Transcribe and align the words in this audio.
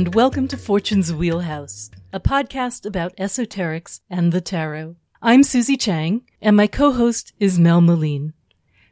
And 0.00 0.14
welcome 0.14 0.48
to 0.48 0.56
Fortune's 0.56 1.12
Wheelhouse, 1.12 1.90
a 2.10 2.18
podcast 2.18 2.86
about 2.86 3.14
esoterics 3.16 4.00
and 4.08 4.32
the 4.32 4.40
tarot. 4.40 4.96
I'm 5.20 5.42
Susie 5.42 5.76
Chang, 5.76 6.22
and 6.40 6.56
my 6.56 6.68
co-host 6.68 7.34
is 7.38 7.58
Mel 7.58 7.82
Meleen. 7.82 8.32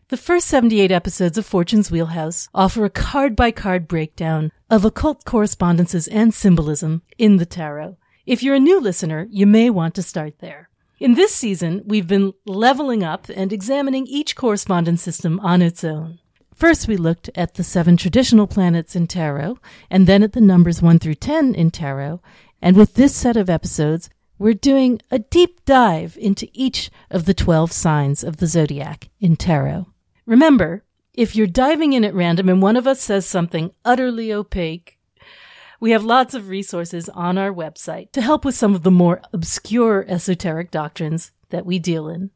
The 0.09 0.19
first 0.19 0.47
78 0.49 0.91
episodes 0.91 1.39
of 1.39 1.47
Fortune's 1.47 1.91
Wheelhouse 1.91 2.51
offer 2.55 2.85
a 2.85 2.91
card 2.91 3.35
by 3.37 3.53
card 3.53 3.89
breakdown 3.89 4.53
of 4.69 4.85
occult 4.85 5.25
correspondences 5.25 6.09
and 6.09 6.35
symbolism 6.35 7.01
in 7.17 7.39
the 7.39 7.47
tarot. 7.47 7.97
If 8.27 8.43
you're 8.43 8.57
a 8.57 8.61
new 8.61 8.79
listener, 8.79 9.29
you 9.31 9.47
may 9.47 9.71
want 9.71 9.95
to 9.95 10.03
start 10.03 10.41
there. 10.41 10.69
In 11.01 11.15
this 11.15 11.35
season, 11.35 11.85
we've 11.87 12.07
been 12.07 12.35
leveling 12.45 13.03
up 13.03 13.31
and 13.35 13.51
examining 13.51 14.07
each 14.07 14.37
correspondence 14.37 15.01
system 15.01 15.41
on 15.41 15.63
its 15.63 15.83
own. 15.85 16.19
First, 16.59 16.89
we 16.89 16.97
looked 16.97 17.31
at 17.37 17.55
the 17.55 17.63
seven 17.63 17.97
traditional 17.97 18.49
planets 18.49 18.97
in 18.97 19.07
tarot, 19.07 19.61
and 19.89 20.09
then 20.09 20.25
at 20.25 20.33
the 20.33 20.41
numbers 20.41 20.83
1 20.83 20.99
through 20.99 21.15
10 21.15 21.55
in 21.55 21.71
tarot. 21.71 22.21
And 22.61 22.77
with 22.77 22.95
this 22.95 23.15
set 23.15 23.37
of 23.37 23.49
episodes, 23.49 24.11
we're 24.41 24.55
doing 24.55 25.01
a 25.09 25.21
deep 25.21 25.65
dive 25.65 26.19
into 26.21 26.49
each 26.53 26.91
of 27.13 27.27
the 27.27 27.33
12 27.33 27.71
signs 27.71 28.25
of 28.25 28.39
the 28.39 28.49
zodiac 28.49 29.09
in 29.21 29.37
tarot. 29.37 29.87
Remember, 30.27 30.83
if 31.15 31.37
you're 31.37 31.47
diving 31.47 31.93
in 31.93 32.05
at 32.05 32.13
random 32.13 32.49
and 32.49 32.61
one 32.61 32.77
of 32.77 32.89
us 32.89 33.01
says 33.01 33.25
something 33.25 33.71
utterly 33.85 34.33
opaque, 34.33 34.99
we 35.79 35.93
have 35.93 36.03
lots 36.03 36.35
of 36.35 36.49
resources 36.49 37.09
on 37.11 37.39
our 37.39 37.53
website 37.53 38.11
to 38.11 38.21
help 38.21 38.45
with 38.45 38.57
some 38.57 38.75
of 38.75 38.83
the 38.83 38.91
more 38.91 39.23
obscure 39.33 40.05
esoteric 40.09 40.73
doctrines 40.73 41.31
that 41.51 41.65
we 41.65 41.79
deal 41.79 42.09
in. 42.09 42.33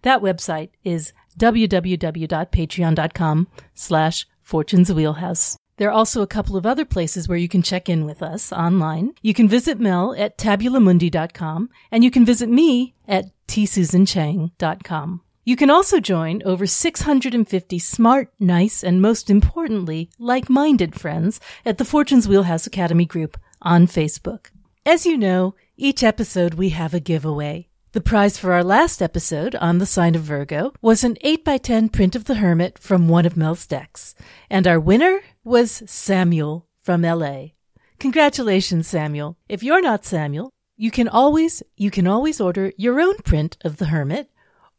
That 0.00 0.22
website 0.22 0.70
is 0.82 1.12
www.patreon.com 1.38 3.48
slash 3.74 4.26
fortune's 4.42 4.92
wheelhouse. 4.92 5.56
There 5.76 5.88
are 5.88 5.92
also 5.92 6.22
a 6.22 6.26
couple 6.26 6.56
of 6.56 6.64
other 6.64 6.86
places 6.86 7.28
where 7.28 7.36
you 7.36 7.48
can 7.48 7.62
check 7.62 7.88
in 7.88 8.06
with 8.06 8.22
us 8.22 8.52
online. 8.52 9.12
You 9.20 9.34
can 9.34 9.48
visit 9.48 9.78
Mel 9.78 10.14
at 10.16 10.38
tabulamundi.com 10.38 11.68
and 11.90 12.02
you 12.02 12.10
can 12.10 12.24
visit 12.24 12.48
me 12.48 12.94
at 13.06 13.26
tsusanchang.com. 13.46 15.20
You 15.44 15.54
can 15.54 15.70
also 15.70 16.00
join 16.00 16.42
over 16.44 16.66
650 16.66 17.78
smart, 17.78 18.32
nice, 18.40 18.82
and 18.82 19.00
most 19.00 19.30
importantly, 19.30 20.10
like-minded 20.18 20.98
friends 20.98 21.38
at 21.64 21.78
the 21.78 21.84
Fortune's 21.84 22.26
Wheelhouse 22.26 22.66
Academy 22.66 23.04
group 23.04 23.38
on 23.62 23.86
Facebook. 23.86 24.46
As 24.84 25.06
you 25.06 25.16
know, 25.16 25.54
each 25.76 26.02
episode 26.02 26.54
we 26.54 26.70
have 26.70 26.94
a 26.94 27.00
giveaway. 27.00 27.68
The 27.96 28.02
prize 28.02 28.36
for 28.36 28.52
our 28.52 28.62
last 28.62 29.00
episode 29.00 29.54
on 29.54 29.78
the 29.78 29.86
sign 29.86 30.14
of 30.16 30.20
Virgo 30.20 30.74
was 30.82 31.02
an 31.02 31.16
8x10 31.24 31.90
print 31.90 32.14
of 32.14 32.26
the 32.26 32.34
Hermit 32.34 32.78
from 32.78 33.08
one 33.08 33.24
of 33.24 33.38
Mel's 33.38 33.66
decks. 33.66 34.14
And 34.50 34.66
our 34.66 34.78
winner 34.78 35.20
was 35.44 35.82
Samuel 35.86 36.68
from 36.82 37.00
LA. 37.00 37.52
Congratulations, 37.98 38.86
Samuel. 38.86 39.38
If 39.48 39.62
you're 39.62 39.80
not 39.80 40.04
Samuel, 40.04 40.50
you 40.76 40.90
can 40.90 41.08
always, 41.08 41.62
you 41.74 41.90
can 41.90 42.06
always 42.06 42.38
order 42.38 42.70
your 42.76 43.00
own 43.00 43.16
print 43.24 43.56
of 43.64 43.78
the 43.78 43.86
Hermit 43.86 44.30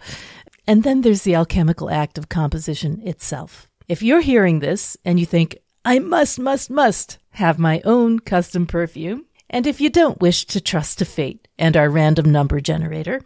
and 0.68 0.84
then 0.84 1.02
there's 1.02 1.24
the 1.24 1.36
alchemical 1.36 1.90
act 1.90 2.18
of 2.18 2.30
composition 2.30 3.02
itself. 3.04 3.68
If 3.88 4.04
you're 4.04 4.22
hearing 4.22 4.60
this 4.60 4.98
and 5.04 5.20
you 5.20 5.26
think, 5.26 5.58
I 5.84 6.00
must, 6.00 6.40
must, 6.40 6.70
must 6.70 7.18
have 7.32 7.58
my 7.58 7.82
own 7.86 8.20
custom 8.20 8.68
perfume, 8.68 9.26
and 9.50 9.66
if 9.66 9.82
you 9.82 9.90
don't 9.90 10.22
wish 10.22 10.46
to 10.46 10.62
trust 10.62 11.00
to 11.00 11.06
fate 11.06 11.48
and 11.58 11.76
our 11.76 11.90
random 11.90 12.32
number 12.32 12.60
generator, 12.60 13.22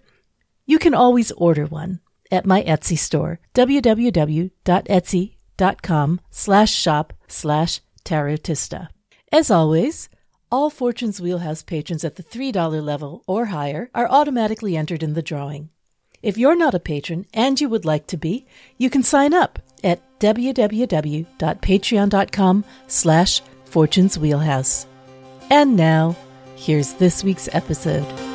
you 0.66 0.80
can 0.80 0.94
always 0.94 1.32
order 1.34 1.66
one 1.66 2.00
at 2.32 2.46
my 2.46 2.64
Etsy 2.64 2.98
store, 2.98 3.40
www.etsy.com 3.54 4.52
slash 6.32 6.74
shop 6.74 7.14
slash 7.28 7.82
tarotista. 8.06 8.88
As 9.32 9.52
always, 9.52 10.10
all 10.54 10.70
Fortune's 10.70 11.20
Wheelhouse 11.20 11.64
patrons 11.64 12.06
at 12.06 12.16
the 12.16 12.22
$3 12.22 12.86
level 12.86 13.24
or 13.26 13.46
higher 13.46 13.90
are 13.96 14.08
automatically 14.08 14.78
entered 14.78 15.02
in 15.02 15.16
the 15.16 15.24
drawing. 15.24 15.70
If 16.22 16.38
you're 16.38 16.56
not 16.56 16.76
a 16.76 16.80
patron 16.80 17.26
and 17.34 17.60
you 17.60 17.68
would 17.70 17.86
like 17.86 18.06
to 18.08 18.18
be, 18.18 18.46
you 18.78 18.92
can 18.92 19.02
sign 19.02 19.34
up 19.34 19.58
at 19.84 20.00
www.patreon.com 20.20 22.66
slash 22.86 23.42
Fortune's 23.66 24.20
Wheelhouse. 24.20 24.86
And 25.50 25.76
now, 25.76 26.16
here's 26.56 26.94
this 26.94 27.24
week's 27.24 27.50
episode. 27.52 28.33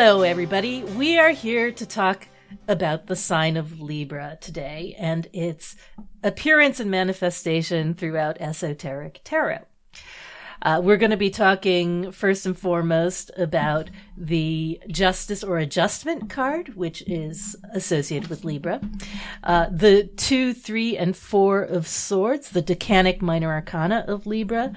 Hello, 0.00 0.22
everybody. 0.22 0.84
We 0.84 1.18
are 1.18 1.32
here 1.32 1.72
to 1.72 1.84
talk 1.84 2.28
about 2.68 3.08
the 3.08 3.16
sign 3.16 3.56
of 3.56 3.80
Libra 3.80 4.38
today 4.40 4.94
and 4.96 5.26
its 5.32 5.74
appearance 6.22 6.78
and 6.78 6.88
manifestation 6.88 7.94
throughout 7.94 8.40
esoteric 8.40 9.20
tarot. 9.24 9.64
Uh, 10.62 10.80
we're 10.84 10.98
going 10.98 11.10
to 11.10 11.16
be 11.16 11.30
talking 11.30 12.12
first 12.12 12.46
and 12.46 12.56
foremost 12.56 13.32
about 13.36 13.90
the 14.20 14.80
justice 14.88 15.44
or 15.44 15.58
adjustment 15.58 16.28
card, 16.28 16.74
which 16.74 17.02
is 17.02 17.56
associated 17.72 18.28
with 18.28 18.44
Libra. 18.44 18.80
Uh, 19.44 19.68
the 19.70 20.04
two, 20.16 20.52
three, 20.52 20.96
and 20.96 21.16
four 21.16 21.62
of 21.62 21.86
swords, 21.86 22.50
the 22.50 22.62
decanic 22.62 23.22
minor 23.22 23.52
arcana 23.52 24.04
of 24.08 24.26
Libra. 24.26 24.72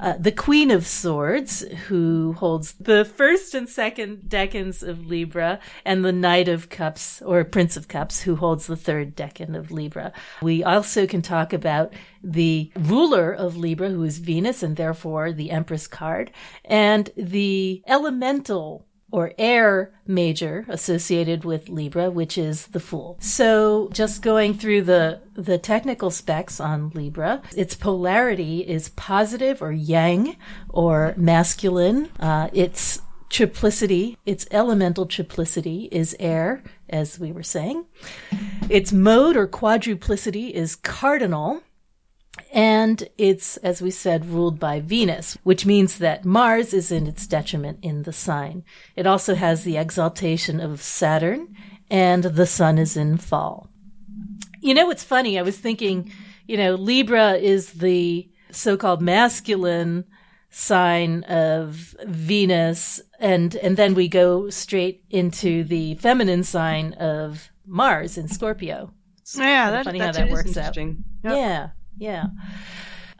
Uh, 0.00 0.14
the 0.18 0.32
queen 0.32 0.70
of 0.70 0.86
swords, 0.86 1.62
who 1.88 2.34
holds 2.34 2.72
the 2.74 3.04
first 3.04 3.54
and 3.54 3.68
second 3.68 4.22
decans 4.28 4.86
of 4.86 5.06
Libra, 5.06 5.58
and 5.84 6.04
the 6.04 6.12
knight 6.12 6.48
of 6.48 6.68
cups 6.68 7.20
or 7.22 7.42
prince 7.44 7.76
of 7.76 7.88
cups, 7.88 8.22
who 8.22 8.36
holds 8.36 8.66
the 8.66 8.76
third 8.76 9.16
decan 9.16 9.56
of 9.56 9.70
Libra. 9.70 10.12
We 10.40 10.62
also 10.62 11.06
can 11.06 11.22
talk 11.22 11.52
about 11.52 11.92
the 12.22 12.72
ruler 12.76 13.32
of 13.32 13.56
Libra, 13.56 13.90
who 13.90 14.02
is 14.02 14.18
Venus, 14.18 14.62
and 14.62 14.76
therefore 14.76 15.32
the 15.32 15.50
Empress 15.50 15.86
card, 15.86 16.30
and 16.64 17.10
the 17.16 17.82
elemental 17.86 18.83
or 19.14 19.32
air 19.38 19.92
major 20.08 20.64
associated 20.68 21.44
with 21.44 21.68
Libra, 21.68 22.10
which 22.10 22.36
is 22.36 22.66
the 22.66 22.80
Fool. 22.80 23.16
So 23.20 23.88
just 23.92 24.22
going 24.22 24.54
through 24.54 24.82
the, 24.82 25.20
the 25.34 25.56
technical 25.56 26.10
specs 26.10 26.58
on 26.58 26.90
Libra, 26.90 27.40
its 27.56 27.76
polarity 27.76 28.66
is 28.66 28.88
positive 28.96 29.62
or 29.62 29.70
yang 29.70 30.36
or 30.68 31.14
masculine. 31.16 32.10
Uh, 32.18 32.48
its 32.52 33.02
triplicity, 33.30 34.16
its 34.26 34.48
elemental 34.50 35.06
triplicity 35.06 35.88
is 35.92 36.16
air, 36.18 36.64
as 36.88 37.16
we 37.16 37.30
were 37.30 37.44
saying. 37.44 37.84
Its 38.68 38.92
mode 38.92 39.36
or 39.36 39.46
quadruplicity 39.46 40.50
is 40.50 40.74
cardinal. 40.74 41.62
And 42.52 43.08
it's, 43.18 43.56
as 43.58 43.82
we 43.82 43.90
said, 43.90 44.26
ruled 44.26 44.58
by 44.58 44.80
Venus, 44.80 45.36
which 45.42 45.66
means 45.66 45.98
that 45.98 46.24
Mars 46.24 46.72
is 46.72 46.90
in 46.92 47.06
its 47.06 47.26
detriment 47.26 47.78
in 47.82 48.02
the 48.02 48.12
sign. 48.12 48.64
It 48.96 49.06
also 49.06 49.34
has 49.34 49.64
the 49.64 49.76
exaltation 49.76 50.60
of 50.60 50.82
Saturn, 50.82 51.54
and 51.90 52.24
the 52.24 52.46
sun 52.46 52.78
is 52.78 52.96
in 52.96 53.18
fall. 53.18 53.68
You 54.60 54.74
know, 54.74 54.86
what's 54.86 55.04
funny? 55.04 55.38
I 55.38 55.42
was 55.42 55.58
thinking, 55.58 56.12
you 56.46 56.56
know, 56.56 56.74
Libra 56.74 57.32
is 57.34 57.74
the 57.74 58.28
so 58.50 58.76
called 58.76 59.02
masculine 59.02 60.04
sign 60.50 61.24
of 61.24 61.96
Venus 62.06 63.00
and 63.18 63.56
and 63.56 63.76
then 63.76 63.94
we 63.94 64.06
go 64.06 64.48
straight 64.50 65.02
into 65.10 65.64
the 65.64 65.96
feminine 65.96 66.44
sign 66.44 66.92
of 66.94 67.50
Mars 67.66 68.16
in 68.16 68.28
Scorpio. 68.28 68.92
It's 69.22 69.36
yeah, 69.36 69.70
that, 69.70 69.84
funny 69.84 69.98
how 69.98 70.12
that 70.12 70.30
works 70.30 70.56
out. 70.56 70.76
Yep. 70.76 70.96
Yeah, 71.24 71.70
yeah. 71.96 72.26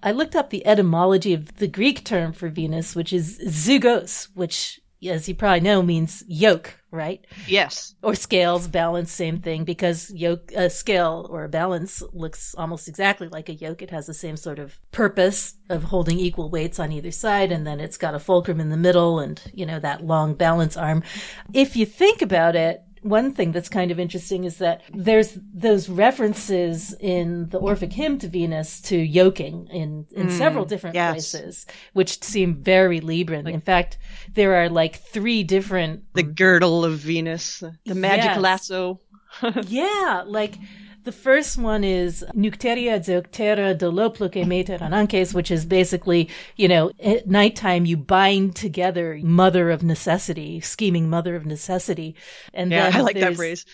I 0.02 0.12
looked 0.12 0.36
up 0.36 0.50
the 0.50 0.66
etymology 0.66 1.32
of 1.32 1.56
the 1.56 1.68
Greek 1.68 2.04
term 2.04 2.32
for 2.32 2.48
Venus, 2.48 2.94
which 2.94 3.12
is 3.12 3.38
zygos, 3.38 4.28
which 4.34 4.80
as 5.08 5.28
you 5.28 5.34
probably 5.34 5.60
know, 5.60 5.82
means 5.82 6.22
yoke, 6.26 6.78
right? 6.90 7.26
Yes. 7.46 7.94
Or 8.02 8.14
scales, 8.14 8.68
balance, 8.68 9.12
same 9.12 9.40
thing, 9.40 9.64
because 9.64 10.10
yoke, 10.10 10.52
a 10.54 10.70
scale 10.70 11.26
or 11.30 11.44
a 11.44 11.48
balance 11.48 12.02
looks 12.12 12.54
almost 12.56 12.88
exactly 12.88 13.28
like 13.28 13.48
a 13.48 13.54
yoke. 13.54 13.82
It 13.82 13.90
has 13.90 14.06
the 14.06 14.14
same 14.14 14.36
sort 14.36 14.58
of 14.58 14.78
purpose 14.92 15.54
of 15.68 15.84
holding 15.84 16.18
equal 16.18 16.50
weights 16.50 16.78
on 16.78 16.92
either 16.92 17.10
side, 17.10 17.52
and 17.52 17.66
then 17.66 17.80
it's 17.80 17.98
got 17.98 18.14
a 18.14 18.18
fulcrum 18.18 18.60
in 18.60 18.70
the 18.70 18.76
middle 18.76 19.18
and, 19.18 19.40
you 19.52 19.66
know, 19.66 19.78
that 19.80 20.04
long 20.04 20.34
balance 20.34 20.76
arm. 20.76 21.02
If 21.52 21.76
you 21.76 21.86
think 21.86 22.22
about 22.22 22.56
it, 22.56 22.82
one 23.04 23.32
thing 23.32 23.52
that's 23.52 23.68
kind 23.68 23.90
of 23.90 24.00
interesting 24.00 24.44
is 24.44 24.56
that 24.58 24.80
there's 24.92 25.38
those 25.52 25.90
references 25.90 26.94
in 26.98 27.50
the 27.50 27.58
Orphic 27.58 27.92
hymn 27.92 28.18
to 28.18 28.28
Venus 28.28 28.80
to 28.82 28.96
yoking 28.96 29.68
in, 29.68 30.06
in 30.12 30.28
mm, 30.28 30.30
several 30.30 30.64
different 30.64 30.94
yes. 30.94 31.12
places, 31.12 31.66
which 31.92 32.22
seem 32.22 32.54
very 32.62 33.00
Libran. 33.00 33.44
Like, 33.44 33.54
in 33.54 33.60
fact, 33.60 33.98
there 34.32 34.54
are 34.54 34.70
like 34.70 34.96
three 34.96 35.44
different. 35.44 36.04
The 36.14 36.22
girdle 36.22 36.84
of 36.84 36.94
Venus, 36.94 37.62
the 37.84 37.94
magic 37.94 38.24
yes. 38.24 38.40
lasso. 38.40 39.00
yeah, 39.66 40.24
like 40.26 40.54
the 41.04 41.12
first 41.12 41.58
one 41.58 41.84
is 41.84 42.24
Nucteria 42.34 42.98
Zeuctera 42.98 43.76
Dolopluke 43.76 44.46
Meter 44.46 44.78
Ananques, 44.78 45.34
which 45.34 45.50
is 45.50 45.64
basically, 45.66 46.30
you 46.56 46.66
know, 46.66 46.90
at 47.02 47.28
nighttime 47.28 47.84
you 47.84 47.96
bind 47.96 48.56
together 48.56 49.18
mother 49.22 49.70
of 49.70 49.82
necessity, 49.82 50.60
scheming 50.60 51.10
mother 51.10 51.36
of 51.36 51.44
necessity. 51.44 52.16
And 52.54 52.72
yeah, 52.72 52.90
I 52.92 53.00
like 53.02 53.20
that 53.20 53.36
phrase. 53.36 53.66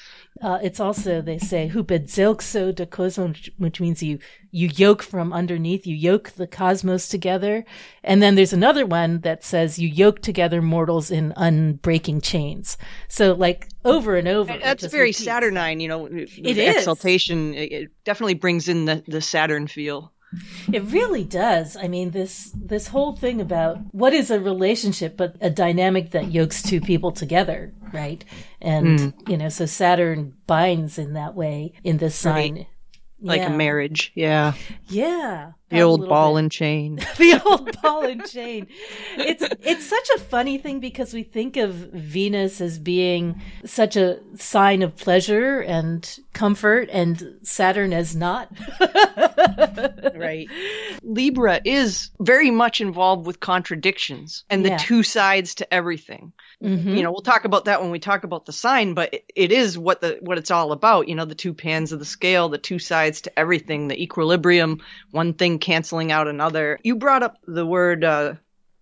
Uh, 0.42 0.58
it's 0.62 0.80
also 0.80 1.20
they 1.20 1.38
say 1.38 1.68
hupedzelxo 1.68 2.74
de 2.74 2.86
cosmos, 2.86 3.50
which 3.58 3.80
means 3.80 4.02
you 4.02 4.18
you 4.50 4.68
yoke 4.68 5.02
from 5.02 5.32
underneath, 5.32 5.86
you 5.86 5.94
yoke 5.94 6.30
the 6.30 6.46
cosmos 6.46 7.08
together, 7.08 7.64
and 8.02 8.22
then 8.22 8.36
there's 8.36 8.52
another 8.52 8.86
one 8.86 9.20
that 9.20 9.44
says 9.44 9.78
you 9.78 9.88
yoke 9.88 10.22
together 10.22 10.62
mortals 10.62 11.10
in 11.10 11.34
unbreaking 11.36 12.22
chains. 12.22 12.78
So 13.08 13.34
like 13.34 13.68
over 13.84 14.16
and 14.16 14.28
over. 14.28 14.56
That's 14.58 14.86
very 14.86 15.08
repeats. 15.08 15.24
Saturnine, 15.24 15.80
you 15.80 15.88
know. 15.88 16.06
It 16.06 16.56
is 16.56 16.76
exaltation. 16.76 17.54
It 17.54 17.90
definitely 18.04 18.34
brings 18.34 18.68
in 18.68 18.86
the 18.86 19.04
the 19.06 19.20
Saturn 19.20 19.66
feel. 19.66 20.12
It 20.72 20.84
really 20.84 21.24
does. 21.24 21.76
I 21.76 21.88
mean, 21.88 22.10
this 22.10 22.52
this 22.54 22.88
whole 22.88 23.16
thing 23.16 23.40
about 23.40 23.78
what 23.92 24.12
is 24.12 24.30
a 24.30 24.40
relationship 24.40 25.16
but 25.16 25.36
a 25.40 25.50
dynamic 25.50 26.12
that 26.12 26.30
yokes 26.30 26.62
two 26.62 26.80
people 26.80 27.12
together, 27.12 27.72
right? 27.92 28.24
And 28.60 28.98
mm. 28.98 29.28
you 29.28 29.36
know, 29.36 29.48
so 29.48 29.66
Saturn 29.66 30.34
binds 30.46 30.98
in 30.98 31.14
that 31.14 31.34
way 31.34 31.72
in 31.82 31.98
this 31.98 32.14
sign. 32.14 32.54
Right 32.54 32.66
like 33.22 33.40
yeah. 33.40 33.52
a 33.52 33.56
marriage. 33.56 34.12
Yeah. 34.14 34.55
Yeah. 34.88 35.52
The 35.69 35.82
old 35.82 36.08
ball 36.08 36.34
bit. 36.34 36.40
and 36.40 36.52
chain. 36.52 36.96
the 37.19 37.40
old 37.46 37.81
ball 37.81 38.02
and 38.02 38.26
chain. 38.26 38.67
It's 39.17 39.44
it's 39.62 39.87
such 39.87 40.08
a 40.17 40.19
funny 40.19 40.58
thing 40.58 40.81
because 40.81 41.14
we 41.14 41.22
think 41.22 41.56
of 41.56 41.72
Venus 41.72 42.61
as 42.61 42.78
being 42.78 43.40
such 43.64 43.96
a 43.96 44.19
sign 44.37 44.82
of 44.82 44.96
pleasure 44.96 45.61
and 45.61 46.19
comfort 46.32 46.88
and 46.90 47.37
Saturn 47.43 47.93
as 47.93 48.17
not. 48.17 48.50
right. 50.16 50.49
Libra 51.02 51.61
is 51.64 52.11
very 52.19 52.50
much 52.50 52.81
involved 52.81 53.26
with 53.26 53.38
contradictions 53.38 54.44
and 54.50 54.64
the 54.64 54.76
two 54.76 55.02
sides 55.02 55.55
to 55.56 55.73
everything. 55.73 56.32
Mm-hmm. 56.62 56.94
You 56.94 57.02
know, 57.02 57.10
we'll 57.10 57.22
talk 57.22 57.46
about 57.46 57.64
that 57.64 57.80
when 57.80 57.90
we 57.90 57.98
talk 57.98 58.24
about 58.24 58.44
the 58.44 58.52
sign, 58.52 58.92
but 58.92 59.14
it, 59.14 59.32
it 59.34 59.52
is 59.52 59.78
what 59.78 60.02
the 60.02 60.18
what 60.20 60.36
it's 60.36 60.50
all 60.50 60.72
about. 60.72 61.08
You 61.08 61.14
know, 61.14 61.24
the 61.24 61.34
two 61.34 61.54
pans 61.54 61.92
of 61.92 61.98
the 61.98 62.04
scale, 62.04 62.50
the 62.50 62.58
two 62.58 62.78
sides 62.78 63.22
to 63.22 63.38
everything, 63.38 63.88
the 63.88 64.00
equilibrium, 64.00 64.80
one 65.10 65.32
thing 65.32 65.58
canceling 65.58 66.12
out 66.12 66.28
another. 66.28 66.78
You 66.82 66.96
brought 66.96 67.22
up 67.22 67.38
the 67.46 67.64
word, 67.64 68.04
uh, 68.04 68.34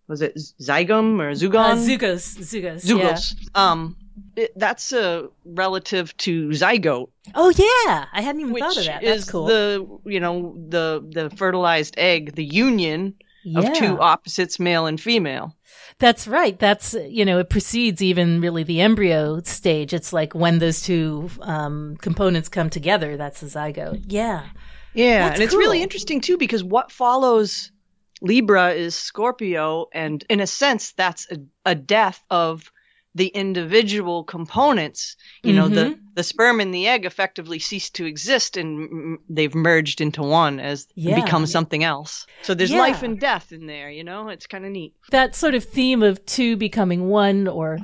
was 0.08 0.22
it 0.22 0.36
zygum 0.36 1.20
or 1.20 1.32
zugon? 1.32 1.54
Uh, 1.54 1.76
zugos, 1.76 2.38
zugos, 2.38 2.84
zugos. 2.84 3.34
Yeah. 3.38 3.48
Um, 3.54 3.96
it, 4.34 4.52
that's 4.56 4.92
a 4.92 5.28
relative 5.44 6.16
to 6.18 6.48
zygote. 6.48 7.10
Oh 7.34 7.50
yeah, 7.50 8.06
I 8.12 8.22
hadn't 8.22 8.40
even 8.40 8.56
thought 8.56 8.76
of 8.76 8.84
that. 8.86 9.02
That's 9.02 9.22
is 9.22 9.30
cool. 9.30 9.46
The 9.46 10.00
you 10.04 10.18
know 10.18 10.56
the 10.68 11.04
the 11.08 11.30
fertilized 11.30 11.94
egg, 11.96 12.34
the 12.34 12.44
union 12.44 13.14
yeah. 13.44 13.60
of 13.60 13.72
two 13.74 14.00
opposites, 14.00 14.58
male 14.58 14.86
and 14.86 15.00
female. 15.00 15.54
That's 15.98 16.28
right. 16.28 16.56
That's, 16.58 16.94
you 16.94 17.24
know, 17.24 17.38
it 17.40 17.50
precedes 17.50 18.00
even 18.00 18.40
really 18.40 18.62
the 18.62 18.80
embryo 18.80 19.40
stage. 19.42 19.92
It's 19.92 20.12
like 20.12 20.32
when 20.34 20.58
those 20.60 20.80
two 20.80 21.28
um, 21.40 21.96
components 22.00 22.48
come 22.48 22.70
together, 22.70 23.16
that's 23.16 23.40
the 23.40 23.46
zygote. 23.46 24.04
Yeah. 24.06 24.46
Yeah. 24.94 25.28
That's 25.28 25.40
and 25.40 25.42
it's 25.42 25.54
really 25.54 25.82
interesting 25.82 26.20
too 26.20 26.36
because 26.36 26.62
what 26.62 26.92
follows 26.92 27.72
Libra 28.20 28.70
is 28.70 28.94
Scorpio. 28.94 29.86
And 29.92 30.24
in 30.28 30.40
a 30.40 30.46
sense, 30.46 30.92
that's 30.92 31.30
a, 31.30 31.38
a 31.64 31.74
death 31.74 32.22
of 32.30 32.70
the 33.14 33.28
individual 33.28 34.22
components, 34.24 35.16
you 35.42 35.52
mm-hmm. 35.52 35.58
know, 35.58 35.68
the, 35.68 35.90
mm-hmm. 35.90 36.02
the 36.14 36.22
sperm 36.22 36.60
and 36.60 36.72
the 36.72 36.86
egg 36.86 37.04
effectively 37.04 37.58
cease 37.58 37.90
to 37.90 38.04
exist 38.04 38.56
and 38.56 39.18
they've 39.28 39.54
merged 39.54 40.00
into 40.00 40.22
one 40.22 40.60
as 40.60 40.86
yeah. 40.94 41.20
become 41.20 41.46
something 41.46 41.82
else. 41.82 42.26
So 42.42 42.54
there's 42.54 42.70
yeah. 42.70 42.80
life 42.80 43.02
and 43.02 43.18
death 43.18 43.50
in 43.50 43.66
there, 43.66 43.90
you 43.90 44.04
know, 44.04 44.28
it's 44.28 44.46
kind 44.46 44.64
of 44.64 44.70
neat. 44.70 44.94
That 45.10 45.34
sort 45.34 45.54
of 45.54 45.64
theme 45.64 46.02
of 46.02 46.24
two 46.26 46.56
becoming 46.56 47.08
one 47.08 47.48
or, 47.48 47.78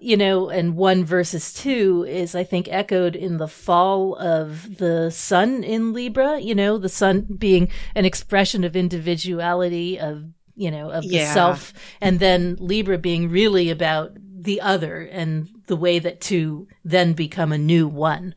you 0.00 0.16
know, 0.16 0.48
and 0.48 0.76
one 0.76 1.04
versus 1.04 1.52
two 1.52 2.06
is, 2.08 2.34
I 2.34 2.44
think, 2.44 2.68
echoed 2.70 3.16
in 3.16 3.38
the 3.38 3.48
fall 3.48 4.14
of 4.16 4.78
the 4.78 5.10
sun 5.10 5.64
in 5.64 5.92
Libra, 5.92 6.38
you 6.38 6.54
know, 6.54 6.78
the 6.78 6.88
sun 6.88 7.22
being 7.22 7.68
an 7.94 8.04
expression 8.04 8.64
of 8.64 8.76
individuality, 8.76 9.98
of 9.98 10.24
you 10.54 10.72
know, 10.72 10.90
of 10.90 11.02
the 11.04 11.18
yeah. 11.18 11.32
self, 11.32 11.72
and 12.00 12.18
then 12.18 12.56
Libra 12.58 12.98
being 12.98 13.30
really 13.30 13.70
about 13.70 14.10
the 14.40 14.60
other 14.60 15.00
and 15.02 15.48
the 15.66 15.76
way 15.76 15.98
that 15.98 16.20
two 16.20 16.68
then 16.84 17.12
become 17.12 17.52
a 17.52 17.58
new 17.58 17.88
one. 17.88 18.34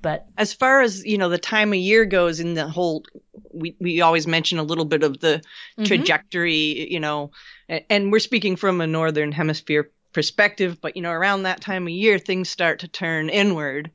But 0.00 0.26
as 0.36 0.52
far 0.52 0.80
as, 0.82 1.04
you 1.04 1.18
know, 1.18 1.28
the 1.28 1.38
time 1.38 1.72
of 1.72 1.78
year 1.78 2.04
goes 2.04 2.40
in 2.40 2.54
the 2.54 2.68
whole, 2.68 3.04
we, 3.52 3.76
we 3.80 4.00
always 4.00 4.26
mention 4.26 4.58
a 4.58 4.64
little 4.64 4.84
bit 4.84 5.02
of 5.02 5.20
the 5.20 5.36
mm-hmm. 5.36 5.84
trajectory, 5.84 6.92
you 6.92 7.00
know, 7.00 7.30
and 7.68 8.10
we're 8.10 8.18
speaking 8.18 8.56
from 8.56 8.80
a 8.80 8.86
Northern 8.86 9.32
hemisphere 9.32 9.90
perspective, 10.12 10.80
but, 10.80 10.96
you 10.96 11.02
know, 11.02 11.10
around 11.10 11.44
that 11.44 11.60
time 11.60 11.84
of 11.84 11.90
year, 11.90 12.18
things 12.18 12.48
start 12.48 12.80
to 12.80 12.88
turn 12.88 13.28
inward 13.28 13.90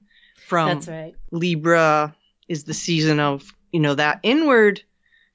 from 0.47 0.69
That's 0.69 0.87
right. 0.87 1.15
Libra 1.31 2.15
is 2.47 2.63
the 2.63 2.73
season 2.73 3.19
of, 3.19 3.43
you 3.71 3.79
know, 3.79 3.95
that 3.95 4.19
inward 4.23 4.81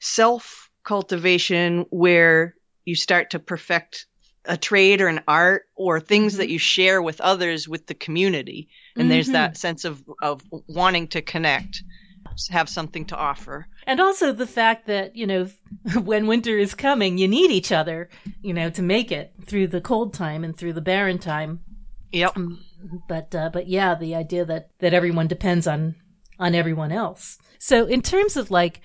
self 0.00 0.71
cultivation 0.85 1.87
where 1.90 2.54
you 2.85 2.97
start 2.97 3.31
to 3.31 3.38
perfect 3.38 4.07
a 4.44 4.56
trade 4.56 5.00
or 5.00 5.08
an 5.08 5.20
art 5.28 5.64
or 5.75 6.00
things 6.00 6.32
mm-hmm. 6.32 6.40
that 6.40 6.49
you 6.49 6.58
share 6.58 7.00
with 7.00 7.20
others 7.20 7.68
with 7.68 7.87
the 7.87 7.94
community. 7.94 8.68
And 8.94 9.02
mm-hmm. 9.02 9.11
there's 9.11 9.28
that 9.28 9.56
sense 9.56 9.84
of 9.84 10.02
of 10.20 10.42
wanting 10.66 11.08
to 11.08 11.22
connect 11.22 11.82
have 12.50 12.68
something 12.68 13.04
to 13.06 13.16
offer. 13.16 13.66
And 13.87 14.00
also 14.00 14.32
the 14.32 14.46
fact 14.46 14.87
that 14.87 15.16
you 15.16 15.26
know 15.26 15.49
when 16.02 16.26
winter 16.26 16.56
is 16.58 16.75
coming 16.75 17.18
you 17.18 17.28
need 17.28 17.50
each 17.50 17.72
other 17.72 18.08
you 18.40 18.54
know 18.54 18.70
to 18.70 18.82
make 18.82 19.12
it 19.12 19.32
through 19.44 19.66
the 19.66 19.80
cold 19.80 20.14
time 20.14 20.44
and 20.44 20.56
through 20.56 20.72
the 20.72 20.80
barren 20.80 21.18
time. 21.18 21.61
Yep. 22.12 22.37
Um, 22.37 22.64
but 23.08 23.34
uh, 23.34 23.50
but 23.52 23.68
yeah 23.68 23.94
the 23.94 24.14
idea 24.14 24.44
that 24.44 24.70
that 24.78 24.94
everyone 24.94 25.28
depends 25.28 25.66
on 25.66 25.94
on 26.38 26.54
everyone 26.54 26.92
else. 26.92 27.38
So 27.58 27.87
in 27.87 28.02
terms 28.02 28.37
of 28.37 28.50
like 28.50 28.80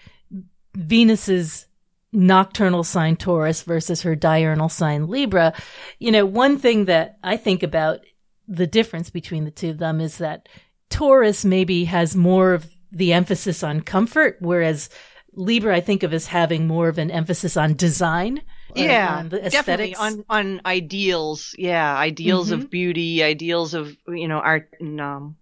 venus's 0.76 1.67
nocturnal 2.14 2.84
sign 2.84 3.16
Taurus 3.16 3.64
versus 3.64 4.02
her 4.02 4.16
diurnal 4.16 4.70
sign 4.70 5.08
Libra, 5.08 5.54
you 6.00 6.12
know, 6.12 6.26
one 6.26 6.58
thing 6.58 6.86
that 6.86 7.18
I 7.24 7.38
think 7.38 7.64
about 7.64 8.00
the 8.48 8.68
difference 8.68 9.10
between 9.10 9.44
the 9.44 9.52
two 9.52 9.72
of 9.72 9.78
them 9.78 10.00
is 10.00 10.18
that 10.20 10.48
Taurus 10.90 11.44
maybe 11.44 11.86
has 11.86 12.16
more 12.16 12.54
of 12.54 12.66
the 12.92 13.14
emphasis 13.14 13.64
on 13.64 13.82
comfort, 13.82 14.38
whereas 14.40 14.90
Libra 15.34 15.76
I 15.76 15.82
think 15.82 16.04
of 16.04 16.14
as 16.14 16.28
having 16.28 16.66
more 16.66 16.88
of 16.88 16.98
an 16.98 17.12
emphasis 17.12 17.58
on 17.58 17.76
design. 17.76 18.42
Yeah, 18.76 19.18
on 19.18 19.30
definitely 19.30 19.96
on 19.96 20.24
on 20.30 20.62
ideals. 20.66 21.54
Yeah, 21.58 21.96
ideals 21.96 22.52
mm-hmm. 22.52 22.62
of 22.62 22.70
beauty, 22.70 23.24
ideals 23.24 23.74
of 23.74 23.96
you 24.08 24.28
know 24.28 24.40
art 24.40 24.70
and 24.80 25.00
um, 25.00 25.38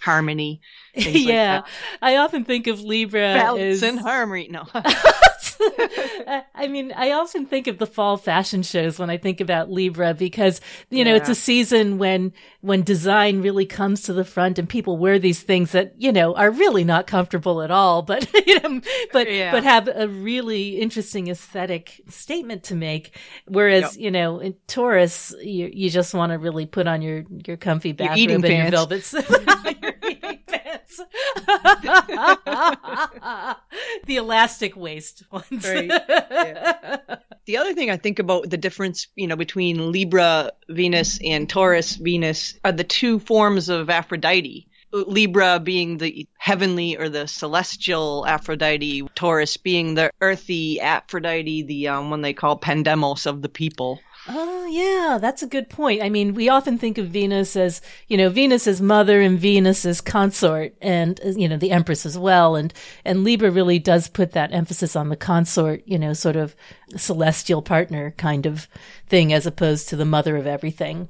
harmony. 0.00 0.60
yeah, 0.94 1.60
like 1.60 1.64
I 2.02 2.16
often 2.16 2.44
think 2.44 2.66
of 2.66 2.80
Libra 2.80 3.34
balance 3.34 3.60
as... 3.60 3.82
and 3.82 3.98
harmony. 3.98 4.48
No. 4.50 4.66
Uh, 6.26 6.42
I 6.54 6.68
mean, 6.68 6.92
I 6.92 7.12
often 7.12 7.46
think 7.46 7.66
of 7.66 7.78
the 7.78 7.86
fall 7.86 8.16
fashion 8.16 8.62
shows 8.62 8.98
when 8.98 9.10
I 9.10 9.16
think 9.16 9.40
about 9.40 9.70
Libra 9.70 10.14
because, 10.14 10.60
you 10.90 10.98
yeah. 10.98 11.04
know, 11.04 11.14
it's 11.16 11.28
a 11.28 11.34
season 11.34 11.98
when, 11.98 12.32
when 12.60 12.82
design 12.82 13.40
really 13.40 13.66
comes 13.66 14.02
to 14.02 14.12
the 14.12 14.24
front 14.24 14.58
and 14.58 14.68
people 14.68 14.98
wear 14.98 15.18
these 15.18 15.42
things 15.42 15.72
that, 15.72 15.94
you 15.96 16.12
know, 16.12 16.34
are 16.34 16.50
really 16.50 16.84
not 16.84 17.06
comfortable 17.06 17.62
at 17.62 17.70
all, 17.70 18.02
but, 18.02 18.30
you 18.46 18.60
know, 18.60 18.80
but, 19.12 19.32
yeah. 19.32 19.50
but 19.50 19.64
have 19.64 19.88
a 19.88 20.08
really 20.08 20.78
interesting 20.80 21.28
aesthetic 21.28 22.00
statement 22.08 22.64
to 22.64 22.74
make. 22.74 23.16
Whereas, 23.46 23.96
yep. 23.96 24.04
you 24.04 24.10
know, 24.10 24.38
in 24.38 24.54
Taurus, 24.66 25.34
you, 25.40 25.70
you 25.72 25.90
just 25.90 26.14
want 26.14 26.32
to 26.32 26.38
really 26.38 26.66
put 26.66 26.86
on 26.86 27.02
your, 27.02 27.24
your 27.46 27.56
comfy 27.56 27.92
bathrobe 27.92 28.44
and 28.44 28.44
your 28.44 28.70
velvet. 28.70 29.10
the 34.06 34.16
elastic 34.16 34.76
waist 34.76 35.22
ones. 35.30 35.64
Right. 35.64 35.88
Yeah. 35.88 36.98
The 37.46 37.56
other 37.56 37.74
thing 37.74 37.90
I 37.90 37.96
think 37.96 38.18
about 38.18 38.50
the 38.50 38.56
difference, 38.56 39.08
you 39.16 39.26
know, 39.26 39.36
between 39.36 39.92
Libra 39.92 40.52
Venus 40.68 41.18
and 41.24 41.48
Taurus 41.48 41.96
Venus 41.96 42.58
are 42.64 42.72
the 42.72 42.84
two 42.84 43.18
forms 43.18 43.68
of 43.68 43.90
Aphrodite. 43.90 44.66
Libra 44.92 45.60
being 45.60 45.98
the 45.98 46.26
heavenly 46.36 46.96
or 46.96 47.08
the 47.08 47.28
celestial 47.28 48.26
Aphrodite, 48.26 49.08
Taurus 49.14 49.56
being 49.56 49.94
the 49.94 50.10
earthy 50.20 50.80
Aphrodite, 50.80 51.62
the 51.62 51.88
um, 51.88 52.10
one 52.10 52.22
they 52.22 52.32
call 52.32 52.58
Pandemos 52.58 53.26
of 53.26 53.40
the 53.40 53.48
people. 53.48 54.00
Oh, 54.28 54.66
yeah, 54.66 55.18
that's 55.18 55.42
a 55.42 55.46
good 55.46 55.70
point. 55.70 56.02
I 56.02 56.10
mean, 56.10 56.34
we 56.34 56.48
often 56.48 56.76
think 56.78 56.98
of 56.98 57.08
Venus 57.08 57.56
as, 57.56 57.80
you 58.06 58.16
know, 58.16 58.28
Venus 58.28 58.66
as 58.66 58.80
mother 58.80 59.20
and 59.20 59.38
Venus 59.38 59.86
as 59.86 60.00
consort 60.00 60.74
and, 60.82 61.18
uh, 61.24 61.30
you 61.30 61.48
know, 61.48 61.56
the 61.56 61.70
empress 61.70 62.04
as 62.04 62.18
well. 62.18 62.54
And, 62.54 62.72
and 63.04 63.24
Libra 63.24 63.50
really 63.50 63.78
does 63.78 64.08
put 64.08 64.32
that 64.32 64.52
emphasis 64.52 64.94
on 64.94 65.08
the 65.08 65.16
consort, 65.16 65.82
you 65.86 65.98
know, 65.98 66.12
sort 66.12 66.36
of 66.36 66.54
celestial 66.96 67.62
partner 67.62 68.10
kind 68.12 68.44
of 68.44 68.68
thing 69.08 69.32
as 69.32 69.46
opposed 69.46 69.88
to 69.88 69.96
the 69.96 70.04
mother 70.04 70.36
of 70.36 70.46
everything. 70.46 71.08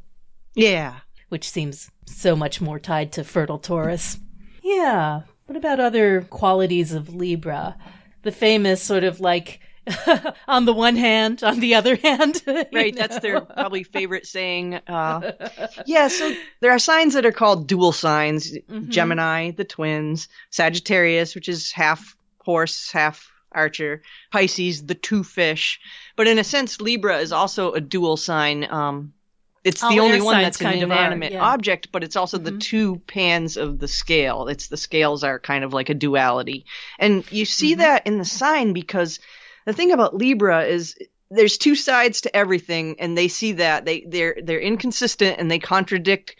Yeah. 0.54 1.00
Which 1.30 1.50
seems 1.50 1.90
so 2.06 2.36
much 2.36 2.60
more 2.60 2.78
tied 2.78 3.12
to 3.12 3.24
fertile 3.24 3.58
Taurus. 3.58 4.18
Yeah. 4.62 5.22
What 5.46 5.56
about 5.56 5.80
other 5.80 6.22
qualities 6.22 6.92
of 6.92 7.12
Libra? 7.12 7.76
The 8.22 8.32
famous 8.32 8.82
sort 8.82 9.02
of 9.02 9.18
like, 9.18 9.60
on 10.48 10.64
the 10.64 10.72
one 10.72 10.96
hand, 10.96 11.42
on 11.42 11.60
the 11.60 11.74
other 11.74 11.96
hand. 11.96 12.42
right, 12.46 12.94
know? 12.94 13.00
that's 13.00 13.20
their 13.20 13.40
probably 13.40 13.82
favorite 13.82 14.26
saying. 14.26 14.74
Uh, 14.74 15.32
yeah, 15.86 16.08
so 16.08 16.34
there 16.60 16.72
are 16.72 16.78
signs 16.78 17.14
that 17.14 17.26
are 17.26 17.32
called 17.32 17.66
dual 17.66 17.92
signs 17.92 18.52
mm-hmm. 18.52 18.90
Gemini, 18.90 19.50
the 19.52 19.64
twins, 19.64 20.28
Sagittarius, 20.50 21.34
which 21.34 21.48
is 21.48 21.72
half 21.72 22.16
horse, 22.38 22.90
half 22.92 23.30
archer, 23.52 24.02
Pisces, 24.30 24.86
the 24.86 24.94
two 24.94 25.24
fish. 25.24 25.80
But 26.16 26.28
in 26.28 26.38
a 26.38 26.44
sense, 26.44 26.80
Libra 26.80 27.18
is 27.18 27.32
also 27.32 27.72
a 27.72 27.80
dual 27.80 28.16
sign. 28.16 28.64
Um, 28.70 29.12
it's 29.62 29.82
All 29.82 29.90
the 29.90 30.00
only 30.00 30.22
one 30.22 30.40
that's 30.40 30.60
an 30.60 30.72
inanimate 30.72 31.32
yeah. 31.32 31.42
object, 31.42 31.92
but 31.92 32.02
it's 32.02 32.16
also 32.16 32.38
mm-hmm. 32.38 32.44
the 32.46 32.58
two 32.58 32.96
pans 33.06 33.56
of 33.56 33.78
the 33.78 33.88
scale. 33.88 34.48
It's 34.48 34.68
the 34.68 34.76
scales 34.78 35.22
are 35.22 35.38
kind 35.38 35.64
of 35.64 35.74
like 35.74 35.90
a 35.90 35.94
duality. 35.94 36.64
And 36.98 37.30
you 37.30 37.44
see 37.44 37.72
mm-hmm. 37.72 37.80
that 37.80 38.06
in 38.06 38.18
the 38.18 38.24
sign 38.24 38.72
because 38.72 39.20
the 39.70 39.76
thing 39.76 39.92
about 39.92 40.16
Libra 40.16 40.64
is 40.64 40.96
there's 41.30 41.56
two 41.56 41.76
sides 41.76 42.22
to 42.22 42.36
everything 42.36 42.96
and 42.98 43.16
they 43.16 43.28
see 43.28 43.52
that 43.52 43.84
they 43.84 44.04
they're 44.06 44.36
they're 44.42 44.60
inconsistent 44.60 45.38
and 45.38 45.48
they 45.48 45.60
contradict 45.60 46.34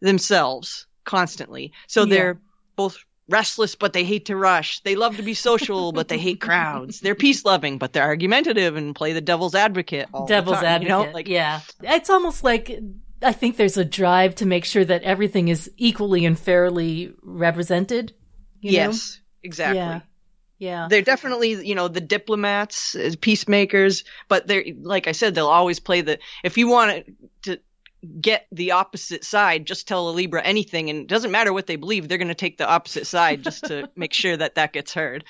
themselves 0.00 0.86
constantly. 1.04 1.72
So 1.86 2.02
yeah. 2.02 2.14
they're 2.14 2.40
both 2.76 2.98
restless 3.30 3.74
but 3.74 3.94
they 3.94 4.04
hate 4.04 4.26
to 4.26 4.36
rush. 4.36 4.80
They 4.80 4.96
love 4.96 5.16
to 5.16 5.22
be 5.22 5.32
social 5.32 5.92
but 5.92 6.08
they 6.08 6.18
hate 6.18 6.42
crowds. 6.42 7.00
They're 7.00 7.14
peace 7.14 7.46
loving 7.46 7.78
but 7.78 7.94
they're 7.94 8.04
argumentative 8.04 8.76
and 8.76 8.94
play 8.94 9.14
the 9.14 9.22
devil's 9.22 9.54
advocate 9.54 10.08
devil's 10.26 10.58
time, 10.58 10.66
advocate. 10.66 10.82
You 10.82 11.06
know? 11.06 11.10
Like 11.10 11.28
yeah. 11.28 11.60
It's 11.82 12.10
almost 12.10 12.44
like 12.44 12.78
I 13.22 13.32
think 13.32 13.56
there's 13.56 13.78
a 13.78 13.84
drive 13.84 14.34
to 14.36 14.46
make 14.46 14.66
sure 14.66 14.84
that 14.84 15.04
everything 15.04 15.48
is 15.48 15.70
equally 15.78 16.26
and 16.26 16.38
fairly 16.38 17.14
represented. 17.22 18.12
yes, 18.60 19.16
know? 19.16 19.22
exactly. 19.42 19.78
Yeah. 19.78 20.00
Yeah. 20.58 20.88
They're 20.90 21.02
definitely, 21.02 21.66
you 21.66 21.74
know, 21.74 21.88
the 21.88 22.00
diplomats, 22.00 22.94
uh, 22.96 23.12
peacemakers, 23.20 24.04
but 24.26 24.46
they're, 24.46 24.64
like 24.82 25.06
I 25.06 25.12
said, 25.12 25.34
they'll 25.34 25.46
always 25.46 25.78
play 25.78 26.00
the, 26.00 26.18
if 26.42 26.58
you 26.58 26.68
want 26.68 27.06
to 27.42 27.60
get 28.20 28.46
the 28.52 28.72
opposite 28.72 29.24
side, 29.24 29.66
just 29.66 29.88
tell 29.88 30.08
a 30.08 30.12
Libra 30.12 30.42
anything 30.42 30.90
and 30.90 31.00
it 31.00 31.08
doesn't 31.08 31.30
matter 31.30 31.52
what 31.52 31.66
they 31.66 31.76
believe, 31.76 32.08
they're 32.08 32.18
going 32.18 32.28
to 32.28 32.34
take 32.34 32.58
the 32.58 32.68
opposite 32.68 33.06
side 33.06 33.42
just 33.42 33.66
to 33.66 33.88
make 33.96 34.12
sure 34.12 34.36
that 34.36 34.56
that 34.56 34.72
gets 34.72 34.94
heard. 34.94 35.24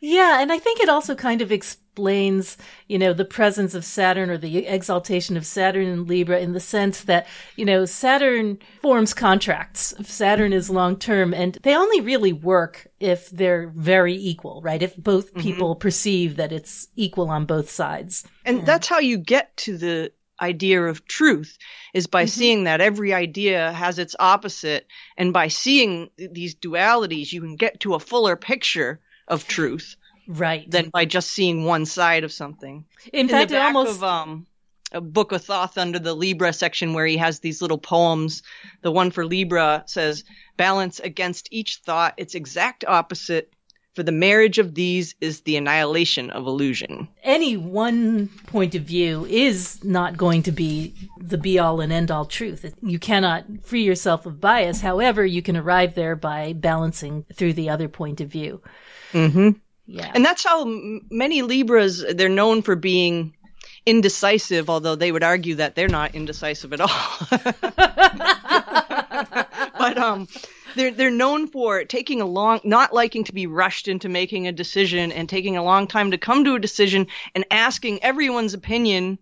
Yeah, 0.00 0.40
and 0.40 0.52
I 0.52 0.58
think 0.58 0.80
it 0.80 0.88
also 0.88 1.14
kind 1.14 1.40
of 1.40 1.52
explains, 1.92 2.56
you 2.88 2.98
know, 2.98 3.12
the 3.12 3.24
presence 3.24 3.74
of 3.74 3.84
Saturn 3.84 4.30
or 4.30 4.38
the 4.38 4.66
exaltation 4.66 5.36
of 5.36 5.44
Saturn 5.44 5.86
in 5.86 6.06
Libra 6.06 6.40
in 6.40 6.54
the 6.54 6.60
sense 6.60 7.02
that, 7.02 7.26
you 7.54 7.66
know, 7.66 7.84
Saturn 7.84 8.58
forms 8.80 9.12
contracts. 9.12 9.92
Saturn 10.02 10.54
is 10.54 10.70
long 10.70 10.96
term 10.98 11.34
and 11.34 11.58
they 11.62 11.76
only 11.76 12.00
really 12.00 12.32
work 12.32 12.86
if 12.98 13.28
they're 13.28 13.68
very 13.76 14.14
equal, 14.14 14.62
right? 14.62 14.82
If 14.82 14.96
both 14.96 15.34
mm-hmm. 15.34 15.42
people 15.42 15.76
perceive 15.76 16.36
that 16.36 16.50
it's 16.50 16.88
equal 16.96 17.28
on 17.28 17.44
both 17.44 17.68
sides. 17.68 18.24
And 18.46 18.60
yeah. 18.60 18.64
that's 18.64 18.88
how 18.88 19.00
you 19.00 19.18
get 19.18 19.54
to 19.58 19.76
the 19.76 20.12
idea 20.40 20.82
of 20.82 21.04
truth 21.04 21.58
is 21.92 22.06
by 22.06 22.22
mm-hmm. 22.22 22.28
seeing 22.28 22.64
that 22.64 22.80
every 22.80 23.12
idea 23.12 23.70
has 23.70 23.98
its 23.98 24.16
opposite 24.18 24.86
and 25.18 25.34
by 25.34 25.48
seeing 25.48 26.08
these 26.16 26.54
dualities 26.54 27.34
you 27.34 27.42
can 27.42 27.56
get 27.56 27.80
to 27.80 27.94
a 27.94 28.00
fuller 28.00 28.34
picture 28.34 28.98
of 29.28 29.46
truth, 29.46 29.96
right? 30.26 30.70
Than 30.70 30.90
by 30.90 31.04
just 31.04 31.30
seeing 31.30 31.64
one 31.64 31.86
side 31.86 32.24
of 32.24 32.32
something. 32.32 32.84
In, 33.12 33.20
In 33.20 33.28
fact, 33.28 33.50
the 33.50 33.56
back 33.56 33.74
almost 33.74 33.96
of 33.96 34.04
um, 34.04 34.46
a 34.92 35.00
book 35.00 35.32
of 35.32 35.44
Thoth 35.44 35.78
under 35.78 35.98
the 35.98 36.14
Libra 36.14 36.52
section 36.52 36.94
where 36.94 37.06
he 37.06 37.16
has 37.16 37.40
these 37.40 37.62
little 37.62 37.78
poems. 37.78 38.42
The 38.82 38.92
one 38.92 39.10
for 39.10 39.26
Libra 39.26 39.84
says, 39.86 40.24
"Balance 40.56 41.00
against 41.00 41.48
each 41.50 41.80
thought 41.84 42.14
its 42.16 42.34
exact 42.34 42.84
opposite." 42.86 43.52
For 43.94 44.02
the 44.02 44.12
marriage 44.12 44.58
of 44.58 44.74
these 44.74 45.14
is 45.20 45.42
the 45.42 45.56
annihilation 45.58 46.30
of 46.30 46.46
illusion. 46.46 47.08
Any 47.22 47.58
one 47.58 48.28
point 48.46 48.74
of 48.74 48.84
view 48.84 49.26
is 49.26 49.84
not 49.84 50.16
going 50.16 50.42
to 50.44 50.52
be 50.52 50.94
the 51.18 51.36
be 51.36 51.58
all 51.58 51.82
and 51.82 51.92
end 51.92 52.10
all 52.10 52.24
truth. 52.24 52.74
You 52.80 52.98
cannot 52.98 53.44
free 53.62 53.82
yourself 53.82 54.24
of 54.24 54.40
bias. 54.40 54.80
However, 54.80 55.26
you 55.26 55.42
can 55.42 55.58
arrive 55.58 55.94
there 55.94 56.16
by 56.16 56.54
balancing 56.54 57.26
through 57.34 57.52
the 57.52 57.68
other 57.68 57.86
point 57.86 58.22
of 58.22 58.28
view. 58.28 58.62
Mm-hmm. 59.12 59.50
Yeah. 59.92 60.10
And 60.14 60.24
that's 60.24 60.42
how 60.42 60.64
many 60.64 61.42
Libras, 61.42 62.02
they're 62.14 62.30
known 62.30 62.62
for 62.62 62.74
being 62.76 63.34
indecisive, 63.84 64.70
although 64.70 64.94
they 64.94 65.12
would 65.12 65.22
argue 65.22 65.56
that 65.56 65.74
they're 65.74 65.86
not 65.86 66.14
indecisive 66.14 66.72
at 66.72 66.80
all. 66.80 66.88
but 69.78 69.98
um, 69.98 70.28
they're 70.76 70.92
they're 70.92 71.10
known 71.10 71.46
for 71.46 71.84
taking 71.84 72.22
a 72.22 72.26
long, 72.26 72.60
not 72.64 72.94
liking 72.94 73.24
to 73.24 73.34
be 73.34 73.46
rushed 73.46 73.86
into 73.86 74.08
making 74.08 74.46
a 74.46 74.52
decision 74.52 75.12
and 75.12 75.28
taking 75.28 75.58
a 75.58 75.62
long 75.62 75.86
time 75.86 76.12
to 76.12 76.18
come 76.18 76.44
to 76.44 76.54
a 76.54 76.58
decision 76.58 77.06
and 77.34 77.44
asking 77.50 78.02
everyone's 78.02 78.54
opinion 78.54 79.18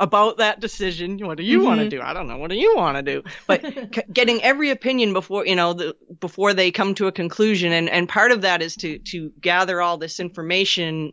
about 0.00 0.38
that 0.38 0.60
decision. 0.60 1.18
What 1.26 1.36
do 1.36 1.42
you 1.42 1.58
mm-hmm. 1.58 1.66
want 1.66 1.80
to 1.80 1.88
do? 1.88 2.00
I 2.00 2.12
don't 2.12 2.28
know. 2.28 2.38
What 2.38 2.50
do 2.50 2.56
you 2.56 2.74
want 2.76 2.96
to 2.96 3.02
do? 3.02 3.22
But 3.46 3.62
c- 3.94 4.02
getting 4.12 4.42
every 4.42 4.70
opinion 4.70 5.12
before, 5.12 5.46
you 5.46 5.56
know, 5.56 5.72
the, 5.72 5.96
before 6.20 6.54
they 6.54 6.70
come 6.70 6.94
to 6.96 7.06
a 7.06 7.12
conclusion. 7.12 7.72
And, 7.72 7.88
and 7.88 8.08
part 8.08 8.32
of 8.32 8.42
that 8.42 8.62
is 8.62 8.76
to, 8.76 8.98
to 8.98 9.32
gather 9.40 9.80
all 9.82 9.98
this 9.98 10.20
information 10.20 11.12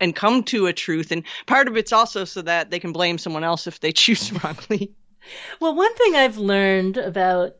and 0.00 0.14
come 0.14 0.42
to 0.44 0.66
a 0.66 0.72
truth. 0.72 1.12
And 1.12 1.24
part 1.46 1.68
of 1.68 1.76
it's 1.76 1.92
also 1.92 2.24
so 2.24 2.42
that 2.42 2.70
they 2.70 2.80
can 2.80 2.92
blame 2.92 3.18
someone 3.18 3.44
else 3.44 3.66
if 3.66 3.80
they 3.80 3.92
choose 3.92 4.32
wrongly. 4.32 4.92
Well, 5.60 5.74
one 5.74 5.94
thing 5.94 6.16
I've 6.16 6.38
learned 6.38 6.96
about 6.96 7.56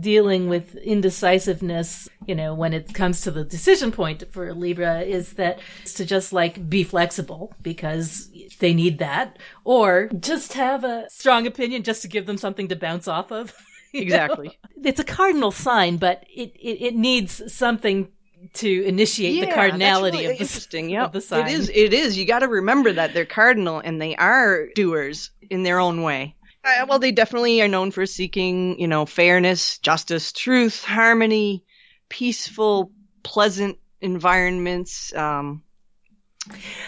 dealing 0.00 0.48
with 0.48 0.74
indecisiveness, 0.76 2.08
you 2.26 2.34
know, 2.34 2.54
when 2.54 2.72
it 2.72 2.94
comes 2.94 3.22
to 3.22 3.30
the 3.30 3.44
decision 3.44 3.92
point 3.92 4.24
for 4.32 4.52
Libra 4.54 5.00
is 5.00 5.34
that 5.34 5.60
it's 5.82 5.94
to 5.94 6.04
just 6.04 6.32
like 6.32 6.68
be 6.68 6.84
flexible 6.84 7.54
because 7.62 8.30
they 8.58 8.74
need 8.74 8.98
that 8.98 9.38
or 9.64 10.08
just 10.18 10.54
have 10.54 10.84
a 10.84 11.08
strong 11.10 11.46
opinion 11.46 11.82
just 11.82 12.02
to 12.02 12.08
give 12.08 12.26
them 12.26 12.36
something 12.36 12.68
to 12.68 12.76
bounce 12.76 13.08
off 13.08 13.30
of. 13.30 13.54
Exactly. 13.94 14.48
Know? 14.48 14.88
It's 14.88 15.00
a 15.00 15.04
cardinal 15.04 15.50
sign, 15.50 15.98
but 15.98 16.24
it, 16.34 16.56
it, 16.56 16.82
it 16.82 16.94
needs 16.94 17.52
something 17.52 18.08
to 18.54 18.84
initiate 18.84 19.34
yeah, 19.34 19.44
the 19.44 19.52
cardinality 19.52 20.12
really 20.12 20.26
of 20.26 20.38
the, 20.38 20.42
interesting. 20.44 20.90
Yep. 20.90 21.04
Of 21.04 21.12
the 21.12 21.20
sign. 21.20 21.46
It 21.46 21.52
is. 21.52 21.68
It 21.68 21.92
is. 21.92 22.16
You 22.16 22.24
got 22.24 22.38
to 22.38 22.48
remember 22.48 22.92
that 22.92 23.14
they're 23.14 23.26
cardinal 23.26 23.80
and 23.80 24.00
they 24.00 24.16
are 24.16 24.68
doers 24.74 25.30
in 25.50 25.62
their 25.62 25.78
own 25.78 26.02
way. 26.02 26.36
Uh, 26.64 26.86
well, 26.88 26.98
they 26.98 27.12
definitely 27.12 27.60
are 27.60 27.68
known 27.68 27.90
for 27.90 28.06
seeking, 28.06 28.78
you 28.78 28.86
know, 28.86 29.04
fairness, 29.04 29.78
justice, 29.78 30.32
truth, 30.32 30.84
harmony, 30.84 31.64
peaceful, 32.08 32.92
pleasant 33.22 33.78
environments. 34.00 35.14
Um, 35.14 35.62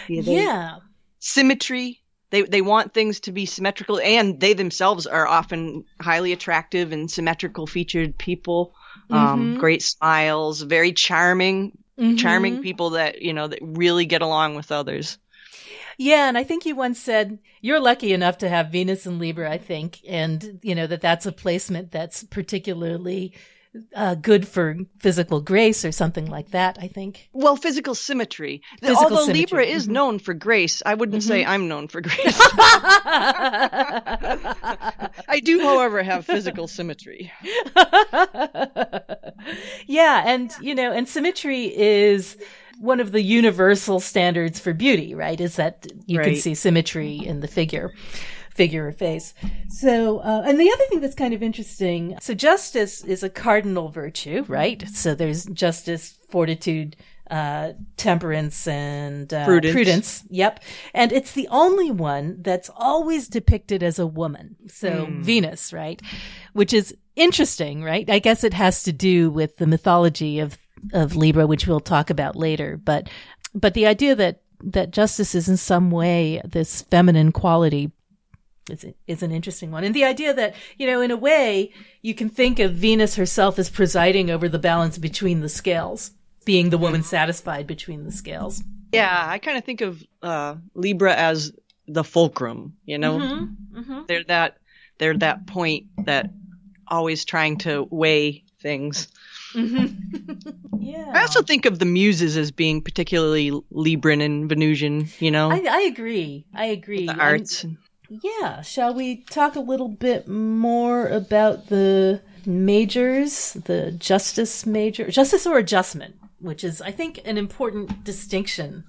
yeah, 0.07 0.21
they, 0.21 0.35
yeah. 0.35 0.75
Symmetry. 1.19 2.01
They 2.29 2.41
they 2.41 2.61
want 2.61 2.93
things 2.93 3.21
to 3.21 3.31
be 3.31 3.45
symmetrical, 3.45 3.99
and 3.99 4.39
they 4.39 4.53
themselves 4.53 5.07
are 5.07 5.27
often 5.27 5.85
highly 6.01 6.33
attractive 6.33 6.91
and 6.91 7.09
symmetrical 7.09 7.67
featured 7.67 8.17
people. 8.17 8.73
Um, 9.09 9.51
mm-hmm. 9.51 9.59
Great 9.59 9.83
smiles, 9.83 10.61
very 10.61 10.91
charming, 10.91 11.77
mm-hmm. 11.97 12.15
charming 12.15 12.61
people 12.61 12.91
that 12.91 13.21
you 13.21 13.33
know 13.33 13.47
that 13.47 13.59
really 13.61 14.05
get 14.05 14.21
along 14.21 14.55
with 14.55 14.71
others. 14.71 15.17
Yeah, 15.97 16.27
and 16.27 16.37
I 16.37 16.43
think 16.43 16.65
you 16.65 16.75
once 16.75 16.99
said 16.99 17.39
you're 17.61 17.79
lucky 17.79 18.13
enough 18.13 18.37
to 18.39 18.49
have 18.49 18.71
Venus 18.71 19.05
and 19.05 19.19
Libra, 19.19 19.49
I 19.49 19.57
think, 19.57 19.99
and 20.07 20.59
you 20.61 20.75
know 20.75 20.87
that 20.87 21.01
that's 21.01 21.25
a 21.25 21.31
placement 21.31 21.91
that's 21.91 22.23
particularly 22.23 23.33
uh, 23.95 24.15
good 24.15 24.47
for 24.47 24.77
physical 24.99 25.41
grace 25.41 25.83
or 25.85 25.91
something 25.91 26.25
like 26.27 26.51
that, 26.51 26.77
I 26.81 26.87
think. 26.87 27.29
Well, 27.33 27.55
physical 27.55 27.95
symmetry. 27.95 28.61
Physical 28.79 29.03
Although 29.03 29.25
symmetry. 29.25 29.39
Libra 29.41 29.65
is 29.65 29.83
mm-hmm. 29.83 29.93
known 29.93 30.19
for 30.19 30.33
grace, 30.33 30.81
I 30.85 30.93
wouldn't 30.95 31.23
mm-hmm. 31.23 31.29
say 31.29 31.45
I'm 31.45 31.67
known 31.67 31.87
for 31.87 32.01
grace. 32.07 32.39
I 35.27 35.41
do, 35.43 35.61
however, 35.61 36.03
have 36.03 36.25
physical 36.25 36.67
symmetry. 36.67 37.31
yeah, 39.87 40.23
and, 40.25 40.51
you 40.61 40.75
know, 40.75 40.91
and 40.91 41.07
symmetry 41.07 41.65
is 41.65 42.37
one 42.79 42.99
of 42.99 43.11
the 43.11 43.21
universal 43.21 43.99
standards 43.99 44.59
for 44.59 44.73
beauty, 44.73 45.15
right? 45.15 45.39
Is 45.39 45.55
that 45.55 45.87
you 46.05 46.19
right. 46.19 46.25
can 46.25 46.35
see 46.35 46.55
symmetry 46.55 47.15
in 47.15 47.39
the 47.39 47.47
figure 47.47 47.91
figure 48.55 48.87
or 48.87 48.91
face. 48.93 49.33
So, 49.67 50.19
uh, 50.19 50.43
and 50.45 50.57
the 50.57 50.71
other 50.71 50.85
thing 50.85 51.01
that's 51.01 51.13
kind 51.13 51.33
of 51.33 51.43
interesting, 51.43 52.17
so 52.21 52.33
justice 52.33 53.03
is 53.03 53.21
a 53.21 53.29
cardinal 53.29 53.89
virtue, 53.89 54.45
right? 54.47 54.81
So 54.87 55.13
there's 55.13 55.43
justice, 55.45 56.17
fortitude, 56.29 56.95
uh, 57.29 57.73
temperance 57.97 58.65
and 58.67 59.33
uh, 59.33 59.45
prudence. 59.45 59.73
prudence. 59.73 60.23
Yep. 60.29 60.63
And 60.93 61.11
it's 61.11 61.33
the 61.33 61.47
only 61.49 61.91
one 61.91 62.37
that's 62.41 62.69
always 62.75 63.27
depicted 63.27 63.83
as 63.83 63.99
a 63.99 64.07
woman. 64.07 64.55
So 64.67 65.07
mm. 65.07 65.21
Venus, 65.21 65.73
right? 65.73 66.01
Which 66.53 66.71
is 66.71 66.95
interesting, 67.15 67.83
right? 67.83 68.09
I 68.09 68.19
guess 68.19 68.43
it 68.43 68.53
has 68.53 68.83
to 68.83 68.93
do 68.93 69.29
with 69.29 69.57
the 69.57 69.67
mythology 69.67 70.39
of, 70.39 70.57
of 70.93 71.15
Libra, 71.15 71.47
which 71.47 71.67
we'll 71.67 71.79
talk 71.79 72.09
about 72.09 72.35
later. 72.35 72.79
But, 72.83 73.09
but 73.53 73.73
the 73.73 73.85
idea 73.85 74.15
that, 74.15 74.41
that 74.63 74.91
justice 74.91 75.35
is 75.35 75.49
in 75.49 75.57
some 75.57 75.91
way 75.91 76.41
this 76.45 76.81
feminine 76.83 77.31
quality 77.31 77.91
is, 78.69 78.85
is 79.05 79.21
an 79.21 79.31
interesting 79.31 79.71
one. 79.71 79.83
And 79.83 79.93
the 79.93 80.05
idea 80.05 80.33
that, 80.33 80.55
you 80.77 80.87
know, 80.87 81.01
in 81.01 81.11
a 81.11 81.17
way, 81.17 81.71
you 82.01 82.15
can 82.15 82.29
think 82.29 82.59
of 82.59 82.73
Venus 82.73 83.15
herself 83.15 83.59
as 83.59 83.69
presiding 83.69 84.31
over 84.31 84.49
the 84.49 84.59
balance 84.59 84.97
between 84.97 85.41
the 85.41 85.49
scales, 85.49 86.11
being 86.45 86.69
the 86.69 86.77
woman 86.77 87.03
satisfied 87.03 87.67
between 87.67 88.05
the 88.05 88.11
scales. 88.11 88.63
Yeah, 88.91 89.25
I 89.27 89.39
kind 89.39 89.57
of 89.57 89.65
think 89.65 89.81
of 89.81 90.03
uh, 90.21 90.55
Libra 90.73 91.13
as 91.13 91.51
the 91.87 92.03
fulcrum, 92.03 92.77
you 92.85 92.97
know? 92.97 93.19
Mm-hmm, 93.19 93.79
mm-hmm. 93.79 94.01
They're 94.07 94.23
that 94.23 94.57
they're 94.97 95.17
that 95.17 95.45
point 95.45 95.87
that 96.05 96.31
always 96.87 97.25
trying 97.25 97.57
to 97.59 97.87
weigh 97.91 98.43
things. 98.61 99.09
Mm-hmm. 99.55 100.77
yeah. 100.79 101.11
I 101.13 101.21
also 101.21 101.41
think 101.41 101.65
of 101.65 101.79
the 101.79 101.85
muses 101.85 102.37
as 102.37 102.51
being 102.51 102.81
particularly 102.81 103.51
Libran 103.71 104.23
and 104.23 104.49
Venusian, 104.49 105.07
you 105.19 105.31
know? 105.31 105.49
I, 105.51 105.65
I 105.69 105.81
agree. 105.81 106.45
I 106.53 106.65
agree. 106.65 107.07
the 107.07 107.15
arts. 107.15 107.63
And, 107.63 107.77
yeah, 108.09 108.61
shall 108.61 108.93
we 108.93 109.23
talk 109.23 109.55
a 109.55 109.59
little 109.61 109.87
bit 109.87 110.27
more 110.27 111.07
about 111.07 111.67
the 111.67 112.21
majors, 112.45 113.53
the 113.53 113.91
justice 113.91 114.65
major, 114.65 115.09
justice 115.09 115.45
or 115.45 115.57
adjustment, 115.57 116.15
which 116.39 116.63
is, 116.63 116.81
I 116.81 116.91
think, 116.91 117.21
an 117.25 117.37
important 117.37 118.03
distinction. 118.03 118.83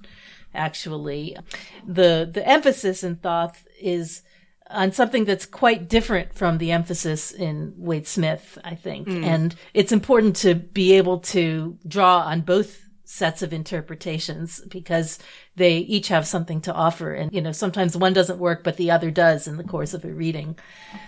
Actually, 0.54 1.36
the 1.86 2.28
the 2.30 2.46
emphasis 2.46 3.04
in 3.04 3.16
Thoth 3.16 3.66
is 3.78 4.22
on 4.70 4.92
something 4.92 5.24
that's 5.24 5.46
quite 5.46 5.88
different 5.88 6.34
from 6.34 6.58
the 6.58 6.72
emphasis 6.72 7.32
in 7.32 7.74
Waite 7.76 8.08
Smith, 8.08 8.58
I 8.64 8.74
think, 8.74 9.08
mm. 9.08 9.24
and 9.24 9.54
it's 9.74 9.92
important 9.92 10.36
to 10.36 10.54
be 10.54 10.94
able 10.94 11.20
to 11.20 11.78
draw 11.86 12.20
on 12.20 12.40
both 12.40 12.86
sets 13.04 13.40
of 13.40 13.52
interpretations 13.52 14.60
because 14.68 15.18
they 15.54 15.78
each 15.78 16.08
have 16.08 16.26
something 16.26 16.60
to 16.62 16.74
offer. 16.74 17.14
And, 17.14 17.32
you 17.32 17.40
know, 17.40 17.52
sometimes 17.52 17.96
one 17.96 18.12
doesn't 18.12 18.38
work, 18.38 18.64
but 18.64 18.76
the 18.76 18.90
other 18.90 19.12
does 19.12 19.46
in 19.46 19.56
the 19.56 19.64
course 19.64 19.94
of 19.94 20.04
a 20.04 20.12
reading. 20.12 20.58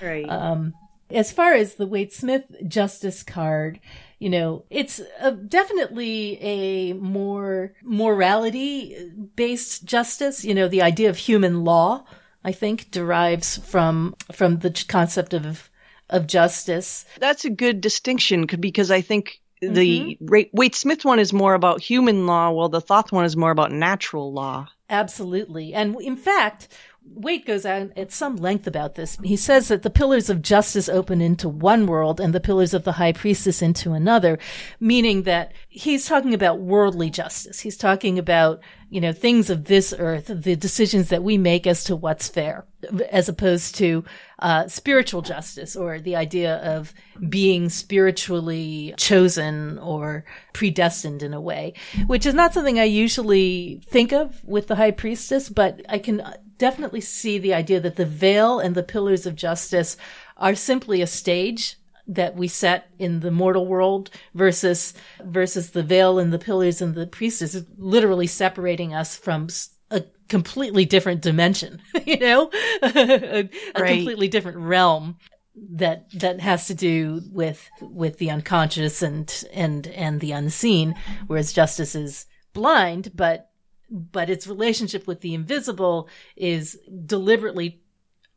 Right. 0.00 0.28
Um, 0.28 0.74
as 1.10 1.32
far 1.32 1.54
as 1.54 1.74
the 1.74 1.86
Waite 1.86 2.12
Smith 2.12 2.44
Justice 2.68 3.22
card, 3.24 3.80
you 4.18 4.30
know, 4.30 4.64
it's 4.70 5.00
a, 5.20 5.32
definitely 5.32 6.38
a 6.40 6.92
more 6.94 7.72
morality 7.82 9.10
based 9.34 9.84
justice. 9.84 10.44
You 10.44 10.54
know, 10.54 10.68
the 10.68 10.82
idea 10.82 11.10
of 11.10 11.16
human 11.16 11.64
law, 11.64 12.04
I 12.48 12.52
think, 12.52 12.90
derives 12.90 13.58
from, 13.58 14.14
from 14.32 14.60
the 14.60 14.70
concept 14.88 15.34
of, 15.34 15.68
of 16.08 16.26
justice. 16.26 17.04
That's 17.18 17.44
a 17.44 17.50
good 17.50 17.82
distinction 17.82 18.46
because 18.46 18.90
I 18.90 19.02
think 19.02 19.42
the 19.60 20.16
mm-hmm. 20.22 20.72
Smith 20.72 21.04
one 21.04 21.18
is 21.18 21.34
more 21.34 21.52
about 21.52 21.82
human 21.82 22.26
law, 22.26 22.50
while 22.50 22.70
the 22.70 22.80
Thoth 22.80 23.12
one 23.12 23.26
is 23.26 23.36
more 23.36 23.50
about 23.50 23.70
natural 23.70 24.32
law. 24.32 24.66
Absolutely. 24.88 25.74
And 25.74 26.00
in 26.00 26.16
fact, 26.16 26.68
Waite 27.14 27.46
goes 27.46 27.66
on 27.66 27.92
at 27.96 28.12
some 28.12 28.36
length 28.36 28.66
about 28.66 28.94
this. 28.94 29.18
He 29.22 29.36
says 29.36 29.68
that 29.68 29.82
the 29.82 29.90
pillars 29.90 30.30
of 30.30 30.42
justice 30.42 30.88
open 30.88 31.20
into 31.20 31.48
one 31.48 31.86
world 31.86 32.20
and 32.20 32.34
the 32.34 32.40
pillars 32.40 32.74
of 32.74 32.84
the 32.84 32.92
high 32.92 33.12
priestess 33.12 33.62
into 33.62 33.92
another, 33.92 34.38
meaning 34.80 35.22
that 35.24 35.52
he's 35.68 36.06
talking 36.06 36.34
about 36.34 36.60
worldly 36.60 37.10
justice. 37.10 37.60
He's 37.60 37.76
talking 37.76 38.18
about, 38.18 38.60
you 38.90 39.00
know, 39.00 39.12
things 39.12 39.50
of 39.50 39.64
this 39.64 39.94
earth, 39.98 40.26
the 40.28 40.56
decisions 40.56 41.08
that 41.08 41.22
we 41.22 41.38
make 41.38 41.66
as 41.66 41.84
to 41.84 41.96
what's 41.96 42.28
fair, 42.28 42.66
as 43.10 43.28
opposed 43.28 43.74
to 43.76 44.04
uh, 44.38 44.68
spiritual 44.68 45.22
justice 45.22 45.74
or 45.74 45.98
the 45.98 46.16
idea 46.16 46.56
of 46.58 46.94
being 47.28 47.68
spiritually 47.68 48.94
chosen 48.96 49.78
or 49.78 50.24
predestined 50.52 51.22
in 51.22 51.34
a 51.34 51.40
way, 51.40 51.74
which 52.06 52.26
is 52.26 52.34
not 52.34 52.54
something 52.54 52.78
I 52.78 52.84
usually 52.84 53.82
think 53.86 54.12
of 54.12 54.44
with 54.44 54.68
the 54.68 54.76
high 54.76 54.92
priestess, 54.92 55.48
but 55.48 55.80
I 55.88 55.98
can 55.98 56.22
definitely 56.58 57.00
see 57.00 57.38
the 57.38 57.54
idea 57.54 57.80
that 57.80 57.96
the 57.96 58.04
veil 58.04 58.58
and 58.58 58.74
the 58.74 58.82
pillars 58.82 59.26
of 59.26 59.36
justice 59.36 59.96
are 60.36 60.54
simply 60.54 61.00
a 61.00 61.06
stage 61.06 61.76
that 62.06 62.36
we 62.36 62.48
set 62.48 62.90
in 62.98 63.20
the 63.20 63.30
mortal 63.30 63.66
world 63.66 64.10
versus 64.34 64.94
versus 65.22 65.70
the 65.70 65.82
veil 65.82 66.18
and 66.18 66.32
the 66.32 66.38
pillars 66.38 66.80
and 66.80 66.94
the 66.94 67.06
priestess 67.06 67.54
is 67.54 67.66
literally 67.76 68.26
separating 68.26 68.94
us 68.94 69.16
from 69.16 69.48
a 69.90 70.02
completely 70.28 70.84
different 70.86 71.20
dimension 71.20 71.80
you 72.06 72.18
know 72.18 72.50
a, 72.82 72.86
a 73.76 73.80
right. 73.80 73.96
completely 73.96 74.28
different 74.28 74.58
realm 74.58 75.16
that 75.54 76.10
that 76.12 76.40
has 76.40 76.66
to 76.66 76.74
do 76.74 77.20
with 77.30 77.68
with 77.80 78.16
the 78.18 78.30
unconscious 78.30 79.02
and 79.02 79.44
and 79.52 79.88
and 79.88 80.20
the 80.20 80.32
unseen 80.32 80.94
whereas 81.26 81.52
justice 81.52 81.94
is 81.94 82.26
blind 82.54 83.12
but 83.14 83.50
but 83.90 84.30
its 84.30 84.46
relationship 84.46 85.06
with 85.06 85.20
the 85.20 85.34
invisible 85.34 86.08
is 86.36 86.78
deliberately 87.06 87.82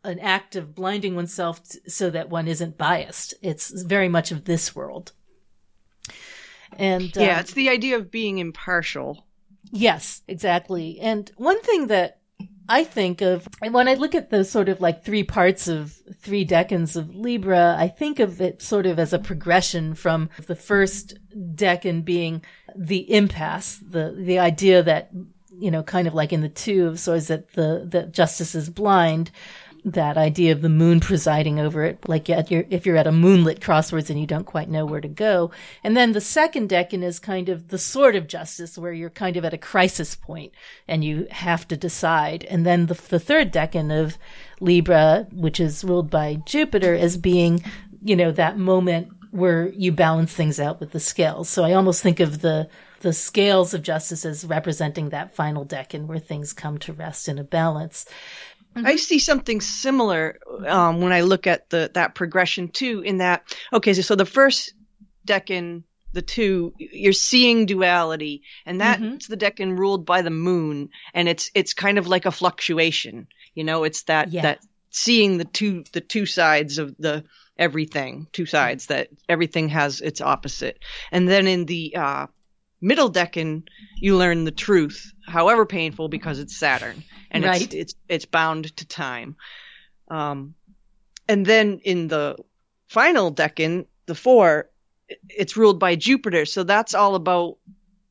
an 0.04 0.20
act 0.20 0.56
of 0.56 0.74
blinding 0.74 1.16
oneself 1.16 1.62
t- 1.68 1.80
so 1.88 2.10
that 2.10 2.30
one 2.30 2.48
isn't 2.48 2.78
biased. 2.78 3.34
It's 3.42 3.70
very 3.84 4.10
much 4.10 4.32
of 4.32 4.46
this 4.46 4.76
world. 4.76 5.12
And 6.78 7.16
yeah, 7.16 7.36
um, 7.36 7.40
it's 7.42 7.54
the 7.54 7.70
idea 7.70 7.98
of 7.98 8.12
being 8.12 8.40
impartial. 8.40 9.26
Yes, 9.72 10.22
exactly. 10.28 11.00
And 11.00 11.32
one 11.38 11.62
thing 11.62 11.88
that 11.88 12.22
I 12.68 12.84
think 12.84 13.22
of 13.22 13.48
when 13.70 13.88
I 13.88 13.96
look 13.96 14.16
at 14.16 14.30
the 14.30 14.46
sort 14.46 14.70
of 14.70 14.80
like 14.82 15.04
three 15.04 15.24
parts 15.24 15.68
of 15.68 15.94
three 16.20 16.46
decans 16.46 16.96
of 16.96 17.14
Libra, 17.14 17.76
I 17.78 17.88
think 17.90 18.20
of 18.20 18.40
it 18.40 18.62
sort 18.62 18.86
of 18.86 18.98
as 18.98 19.14
a 19.14 19.20
progression 19.20 19.94
from 19.94 20.30
the 20.48 20.56
first 20.56 21.16
decan 21.36 22.06
being 22.06 22.44
the 22.76 23.12
impasse, 23.12 23.82
the 23.86 24.16
the 24.18 24.40
idea 24.40 24.82
that 24.84 25.12
you 25.62 25.71
know, 25.71 25.84
kind 25.84 26.08
of 26.08 26.13
like 26.13 26.34
in 26.34 26.41
the 26.41 26.50
two 26.50 26.88
of 26.88 27.00
swords 27.00 27.28
that 27.28 27.54
the, 27.54 27.84
that 27.86 28.12
justice 28.12 28.56
is 28.56 28.69
blind, 28.69 29.32
that 29.84 30.17
idea 30.17 30.52
of 30.52 30.62
the 30.62 30.69
moon 30.69 31.00
presiding 31.00 31.60
over 31.60 31.84
it, 31.84 32.08
like 32.08 32.30
if 32.30 32.86
you're 32.86 32.97
at 32.97 33.08
a 33.08 33.12
moonlit 33.12 33.62
crossroads 33.62 34.10
and 34.10 34.19
you 34.19 34.28
don't 34.28 34.45
quite 34.45 34.69
know 34.69 34.86
where 34.86 35.02
to 35.02 35.08
go. 35.08 35.52
And 35.84 35.97
then 35.97 36.12
the 36.12 36.21
second 36.21 36.69
decan 36.69 37.04
is 37.04 37.19
kind 37.19 37.50
of 37.50 37.69
the 37.69 37.80
sword 37.80 38.15
of 38.15 38.28
justice 38.28 38.78
where 38.78 38.93
you're 38.93 39.10
kind 39.10 39.38
of 39.38 39.45
at 39.45 39.54
a 39.54 39.58
crisis 39.58 40.15
point 40.15 40.52
and 40.88 41.04
you 41.04 41.28
have 41.32 41.67
to 41.69 41.78
decide. 41.78 42.43
And 42.43 42.65
then 42.65 42.88
the, 42.88 42.93
the 42.93 43.19
third 43.19 43.52
decan 43.52 43.91
of 44.04 44.17
Libra, 44.60 45.28
which 45.32 45.60
is 45.60 45.84
ruled 45.84 46.10
by 46.10 46.36
Jupiter 46.45 46.93
as 46.93 47.17
being, 47.17 47.63
you 48.04 48.15
know, 48.15 48.32
that 48.32 48.58
moment 48.58 49.10
where 49.32 49.69
you 49.69 49.91
balance 49.91 50.34
things 50.34 50.60
out 50.60 50.80
with 50.80 50.91
the 50.91 51.00
scales. 51.00 51.50
So 51.50 51.63
I 51.63 51.74
almost 51.74 52.04
think 52.04 52.19
of 52.19 52.41
the, 52.41 52.69
the 53.02 53.14
scales 53.14 53.74
of 53.74 53.82
justice 53.82 54.26
as 54.26 54.46
representing 54.46 55.10
that 55.10 55.36
final 55.36 55.66
decan 55.66 56.06
where 56.06 56.20
things 56.20 56.54
come 56.54 56.78
to 56.80 56.94
rest 56.94 57.28
in 57.28 57.40
a 57.40 57.44
balance. 57.44 58.06
Mm-hmm. 58.76 58.88
I 58.88 58.96
see 58.96 59.20
something 59.20 59.60
similar 59.60 60.40
um, 60.66 61.02
when 61.02 61.12
I 61.12 61.22
look 61.22 61.46
at 61.46 61.70
the 61.70 61.92
that 61.94 62.16
progression 62.16 62.70
too. 62.70 63.02
In 63.02 63.18
that, 63.18 63.44
okay, 63.74 63.94
so, 63.94 64.02
so 64.02 64.16
the 64.16 64.26
first 64.26 64.74
decan, 65.28 65.84
the 66.14 66.22
two, 66.22 66.74
you're 66.78 67.12
seeing 67.12 67.66
duality, 67.66 68.44
and 68.66 68.80
that's 68.80 69.02
mm-hmm. 69.02 69.16
the 69.30 69.38
decan 69.38 69.78
ruled 69.78 70.06
by 70.06 70.22
the 70.22 70.30
moon, 70.30 70.90
and 71.14 71.28
it's 71.28 71.52
it's 71.54 71.74
kind 71.74 71.98
of 71.98 72.08
like 72.08 72.26
a 72.26 72.32
fluctuation. 72.32 73.28
You 73.54 73.66
know, 73.66 73.84
it's 73.84 74.04
that 74.04 74.32
yeah. 74.32 74.44
that 74.44 74.60
seeing 74.90 75.38
the 75.38 75.46
two 75.46 75.84
the 75.92 76.02
two 76.02 76.26
sides 76.26 76.78
of 76.78 76.96
the 76.98 77.26
everything, 77.58 78.28
two 78.32 78.46
sides 78.46 78.86
that 78.86 79.10
everything 79.28 79.70
has 79.70 80.00
its 80.00 80.22
opposite, 80.22 80.80
and 81.12 81.28
then 81.28 81.46
in 81.46 81.66
the 81.66 81.96
uh, 81.98 82.28
middle 82.82 83.12
decan, 83.12 83.63
you 83.96 84.17
learn 84.17 84.44
the 84.44 84.52
truth, 84.52 85.13
however 85.28 85.65
painful, 85.65 86.10
because 86.10 86.39
it's 86.39 86.58
Saturn 86.58 87.04
and 87.30 87.44
right. 87.44 87.62
it's, 87.62 87.74
it's 87.74 87.96
it's 88.10 88.26
bound 88.26 88.76
to 88.78 88.88
time. 88.88 89.36
Um, 90.10 90.56
and 91.28 91.46
then 91.46 91.80
in 91.84 92.08
the 92.08 92.38
final 92.89 93.34
decan, 93.34 93.86
the 94.08 94.15
four, 94.15 94.70
it's 95.30 95.56
ruled 95.56 95.80
by 95.80 95.96
Jupiter. 95.96 96.46
So 96.46 96.63
that's 96.63 96.94
all 96.94 97.15
about 97.15 97.58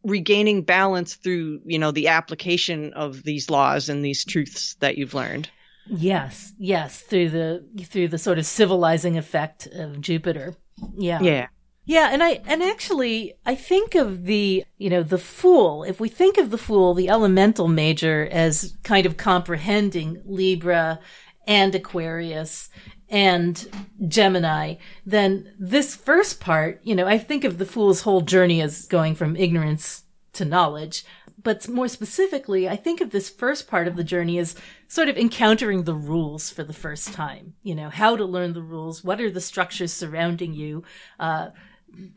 regaining 0.03 0.63
balance 0.63 1.15
through, 1.17 1.61
you 1.67 1.79
know, 1.79 1.91
the 1.91 2.09
application 2.09 2.95
of 2.95 3.23
these 3.23 3.51
laws 3.51 3.89
and 3.89 4.05
these 4.05 4.25
truths 4.25 4.77
that 4.77 4.97
you've 4.97 5.15
learned. 5.15 5.51
Yes, 5.87 6.53
yes, 6.59 7.01
through 7.01 7.31
the 7.31 7.85
through 7.85 8.09
the 8.09 8.19
sort 8.19 8.39
of 8.39 8.47
civilizing 8.47 9.19
effect 9.19 9.67
of 9.67 10.01
Jupiter. 10.01 10.55
Yeah. 10.97 11.21
Yeah. 11.21 11.49
Yeah, 11.85 12.11
and 12.13 12.23
I 12.23 12.41
and 12.47 12.63
actually 12.63 13.35
I 13.45 13.55
think 13.55 13.95
of 13.95 14.25
the 14.25 14.65
you 14.79 14.91
know 14.91 15.03
the 15.03 15.19
fool. 15.19 15.83
If 15.83 15.99
we 15.99 16.09
think 16.09 16.39
of 16.39 16.51
the 16.51 16.59
fool, 16.59 16.95
the 16.95 17.09
elemental 17.09 17.69
major, 17.69 18.29
as 18.31 18.77
kind 18.85 19.07
of 19.07 19.17
comprehending 19.17 20.23
Libra 20.25 21.01
and 21.47 21.75
Aquarius 21.75 22.69
and 23.09 23.69
Gemini, 24.07 24.77
then 25.05 25.53
this 25.59 25.97
first 25.97 26.39
part, 26.39 26.81
you 26.85 26.95
know, 26.95 27.09
I 27.09 27.19
think 27.19 27.43
of 27.43 27.59
the 27.59 27.67
fool's 27.67 28.03
whole 28.03 28.21
journey 28.21 28.61
as 28.61 28.87
going 28.87 29.17
from 29.17 29.35
ignorance 29.35 30.05
to 30.35 30.45
knowledge. 30.45 31.05
But 31.43 31.67
more 31.69 31.89
specifically, 31.89 32.69
I 32.69 32.77
think 32.77 33.01
of 33.01 33.11
this 33.11 33.31
first 33.31 33.67
part 33.67 33.89
of 33.89 33.97
the 33.97 34.05
journey 34.05 34.39
as 34.39 34.55
sort 34.89 35.09
of 35.09 35.17
encountering 35.17 35.85
the 35.85 35.95
rules 35.95 36.51
for 36.51 36.63
the 36.63 36.75
first 36.75 37.15
time. 37.15 37.55
You 37.63 37.75
know, 37.75 37.89
how 37.89 38.15
to 38.15 38.25
learn 38.25 38.53
the 38.53 38.63
rules. 38.63 39.03
What 39.03 39.21
are 39.21 39.31
the 39.31 39.41
structures 39.41 39.93
surrounding 39.93 40.53
you? 40.53 40.85
Uh, 41.19 41.49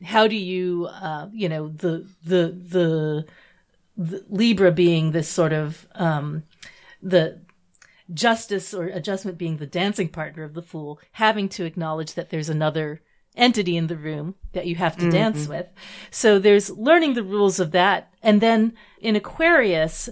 how 0.04 0.28
do 0.28 0.36
you, 0.36 0.88
uh, 0.88 1.28
you 1.32 1.50
know, 1.50 1.70
the, 1.70 2.08
the, 2.24 2.48
the, 2.48 3.26
the 3.98 4.26
Libra 4.30 4.72
being 4.72 5.12
this 5.12 5.30
sort 5.30 5.54
of, 5.54 5.88
um, 5.96 6.44
the, 7.02 7.42
justice 8.14 8.74
or 8.74 8.86
adjustment 8.86 9.38
being 9.38 9.58
the 9.58 9.66
dancing 9.66 10.10
partner 10.10 10.44
of 10.44 10.54
the 10.54 10.62
fool, 10.62 11.00
having 11.14 11.48
to 11.50 11.66
acknowledge 11.66 12.14
that 12.14 12.30
there's 12.30 12.50
another 12.50 13.02
entity 13.36 13.76
in 13.78 13.88
the 13.88 13.98
room 13.98 14.36
that 14.52 14.68
you 14.68 14.76
have 14.76 14.96
to 14.96 15.04
mm-hmm. 15.04 15.12
dance 15.12 15.48
with. 15.48 15.68
So 16.12 16.38
there's 16.38 16.70
learning 16.70 17.14
the 17.14 17.24
rules 17.24 17.60
of 17.60 17.72
that. 17.72 18.14
And 18.22 18.42
then 18.42 18.74
in 19.00 19.16
Aquarius, 19.16 20.10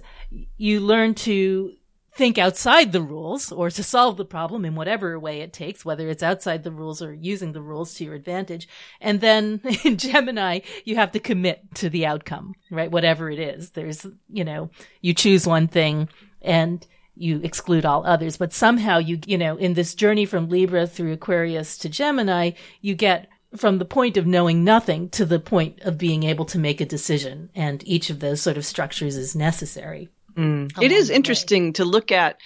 you 0.58 0.80
learn 0.80 1.14
to 1.16 1.74
think 2.22 2.38
outside 2.38 2.92
the 2.92 3.02
rules 3.02 3.52
or 3.52 3.72
to 3.72 3.82
solve 3.82 4.16
the 4.16 4.24
problem 4.24 4.64
in 4.64 4.76
whatever 4.76 5.20
way 5.20 5.42
it 5.42 5.52
takes, 5.52 5.84
whether 5.84 6.08
it's 6.08 6.22
outside 6.22 6.64
the 6.64 6.70
rules 6.70 7.02
or 7.02 7.12
using 7.12 7.52
the 7.52 7.64
rules 7.64 7.96
to 7.96 8.04
your 8.04 8.14
advantage. 8.14 8.68
And 9.00 9.22
then 9.22 9.60
in 9.84 9.98
Gemini, 9.98 10.60
you 10.86 10.98
have 10.98 11.14
to 11.14 11.20
commit 11.20 11.74
to 11.76 11.90
the 11.90 12.06
outcome, 12.06 12.54
right? 12.70 12.92
Whatever 12.92 13.32
it 13.32 13.40
is. 13.40 13.72
There's, 13.72 14.06
you 14.30 14.44
know, 14.44 14.70
you 15.02 15.16
choose 15.16 15.48
one 15.48 15.68
thing 15.68 16.10
and 16.44 16.86
you 17.16 17.42
exclude 17.44 17.88
all 17.88 18.06
others. 18.06 18.38
But 18.38 18.54
somehow 18.54 19.00
you, 19.00 19.20
you 19.26 19.40
know, 19.40 19.58
in 19.58 19.74
this 19.74 19.96
journey 19.96 20.28
from 20.28 20.48
Libra 20.48 20.86
through 20.86 21.14
Aquarius 21.14 21.76
to 21.80 21.90
Gemini, 21.90 22.52
you 22.82 22.94
get 22.94 23.30
from 23.56 23.80
the 23.80 23.86
point 23.86 24.16
of 24.16 24.28
knowing 24.28 24.64
nothing 24.64 25.10
to 25.10 25.26
the 25.26 25.40
point 25.40 25.82
of 25.82 25.98
being 25.98 26.22
able 26.22 26.46
to 26.46 26.60
make 26.60 26.82
a 26.82 26.86
decision. 26.86 27.50
And 27.56 27.84
each 27.88 28.12
of 28.12 28.20
those 28.20 28.44
sort 28.44 28.58
of 28.58 28.66
structures 28.66 29.18
is 29.18 29.36
necessary. 29.36 30.10
Mm. 30.36 30.82
It 30.82 30.92
is 30.92 31.10
interesting 31.10 31.68
way. 31.68 31.72
to 31.74 31.86
look 31.86 32.12
at, 32.12 32.38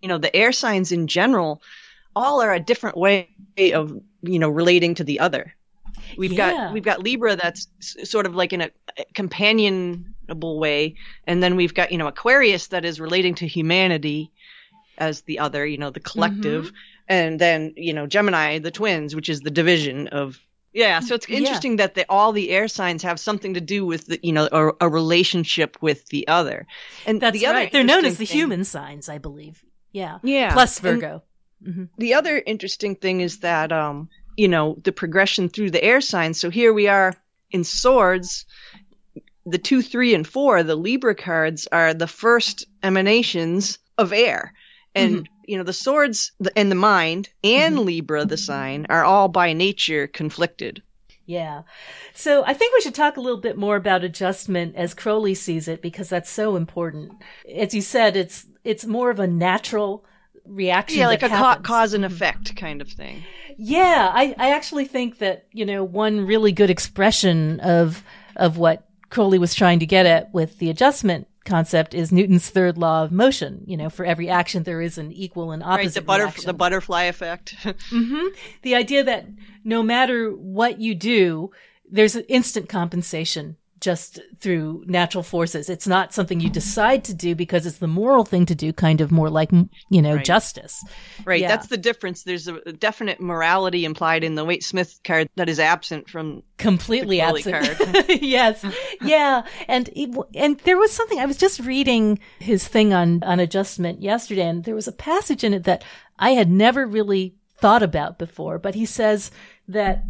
you 0.00 0.08
know, 0.08 0.18
the 0.18 0.34
air 0.34 0.52
signs 0.52 0.92
in 0.92 1.06
general, 1.06 1.62
all 2.14 2.42
are 2.42 2.52
a 2.52 2.60
different 2.60 2.96
way 2.96 3.28
of, 3.72 4.00
you 4.22 4.38
know, 4.38 4.48
relating 4.48 4.94
to 4.96 5.04
the 5.04 5.20
other. 5.20 5.54
We've 6.16 6.32
yeah. 6.32 6.52
got 6.52 6.72
we've 6.72 6.82
got 6.82 7.00
Libra 7.00 7.36
that's 7.36 7.68
sort 8.04 8.26
of 8.26 8.34
like 8.34 8.52
in 8.52 8.62
a 8.62 8.70
companionable 9.14 10.58
way, 10.58 10.96
and 11.26 11.42
then 11.42 11.56
we've 11.56 11.74
got 11.74 11.92
you 11.92 11.98
know 11.98 12.08
Aquarius 12.08 12.68
that 12.68 12.84
is 12.84 13.00
relating 13.00 13.34
to 13.36 13.46
humanity 13.46 14.30
as 14.98 15.22
the 15.22 15.38
other, 15.38 15.66
you 15.66 15.78
know, 15.78 15.90
the 15.90 16.00
collective, 16.00 16.66
mm-hmm. 16.66 16.74
and 17.08 17.40
then 17.40 17.74
you 17.76 17.92
know 17.92 18.06
Gemini, 18.06 18.58
the 18.58 18.70
twins, 18.70 19.14
which 19.14 19.28
is 19.28 19.40
the 19.40 19.50
division 19.50 20.08
of 20.08 20.38
yeah, 20.72 21.00
so 21.00 21.14
it's 21.14 21.28
interesting 21.28 21.72
yeah. 21.72 21.86
that 21.86 21.94
the, 21.94 22.06
all 22.08 22.32
the 22.32 22.50
air 22.50 22.68
signs 22.68 23.02
have 23.02 23.18
something 23.18 23.54
to 23.54 23.60
do 23.60 23.84
with 23.84 24.06
the, 24.06 24.20
you 24.22 24.32
know 24.32 24.48
a, 24.50 24.86
a 24.86 24.88
relationship 24.88 25.76
with 25.80 26.06
the 26.06 26.28
other, 26.28 26.66
and 27.06 27.20
that's 27.20 27.38
the 27.38 27.46
right. 27.46 27.72
They're 27.72 27.84
known 27.84 28.04
as 28.04 28.18
the 28.18 28.26
thing, 28.26 28.36
human 28.36 28.64
signs, 28.64 29.08
I 29.08 29.18
believe. 29.18 29.64
Yeah, 29.92 30.18
yeah. 30.22 30.52
Plus 30.52 30.78
Virgo. 30.78 31.22
Mm-hmm. 31.66 31.84
The 31.98 32.14
other 32.14 32.42
interesting 32.44 32.96
thing 32.96 33.20
is 33.20 33.40
that 33.40 33.72
um, 33.72 34.08
you 34.36 34.48
know, 34.48 34.76
the 34.82 34.92
progression 34.92 35.48
through 35.48 35.70
the 35.70 35.84
air 35.84 36.00
signs. 36.00 36.40
So 36.40 36.50
here 36.50 36.72
we 36.72 36.88
are 36.88 37.14
in 37.50 37.62
swords. 37.64 38.46
The 39.44 39.58
two, 39.58 39.82
three, 39.82 40.14
and 40.14 40.26
four, 40.26 40.62
the 40.62 40.76
Libra 40.76 41.14
cards 41.14 41.68
are 41.70 41.92
the 41.92 42.06
first 42.06 42.66
emanations 42.82 43.78
of 43.98 44.12
air. 44.12 44.54
And, 44.94 45.16
mm-hmm. 45.16 45.24
you 45.44 45.56
know, 45.56 45.62
the 45.62 45.72
swords 45.72 46.32
and 46.56 46.70
the 46.70 46.76
mind 46.76 47.28
and 47.44 47.76
mm-hmm. 47.76 47.84
Libra, 47.84 48.24
the 48.24 48.36
sign, 48.36 48.86
are 48.90 49.04
all 49.04 49.28
by 49.28 49.52
nature 49.52 50.06
conflicted. 50.06 50.82
Yeah. 51.26 51.62
So 52.12 52.44
I 52.44 52.54
think 52.54 52.74
we 52.74 52.80
should 52.80 52.94
talk 52.94 53.16
a 53.16 53.20
little 53.20 53.40
bit 53.40 53.56
more 53.56 53.76
about 53.76 54.02
adjustment 54.02 54.74
as 54.74 54.94
Crowley 54.94 55.34
sees 55.34 55.68
it 55.68 55.80
because 55.80 56.08
that's 56.08 56.28
so 56.28 56.56
important. 56.56 57.12
As 57.54 57.72
you 57.72 57.82
said, 57.82 58.16
it's 58.16 58.46
it's 58.64 58.84
more 58.84 59.10
of 59.10 59.20
a 59.20 59.28
natural 59.28 60.04
reaction. 60.44 60.98
Yeah, 60.98 61.06
like 61.06 61.22
a 61.22 61.28
ca- 61.28 61.60
cause 61.62 61.94
and 61.94 62.04
effect 62.04 62.56
kind 62.56 62.80
of 62.80 62.88
thing. 62.88 63.22
Yeah, 63.56 64.10
I, 64.12 64.34
I 64.38 64.50
actually 64.54 64.86
think 64.86 65.18
that, 65.18 65.46
you 65.52 65.64
know, 65.64 65.84
one 65.84 66.26
really 66.26 66.50
good 66.50 66.70
expression 66.70 67.60
of, 67.60 68.02
of 68.34 68.56
what 68.56 68.88
Crowley 69.10 69.38
was 69.38 69.54
trying 69.54 69.80
to 69.80 69.86
get 69.86 70.06
at 70.06 70.32
with 70.34 70.58
the 70.58 70.70
adjustment 70.70 71.28
concept 71.44 71.94
is 71.94 72.12
Newton's 72.12 72.48
third 72.48 72.76
law 72.78 73.02
of 73.02 73.12
motion. 73.12 73.62
You 73.66 73.76
know, 73.76 73.90
for 73.90 74.04
every 74.04 74.28
action 74.28 74.62
there 74.62 74.80
is 74.80 74.98
an 74.98 75.12
equal 75.12 75.52
and 75.52 75.62
opposite. 75.62 76.06
Right, 76.06 76.22
the, 76.22 76.24
butterf- 76.24 76.44
the 76.44 76.52
butterfly 76.52 77.04
effect. 77.04 77.54
mm-hmm. 77.64 78.26
The 78.62 78.74
idea 78.74 79.04
that 79.04 79.26
no 79.64 79.82
matter 79.82 80.30
what 80.30 80.80
you 80.80 80.94
do, 80.94 81.50
there's 81.90 82.16
an 82.16 82.24
instant 82.28 82.68
compensation 82.68 83.56
just 83.80 84.20
through 84.38 84.84
natural 84.86 85.22
forces. 85.22 85.70
It's 85.70 85.86
not 85.86 86.12
something 86.12 86.40
you 86.40 86.50
decide 86.50 87.04
to 87.04 87.14
do 87.14 87.34
because 87.34 87.64
it's 87.64 87.78
the 87.78 87.86
moral 87.86 88.24
thing 88.24 88.46
to 88.46 88.54
do, 88.54 88.72
kind 88.72 89.00
of 89.00 89.10
more 89.10 89.30
like, 89.30 89.50
you 89.88 90.02
know, 90.02 90.16
right. 90.16 90.24
justice. 90.24 90.84
Right. 91.24 91.40
Yeah. 91.40 91.48
That's 91.48 91.68
the 91.68 91.78
difference. 91.78 92.22
There's 92.22 92.46
a 92.46 92.72
definite 92.72 93.20
morality 93.20 93.84
implied 93.84 94.22
in 94.22 94.34
the 94.34 94.44
Waite 94.44 94.64
Smith 94.64 95.00
card 95.02 95.28
that 95.36 95.48
is 95.48 95.58
absent 95.58 96.10
from 96.10 96.42
completely 96.58 97.20
absent. 97.20 97.78
yes. 98.22 98.64
yeah. 99.00 99.42
And, 99.66 99.88
it, 99.94 100.14
and 100.34 100.58
there 100.60 100.78
was 100.78 100.92
something, 100.92 101.18
I 101.18 101.26
was 101.26 101.38
just 101.38 101.60
reading 101.60 102.18
his 102.38 102.68
thing 102.68 102.92
on, 102.92 103.22
on 103.22 103.40
adjustment 103.40 104.02
yesterday 104.02 104.46
and 104.46 104.64
there 104.64 104.74
was 104.74 104.88
a 104.88 104.92
passage 104.92 105.42
in 105.42 105.54
it 105.54 105.64
that 105.64 105.84
I 106.18 106.30
had 106.30 106.50
never 106.50 106.86
really 106.86 107.34
thought 107.56 107.82
about 107.82 108.18
before, 108.18 108.58
but 108.58 108.74
he 108.74 108.86
says 108.86 109.30
that 109.68 110.04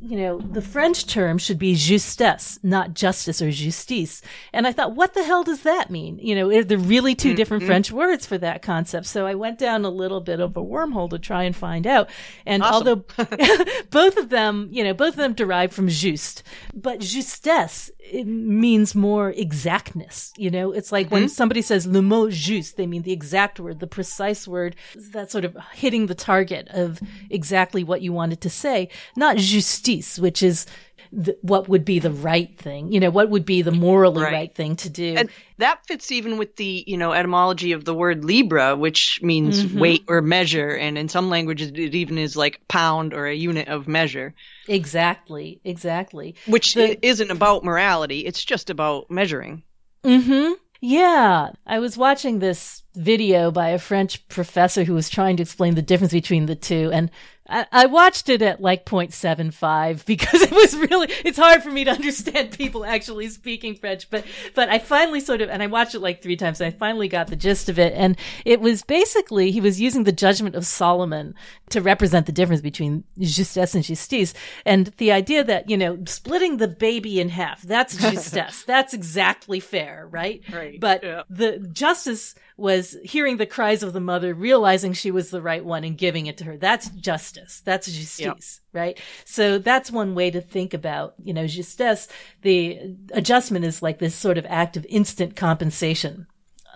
you 0.00 0.16
know, 0.16 0.38
the 0.38 0.62
French 0.62 1.06
term 1.06 1.38
should 1.38 1.58
be 1.58 1.74
justesse, 1.74 2.58
not 2.62 2.94
justice 2.94 3.42
or 3.42 3.50
justice. 3.50 4.22
And 4.52 4.66
I 4.66 4.72
thought, 4.72 4.94
what 4.94 5.14
the 5.14 5.24
hell 5.24 5.42
does 5.42 5.62
that 5.62 5.90
mean? 5.90 6.20
You 6.22 6.36
know, 6.36 6.62
they're 6.62 6.78
really 6.78 7.16
2 7.16 7.28
mm-hmm. 7.28 7.36
different 7.36 7.64
French 7.64 7.90
words 7.90 8.24
for 8.24 8.38
that 8.38 8.62
concept. 8.62 9.06
So 9.06 9.26
I 9.26 9.34
went 9.34 9.58
down 9.58 9.84
a 9.84 9.90
little 9.90 10.20
bit 10.20 10.38
of 10.38 10.56
a 10.56 10.62
wormhole 10.62 11.10
to 11.10 11.18
try 11.18 11.42
and 11.42 11.56
find 11.56 11.84
out. 11.84 12.08
And 12.46 12.62
awesome. 12.62 12.74
although 12.74 13.04
both 13.90 14.16
of 14.16 14.28
them, 14.28 14.68
you 14.70 14.84
know, 14.84 14.94
both 14.94 15.14
of 15.14 15.16
them 15.16 15.32
derive 15.32 15.72
from 15.72 15.88
juste, 15.88 16.42
but 16.74 17.00
justesse 17.00 17.90
it 17.98 18.26
means 18.26 18.94
more 18.94 19.30
exactness. 19.30 20.32
You 20.36 20.50
know, 20.50 20.72
it's 20.72 20.92
like 20.92 21.06
mm-hmm. 21.06 21.14
when 21.14 21.28
somebody 21.28 21.60
says 21.60 21.86
le 21.86 22.02
mot 22.02 22.30
juste, 22.30 22.76
they 22.76 22.86
mean 22.86 23.02
the 23.02 23.12
exact 23.12 23.60
word, 23.60 23.80
the 23.80 23.86
precise 23.86 24.48
word, 24.48 24.76
that 25.12 25.30
sort 25.30 25.44
of 25.44 25.56
hitting 25.74 26.06
the 26.06 26.14
target 26.14 26.68
of 26.68 27.00
exactly 27.28 27.84
what 27.84 28.00
you 28.00 28.12
wanted 28.12 28.40
to 28.42 28.50
say, 28.50 28.88
not 29.16 29.36
justice, 29.36 29.87
which 30.18 30.42
is 30.42 30.66
the, 31.12 31.36
what 31.40 31.68
would 31.68 31.84
be 31.84 31.98
the 31.98 32.10
right 32.10 32.56
thing, 32.58 32.92
you 32.92 33.00
know, 33.00 33.10
what 33.10 33.30
would 33.30 33.44
be 33.44 33.62
the 33.62 33.72
morally 33.72 34.22
right, 34.22 34.32
right 34.32 34.54
thing 34.54 34.76
to 34.76 34.90
do. 34.90 35.14
And 35.16 35.30
that 35.58 35.86
fits 35.86 36.12
even 36.12 36.38
with 36.38 36.56
the, 36.56 36.84
you 36.86 36.96
know, 36.96 37.12
etymology 37.12 37.72
of 37.72 37.84
the 37.84 37.94
word 37.94 38.24
Libra, 38.24 38.76
which 38.76 39.20
means 39.22 39.64
mm-hmm. 39.64 39.78
weight 39.78 40.04
or 40.08 40.20
measure. 40.20 40.70
And 40.70 40.98
in 40.98 41.08
some 41.08 41.30
languages, 41.30 41.70
it 41.74 41.94
even 41.94 42.18
is 42.18 42.36
like 42.36 42.60
pound 42.68 43.14
or 43.14 43.26
a 43.26 43.34
unit 43.34 43.68
of 43.68 43.88
measure. 43.88 44.34
Exactly. 44.68 45.60
Exactly. 45.64 46.34
Which 46.46 46.74
the, 46.74 47.04
isn't 47.06 47.30
about 47.30 47.64
morality. 47.64 48.26
It's 48.26 48.44
just 48.44 48.70
about 48.70 49.10
measuring. 49.10 49.62
Mm-hmm. 50.04 50.54
Yeah. 50.80 51.50
I 51.66 51.78
was 51.78 51.96
watching 51.96 52.38
this 52.38 52.82
video 52.94 53.50
by 53.50 53.70
a 53.70 53.78
French 53.78 54.28
professor 54.28 54.84
who 54.84 54.94
was 54.94 55.08
trying 55.08 55.36
to 55.38 55.42
explain 55.42 55.74
the 55.74 55.82
difference 55.82 56.12
between 56.12 56.46
the 56.46 56.54
two. 56.54 56.90
And 56.92 57.10
I, 57.48 57.66
I 57.72 57.86
watched 57.86 58.28
it 58.28 58.42
at 58.42 58.60
like 58.60 58.84
0.75 58.84 60.04
because 60.04 60.42
it 60.42 60.50
was 60.50 60.76
really, 60.76 61.08
it's 61.24 61.38
hard 61.38 61.62
for 61.62 61.70
me 61.70 61.84
to 61.84 61.90
understand 61.90 62.52
people 62.52 62.84
actually 62.84 63.28
speaking 63.28 63.74
French, 63.74 64.10
but, 64.10 64.24
but 64.54 64.68
I 64.68 64.78
finally 64.78 65.20
sort 65.20 65.40
of, 65.40 65.48
and 65.48 65.62
I 65.62 65.66
watched 65.66 65.94
it 65.94 66.00
like 66.00 66.22
three 66.22 66.36
times 66.36 66.60
and 66.60 66.72
I 66.72 66.76
finally 66.76 67.08
got 67.08 67.28
the 67.28 67.36
gist 67.36 67.68
of 67.68 67.78
it. 67.78 67.94
And 67.94 68.18
it 68.44 68.60
was 68.60 68.82
basically, 68.82 69.50
he 69.50 69.60
was 69.60 69.80
using 69.80 70.04
the 70.04 70.12
judgment 70.12 70.54
of 70.54 70.66
Solomon 70.66 71.34
to 71.70 71.80
represent 71.80 72.26
the 72.26 72.32
difference 72.32 72.60
between 72.60 73.04
justesse 73.18 73.74
and 73.74 73.84
justice. 73.84 74.34
And 74.66 74.86
the 74.98 75.12
idea 75.12 75.44
that, 75.44 75.70
you 75.70 75.76
know, 75.76 75.98
splitting 76.06 76.58
the 76.58 76.68
baby 76.68 77.20
in 77.20 77.30
half, 77.30 77.62
that's 77.62 77.96
justesse. 78.10 78.64
that's 78.64 78.94
exactly 78.94 79.60
fair, 79.60 80.06
right? 80.10 80.42
Right. 80.52 80.78
But 80.78 81.02
yeah. 81.02 81.22
the 81.30 81.58
justice 81.58 82.34
was 82.58 82.96
hearing 83.04 83.36
the 83.36 83.46
cries 83.46 83.82
of 83.82 83.92
the 83.92 84.00
mother, 84.00 84.34
realizing 84.34 84.92
she 84.92 85.12
was 85.12 85.30
the 85.30 85.40
right 85.40 85.64
one 85.64 85.84
and 85.84 85.96
giving 85.96 86.26
it 86.26 86.36
to 86.38 86.44
her. 86.44 86.56
That's 86.56 86.90
justice. 86.90 87.37
That's 87.64 87.86
justice, 87.86 88.60
yep. 88.72 88.80
right? 88.80 89.00
So 89.24 89.58
that's 89.58 89.90
one 89.90 90.14
way 90.14 90.30
to 90.30 90.40
think 90.40 90.74
about, 90.74 91.14
you 91.22 91.32
know, 91.32 91.46
justesse. 91.46 92.08
The 92.42 92.96
adjustment 93.12 93.64
is 93.64 93.82
like 93.82 93.98
this 93.98 94.14
sort 94.14 94.38
of 94.38 94.46
act 94.46 94.76
of 94.76 94.86
instant 94.88 95.36
compensation. 95.36 96.26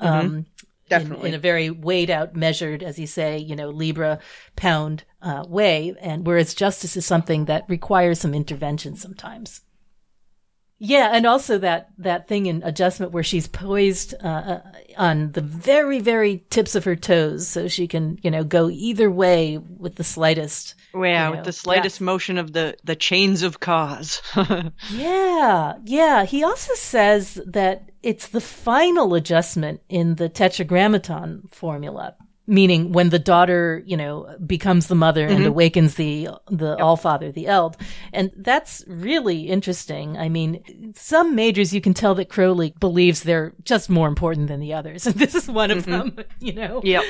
Mm-hmm. 0.01 0.07
Um, 0.07 0.47
Definitely. 0.89 1.29
In, 1.29 1.35
in, 1.35 1.39
a 1.39 1.43
very 1.43 1.71
weighed 1.71 2.11
out, 2.11 2.37
measured, 2.37 2.83
as 2.83 2.99
you 2.99 3.07
say, 3.07 3.39
you 3.39 3.57
know, 3.57 3.71
Libra 3.71 4.19
pound 4.57 5.05
uh, 5.23 5.45
way. 5.49 5.95
And 6.01 6.27
whereas 6.27 6.53
justice 6.53 6.97
is 6.97 7.07
something 7.07 7.47
that 7.47 7.65
requires 7.69 8.21
some 8.21 8.35
intervention 8.35 8.97
sometimes. 8.97 9.63
Yeah, 10.85 11.11
and 11.13 11.27
also 11.27 11.59
that 11.59 11.91
that 11.99 12.27
thing 12.27 12.47
in 12.47 12.61
adjustment 12.65 13.13
where 13.13 13.23
she's 13.23 13.47
poised 13.47 14.15
uh, 14.21 14.27
uh, 14.27 14.61
on 14.99 15.31
the 15.31 15.41
very 15.41 16.01
very 16.01 16.45
tips 16.51 16.75
of 16.75 16.83
her 16.83 16.97
toes, 16.97 17.47
so 17.47 17.69
she 17.69 17.87
can 17.87 18.19
you 18.21 18.33
know 18.33 18.43
go 18.43 18.69
either 18.69 19.09
way 19.09 19.59
with 19.59 19.95
the 19.95 20.03
slightest. 20.03 20.75
Yeah, 20.93 21.01
you 21.01 21.13
know, 21.13 21.31
with 21.37 21.45
the 21.45 21.53
slightest 21.53 22.01
yeah. 22.01 22.07
motion 22.07 22.37
of 22.37 22.53
the 22.53 22.77
the 22.83 22.97
chains 22.97 23.45
of 23.45 23.61
cause. 23.61 24.21
yeah, 24.91 25.75
yeah. 25.85 26.25
He 26.25 26.43
also 26.43 26.75
says 26.75 27.41
that 27.47 27.93
it's 28.03 28.27
the 28.27 28.41
final 28.41 29.15
adjustment 29.15 29.83
in 29.89 30.17
the 30.17 30.29
tetragrammaton 30.29 31.49
formula 31.53 32.17
meaning 32.47 32.93
when 32.93 33.11
the 33.11 33.19
daughter, 33.19 33.83
you 33.87 33.97
know, 33.97 34.37
becomes 34.45 34.89
the 34.89 34.95
mother 34.95 35.27
mm-hmm. 35.27 35.37
and 35.37 35.47
awakens 35.47 35.95
the 35.95 36.29
the 36.49 36.71
yep. 36.71 36.81
all 36.81 36.97
father, 36.97 37.31
the 37.31 37.47
eld. 37.47 37.77
And 38.13 38.31
that's 38.37 38.85
really 38.87 39.43
interesting. 39.43 40.19
I 40.19 40.29
mean, 40.29 40.93
some 40.97 41.35
majors 41.35 41.73
you 41.73 41.81
can 41.81 41.95
tell 41.95 42.15
that 42.17 42.29
Crowley 42.29 42.75
believes 42.81 43.23
they're 43.23 43.53
just 43.65 43.89
more 43.89 44.09
important 44.09 44.49
than 44.49 44.61
the 44.61 44.75
others. 44.75 45.07
And 45.13 45.21
this 45.21 45.35
is 45.35 45.47
one 45.47 45.71
of 45.71 45.85
mm-hmm. 45.85 46.17
them, 46.17 46.25
you 46.41 46.55
know. 46.55 46.81
Yep. 46.83 47.05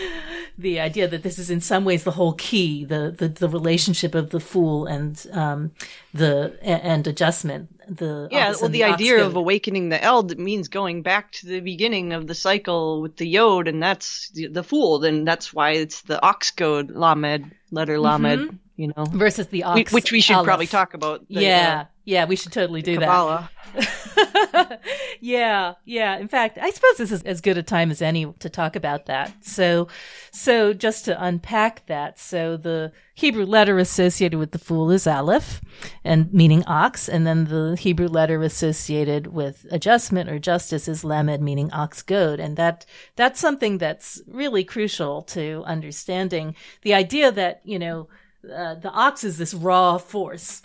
The 0.59 0.81
idea 0.81 1.07
that 1.09 1.23
this 1.23 1.39
is 1.39 1.51
in 1.51 1.61
some 1.61 1.85
ways 1.85 2.05
the 2.05 2.11
whole 2.11 2.35
key, 2.35 2.85
the 2.85 3.15
the, 3.17 3.29
the 3.29 3.49
relationship 3.49 4.15
of 4.15 4.31
the 4.31 4.41
fool 4.41 4.87
and 4.87 5.25
um 5.33 5.71
the 6.15 6.57
and 6.63 7.07
adjustment 7.07 7.69
the 7.89 8.29
yeah 8.31 8.53
well 8.61 8.69
the, 8.69 8.85
idea 8.85 9.25
of 9.25 9.35
awakening 9.37 9.89
the 9.89 10.03
eld 10.03 10.39
means 10.39 10.69
going 10.69 11.03
back 11.03 11.33
to 11.33 11.47
the 11.47 11.61
beginning 11.61 12.13
of 12.13 12.27
the 12.27 12.35
cycle 12.35 13.01
with 13.01 13.17
the 13.17 13.27
yod 13.27 13.67
and 13.67 13.83
that's 13.83 14.29
the, 14.31 14.47
the 14.49 14.63
fool 14.63 14.99
then 14.99 15.25
that's 15.25 15.55
why 15.55 15.71
it's 15.71 16.03
the 16.03 16.23
ox 16.23 16.51
goad 16.51 16.91
lamed 16.91 17.51
letter 17.71 17.99
lamed 17.99 18.27
mm-hmm. 18.27 18.57
You 18.83 18.93
know? 18.97 19.05
Versus 19.07 19.47
the 19.47 19.63
ox 19.65 19.93
we, 19.93 19.97
which 19.97 20.13
we 20.13 20.21
should 20.21 20.35
aleph. 20.35 20.47
probably 20.47 20.67
talk 20.67 20.95
about 20.95 21.27
the, 21.29 21.41
yeah 21.43 21.81
uh, 21.83 21.85
yeah 22.05 22.25
we 22.25 22.37
should 22.37 22.53
totally 22.53 22.83
do 22.83 22.95
Kabbalah. 22.99 23.49
that 23.75 24.81
yeah 25.21 25.75
yeah. 25.85 26.19
In 26.19 26.29
fact 26.29 26.59
i 26.61 26.69
suppose 26.71 26.97
this 26.99 27.13
is 27.13 27.23
as 27.23 27.41
good 27.41 27.57
a 27.57 27.63
time 27.63 27.91
as 27.91 28.03
any 28.03 28.31
to 28.41 28.51
talk 28.51 28.77
about 28.77 29.07
that. 29.07 29.33
So 29.45 29.89
so 30.33 30.73
just 30.75 31.05
to 31.07 31.25
unpack 31.25 31.87
that 31.87 32.19
so 32.19 32.57
the 32.57 32.93
Hebrew 33.15 33.45
letter 33.45 33.79
associated 33.79 34.39
with 34.39 34.53
the 34.53 34.59
fool 34.59 34.91
is 34.91 35.07
Aleph, 35.07 35.61
and 36.03 36.33
meaning 36.33 36.65
ox, 36.65 37.09
and 37.09 37.27
then 37.27 37.45
the 37.45 37.77
Hebrew 37.79 38.09
letter 38.09 38.43
associated 38.43 39.27
with 39.29 39.67
adjustment 39.71 40.31
or 40.31 40.39
justice 40.39 40.89
is 40.89 41.05
Lamed, 41.05 41.43
meaning 41.43 41.71
ox 41.73 42.03
goad, 42.03 42.41
and 42.41 42.57
that 42.57 42.87
that's 43.17 43.39
something 43.39 43.79
that's 43.79 44.23
really 44.27 44.65
crucial 44.65 45.23
to 45.23 45.63
understanding. 45.67 46.57
The 46.83 46.95
idea 46.95 47.31
that 47.33 47.61
you 47.65 47.79
know 47.79 48.09
uh, 48.45 48.75
the 48.75 48.91
ox 48.91 49.25
is 49.25 49.39
this 49.39 49.55
raw 49.55 49.99
force, 49.99 50.63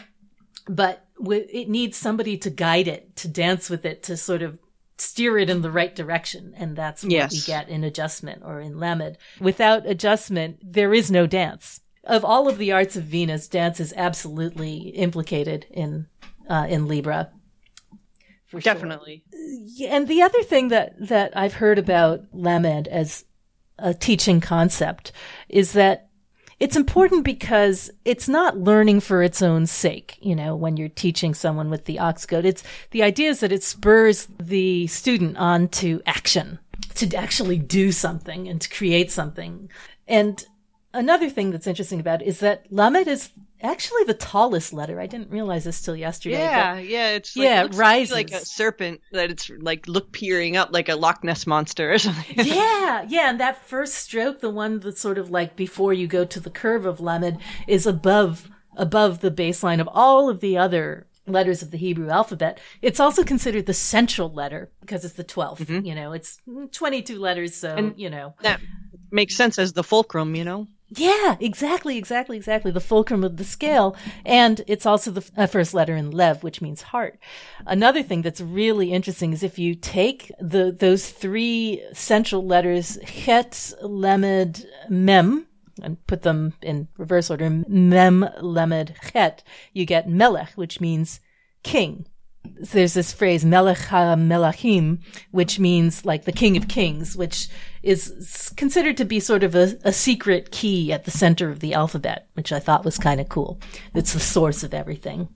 but 0.68 1.06
it 1.20 1.70
needs 1.70 1.98
somebody 1.98 2.38
to 2.38 2.50
guide 2.50 2.88
it, 2.88 3.16
to 3.18 3.28
dance 3.28 3.70
with 3.70 3.86
it, 3.86 4.04
to 4.04 4.18
sort 4.18 4.42
of 4.42 4.60
steer 4.98 5.38
it 5.38 5.50
in 5.50 5.62
the 5.62 5.72
right 5.72 5.96
direction. 5.96 6.54
And 6.58 6.76
that's 6.76 7.04
what 7.04 7.12
yes. 7.12 7.32
we 7.32 7.52
get 7.52 7.70
in 7.70 7.84
adjustment 7.84 8.42
or 8.44 8.60
in 8.60 8.80
Lamed. 8.80 9.18
Without 9.40 9.86
adjustment, 9.86 10.60
there 10.62 10.94
is 10.94 11.12
no 11.12 11.28
dance 11.28 11.82
of 12.08 12.24
all 12.26 12.48
of 12.48 12.58
the 12.58 12.72
arts 12.72 12.96
of 12.96 13.04
Venus, 13.04 13.48
dance 13.48 13.80
is 13.80 13.94
absolutely 13.96 14.78
implicated 14.90 15.68
in 15.70 16.08
uh, 16.50 16.66
in 16.70 16.88
Libra. 16.88 17.30
Definitely. 18.58 19.26
Sure. 19.78 19.90
And 19.90 20.08
the 20.08 20.22
other 20.22 20.42
thing 20.44 20.70
that 20.70 20.96
that 21.08 21.38
I've 21.38 21.56
heard 21.56 21.78
about 21.78 22.22
Lamed 22.32 22.88
as 22.88 23.26
a 23.78 23.94
teaching 23.94 24.40
concept 24.42 25.12
is 25.50 25.74
that 25.74 26.07
it's 26.60 26.76
important 26.76 27.24
because 27.24 27.92
it's 28.04 28.28
not 28.28 28.58
learning 28.58 29.00
for 29.00 29.22
its 29.22 29.42
own 29.42 29.68
sake. 29.68 30.18
You 30.22 30.36
know, 30.36 30.56
when 30.56 30.76
you're 30.78 30.90
teaching 30.90 31.34
someone 31.34 31.70
with 31.70 31.86
the 31.86 32.00
ox 32.00 32.26
goad, 32.26 32.46
it's 32.46 32.64
the 32.92 33.04
idea 33.04 33.30
is 33.30 33.42
that 33.42 33.52
it 33.52 33.64
spurs 33.64 34.28
the 34.40 34.88
student 34.88 35.38
on 35.38 35.68
to 35.70 36.02
action, 36.06 36.60
to 36.96 37.16
actually 37.16 37.60
do 37.60 37.92
something 37.92 38.48
and 38.48 38.60
to 38.62 38.70
create 38.70 39.12
something. 39.12 39.70
And 40.08 40.44
another 40.94 41.30
thing 41.30 41.52
that's 41.52 41.68
interesting 41.68 42.00
about 42.00 42.22
it 42.22 42.28
is 42.28 42.40
that 42.40 42.66
Lamed 42.72 43.08
is 43.08 43.30
actually 43.62 44.04
the 44.06 44.14
tallest 44.14 44.74
letter. 44.74 45.00
I 45.00 45.08
didn't 45.08 45.32
realize 45.32 45.64
this 45.64 45.82
till 45.82 45.96
yesterday. 45.96 46.40
Yeah, 46.40 46.78
yeah, 46.78 47.10
it's 47.12 47.36
like, 47.36 47.46
yeah, 47.46 47.64
it 47.64 47.76
rises 47.76 48.14
like 48.14 48.32
a 48.32 48.46
serpent 48.46 49.02
that 49.12 49.32
it's 49.32 49.50
like 49.50 49.88
look 49.88 50.12
peering 50.12 50.58
up 50.58 50.70
like 50.72 50.90
a 50.90 50.96
Loch 50.96 51.24
Ness 51.24 51.48
monster 51.48 51.92
or 51.92 51.98
something. 52.00 52.46
yeah, 52.46 53.06
yeah, 53.08 53.30
and 53.30 53.40
that 53.40 53.66
first 53.66 53.96
stroke, 53.96 54.42
the 54.42 54.50
one 54.50 54.80
that's 54.80 55.02
sort 55.02 55.18
of 55.18 55.30
like 55.30 55.56
before 55.56 55.94
you 55.94 56.08
go 56.08 56.26
to 56.26 56.40
the 56.40 56.50
curve 56.50 56.86
of 56.86 57.00
Lamed, 57.00 57.40
is 57.68 57.86
above 57.86 58.50
above 58.76 59.22
the 59.22 59.32
baseline 59.32 59.82
of 59.82 59.90
all 59.92 60.30
of 60.30 60.40
the 60.40 60.58
other 60.58 61.08
letters 61.28 61.62
of 61.62 61.72
the 61.72 61.78
Hebrew 61.78 62.10
alphabet. 62.10 62.60
It's 62.82 63.00
also 63.00 63.24
considered 63.24 63.66
the 63.66 63.74
central 63.74 64.32
letter 64.32 64.72
because 64.82 65.04
it's 65.04 65.16
the 65.16 65.24
12th. 65.24 65.60
Mm-hmm. 65.60 65.86
You 65.86 65.96
know, 65.96 66.14
it's 66.14 66.40
22 66.72 67.20
letters, 67.20 67.56
so, 67.56 67.76
and 67.76 68.00
you 68.00 68.10
know. 68.10 68.36
That 68.42 68.62
makes 69.12 69.36
sense 69.36 69.60
as 69.60 69.74
the 69.74 69.84
fulcrum, 69.84 70.36
you 70.36 70.44
know? 70.44 70.68
Yeah, 70.90 71.36
exactly, 71.40 71.98
exactly, 71.98 72.38
exactly. 72.38 72.72
The 72.72 72.80
fulcrum 72.80 73.24
of 73.24 73.38
the 73.38 73.44
scale. 73.44 73.96
And 74.26 74.62
it's 74.68 74.86
also 74.86 75.12
the 75.12 75.30
uh, 75.36 75.48
first 75.48 75.74
letter 75.74 75.96
in 75.96 76.12
Lev, 76.12 76.44
which 76.44 76.62
means 76.62 76.82
heart. 76.82 77.20
Another 77.66 78.02
thing 78.02 78.22
that's 78.22 78.40
really 78.40 78.94
interesting 78.94 79.34
is 79.34 79.44
if 79.44 79.60
you 79.60 79.76
take 79.76 80.32
the, 80.40 80.72
those 80.72 81.10
three 81.10 81.84
central 81.94 82.46
letters, 82.46 82.98
Het, 83.02 83.74
Lemed, 83.82 84.66
Mem, 84.90 85.48
and 85.84 86.08
put 86.08 86.22
them 86.22 86.54
in 86.62 86.88
reverse 86.98 87.30
order, 87.30 87.50
Mem, 87.50 88.28
Lemed, 88.42 88.96
Het, 89.14 89.44
you 89.74 89.86
get 89.86 90.10
Melech, 90.10 90.52
which 90.54 90.80
means 90.80 91.20
king 91.64 92.06
there's 92.56 92.94
this 92.94 93.12
phrase 93.12 93.44
Melech 93.46 93.78
HaMelachim, 93.78 95.00
which 95.32 95.60
means 95.60 96.06
like 96.06 96.26
the 96.26 96.32
King 96.32 96.58
of 96.58 96.68
Kings, 96.68 97.16
which 97.16 97.48
is 97.84 98.52
considered 98.58 98.98
to 98.98 99.06
be 99.06 99.20
sort 99.20 99.44
of 99.44 99.56
a, 99.56 99.78
a 99.84 99.94
secret 99.94 100.52
key 100.52 100.92
at 100.92 101.06
the 101.06 101.12
center 101.12 101.50
of 101.50 101.60
the 101.60 101.74
alphabet, 101.74 102.28
which 102.34 102.52
I 102.52 102.60
thought 102.60 102.86
was 102.86 102.98
kind 102.98 103.22
of 103.22 103.30
cool. 103.30 103.60
It's 103.94 104.14
the 104.14 104.20
source 104.20 104.64
of 104.64 104.74
everything. 104.74 105.30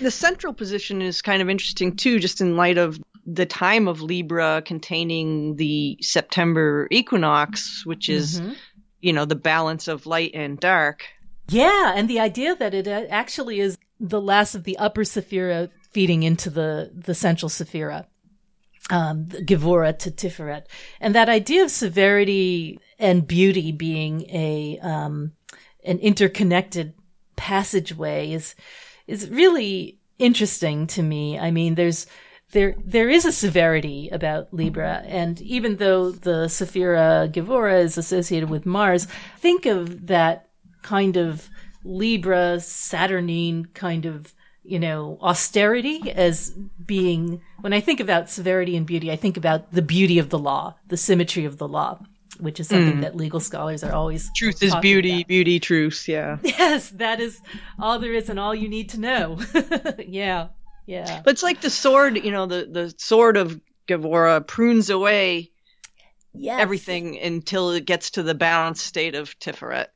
The 0.00 0.10
central 0.10 0.54
position 0.54 1.02
is 1.02 1.22
kind 1.22 1.42
of 1.42 1.50
interesting 1.50 1.96
too, 1.96 2.18
just 2.18 2.40
in 2.40 2.56
light 2.56 2.78
of 2.78 2.98
the 3.26 3.46
time 3.46 3.86
of 3.86 4.02
Libra 4.02 4.62
containing 4.64 5.56
the 5.56 5.98
September 6.00 6.88
equinox, 6.90 7.84
which 7.84 8.08
is, 8.08 8.40
mm-hmm. 8.40 8.52
you 9.00 9.12
know, 9.12 9.24
the 9.24 9.36
balance 9.36 9.88
of 9.88 10.06
light 10.06 10.32
and 10.34 10.58
dark. 10.58 11.04
Yeah, 11.48 11.92
and 11.94 12.08
the 12.08 12.20
idea 12.20 12.54
that 12.56 12.74
it 12.74 12.86
uh, 12.86 13.06
actually 13.10 13.60
is 13.60 13.76
the 14.00 14.20
last 14.20 14.54
of 14.54 14.64
the 14.64 14.78
upper 14.78 15.02
Sephira 15.02 15.68
feeding 15.92 16.22
into 16.22 16.48
the, 16.50 16.90
the 16.94 17.14
central 17.14 17.48
Sephira, 17.48 18.06
um, 18.88 19.26
Gevura 19.26 19.96
to 19.98 20.10
Tiferet. 20.10 20.64
And 21.00 21.14
that 21.14 21.28
idea 21.28 21.64
of 21.64 21.70
severity 21.70 22.80
and 22.98 23.26
beauty 23.26 23.72
being 23.72 24.22
a, 24.30 24.78
um, 24.80 25.32
an 25.84 25.98
interconnected 25.98 26.94
passageway 27.36 28.32
is, 28.32 28.54
is 29.06 29.28
really 29.28 29.98
interesting 30.18 30.86
to 30.88 31.02
me. 31.02 31.38
I 31.38 31.50
mean, 31.50 31.74
there's, 31.74 32.06
there, 32.52 32.74
there 32.84 33.08
is 33.08 33.24
a 33.24 33.32
severity 33.32 34.08
about 34.10 34.52
Libra. 34.52 35.02
And 35.06 35.40
even 35.42 35.76
though 35.76 36.10
the 36.10 36.46
Sephira 36.46 37.30
Gevura 37.30 37.80
is 37.82 37.98
associated 37.98 38.50
with 38.50 38.66
Mars, 38.66 39.06
think 39.38 39.66
of 39.66 40.06
that 40.06 40.48
kind 40.82 41.16
of 41.16 41.48
Libra, 41.84 42.60
Saturnine 42.60 43.66
kind 43.74 44.06
of, 44.06 44.34
you 44.62 44.78
know, 44.78 45.18
austerity 45.22 46.12
as 46.12 46.50
being, 46.84 47.40
when 47.60 47.72
I 47.72 47.80
think 47.80 48.00
about 48.00 48.30
severity 48.30 48.76
and 48.76 48.86
beauty, 48.86 49.10
I 49.10 49.16
think 49.16 49.36
about 49.36 49.72
the 49.72 49.82
beauty 49.82 50.18
of 50.18 50.30
the 50.30 50.38
law, 50.38 50.76
the 50.88 50.96
symmetry 50.96 51.44
of 51.44 51.58
the 51.58 51.68
law. 51.68 51.98
which 52.38 52.58
is 52.58 52.68
something 52.68 52.98
mm. 52.98 53.00
that 53.02 53.16
legal 53.16 53.40
scholars 53.40 53.84
are 53.84 53.92
always 53.92 54.30
truth 54.34 54.62
is 54.62 54.74
beauty, 54.76 55.18
about. 55.20 55.28
beauty, 55.28 55.60
truth. 55.60 56.08
Yeah. 56.08 56.38
Yes, 56.42 56.88
that 56.90 57.20
is 57.20 57.38
all 57.78 57.98
there 57.98 58.14
is 58.14 58.30
and 58.30 58.40
all 58.40 58.54
you 58.54 58.68
need 58.68 58.90
to 58.90 59.00
know. 59.00 59.38
yeah. 60.06 60.48
Yeah. 60.86 61.20
But 61.24 61.32
it's 61.32 61.42
like 61.42 61.60
the 61.60 61.70
sword, 61.70 62.16
you 62.16 62.30
know, 62.30 62.46
the, 62.46 62.68
the 62.70 62.94
sword 62.96 63.36
of 63.36 63.60
Gevurah 63.88 64.46
prunes 64.46 64.90
away 64.90 65.50
yes. 66.32 66.60
everything 66.60 67.18
until 67.18 67.70
it 67.72 67.84
gets 67.84 68.12
to 68.12 68.22
the 68.22 68.34
balanced 68.34 68.86
state 68.86 69.14
of 69.14 69.38
Tiferet. 69.38 69.86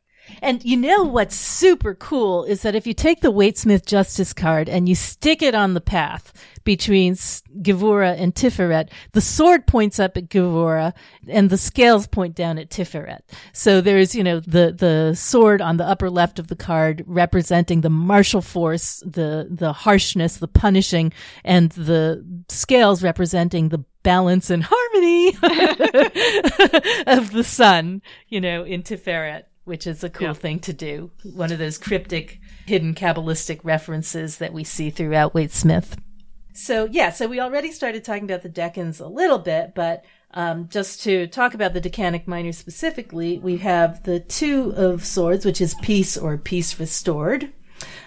And 0.43 0.65
you 0.65 0.77
know 0.77 1.05
what's 1.05 1.35
super 1.35 1.95
cool 1.95 2.45
is 2.45 2.63
that 2.63 2.75
if 2.75 2.87
you 2.87 2.95
take 2.95 3.21
the 3.21 3.31
Waite-Smith 3.31 3.87
Justice 3.87 4.33
card 4.33 4.69
and 4.69 4.89
you 4.89 4.95
stick 4.95 5.43
it 5.43 5.55
on 5.55 5.75
the 5.75 5.81
path 5.81 6.33
between 6.65 7.15
Gevurah 7.15 8.19
and 8.19 8.35
Tiferet, 8.35 8.91
the 9.13 9.21
sword 9.21 9.67
points 9.67 9.99
up 9.99 10.17
at 10.17 10.29
Gevurah 10.29 10.93
and 11.29 11.51
the 11.51 11.59
scales 11.59 12.07
point 12.07 12.35
down 12.35 12.59
at 12.59 12.71
Tiferet. 12.71 13.21
So 13.53 13.81
there's, 13.81 14.15
you 14.15 14.25
know, 14.25 14.41
the, 14.41 14.73
the 14.73 15.15
sword 15.15 15.61
on 15.61 15.77
the 15.77 15.87
upper 15.87 16.11
left 16.11 16.39
of 16.39 16.49
the 16.49 16.57
card 16.57 17.05
representing 17.07 17.83
the 17.83 17.91
martial 17.91 18.41
force, 18.41 19.03
the, 19.07 19.49
the 19.51 19.73
harshness, 19.73 20.39
the 20.39 20.49
punishing, 20.49 21.13
and 21.45 21.71
the 21.73 22.25
scales 22.49 23.03
representing 23.03 23.69
the 23.69 23.85
balance 24.03 24.51
and 24.51 24.63
harmony 24.67 25.29
of 27.07 27.33
the 27.33 27.45
sun, 27.45 28.03
you 28.29 28.41
know, 28.41 28.65
in 28.65 28.83
Tiferet 28.83 29.45
which 29.65 29.87
is 29.87 30.05
a 30.05 30.11
cool 30.11 30.29
yeah. 30.29 30.33
thing 30.35 30.59
to 30.61 30.73
do. 30.73 31.11
One 31.23 31.53
of 31.53 31.59
those 31.59 31.79
cryptic, 31.79 32.41
hidden 32.67 32.95
Kabbalistic 32.95 33.61
references 33.63 34.39
that 34.39 34.53
we 34.53 34.65
see 34.65 34.91
throughout 34.91 35.35
Waite 35.35 35.53
Smith. 35.53 35.97
So, 36.53 36.85
yeah, 36.85 37.11
so 37.11 37.27
we 37.27 37.41
already 37.41 37.73
started 37.73 38.05
talking 38.05 38.25
about 38.25 38.43
the 38.43 38.49
decans 38.49 39.01
a 39.01 39.09
little 39.09 39.41
bit, 39.41 39.75
but 39.75 40.05
um, 40.35 40.69
just 40.69 41.03
to 41.05 41.27
talk 41.27 41.55
about 41.55 41.75
the 41.75 41.81
Decanic 41.81 42.27
Minor 42.27 42.53
specifically, 42.53 43.39
we 43.39 43.57
have 43.59 44.03
the 44.03 44.21
Two 44.21 44.73
of 44.77 45.05
Swords, 45.05 45.45
which 45.45 45.61
is 45.61 45.75
peace 45.83 46.17
or 46.17 46.37
peace 46.37 46.79
restored. 46.79 47.53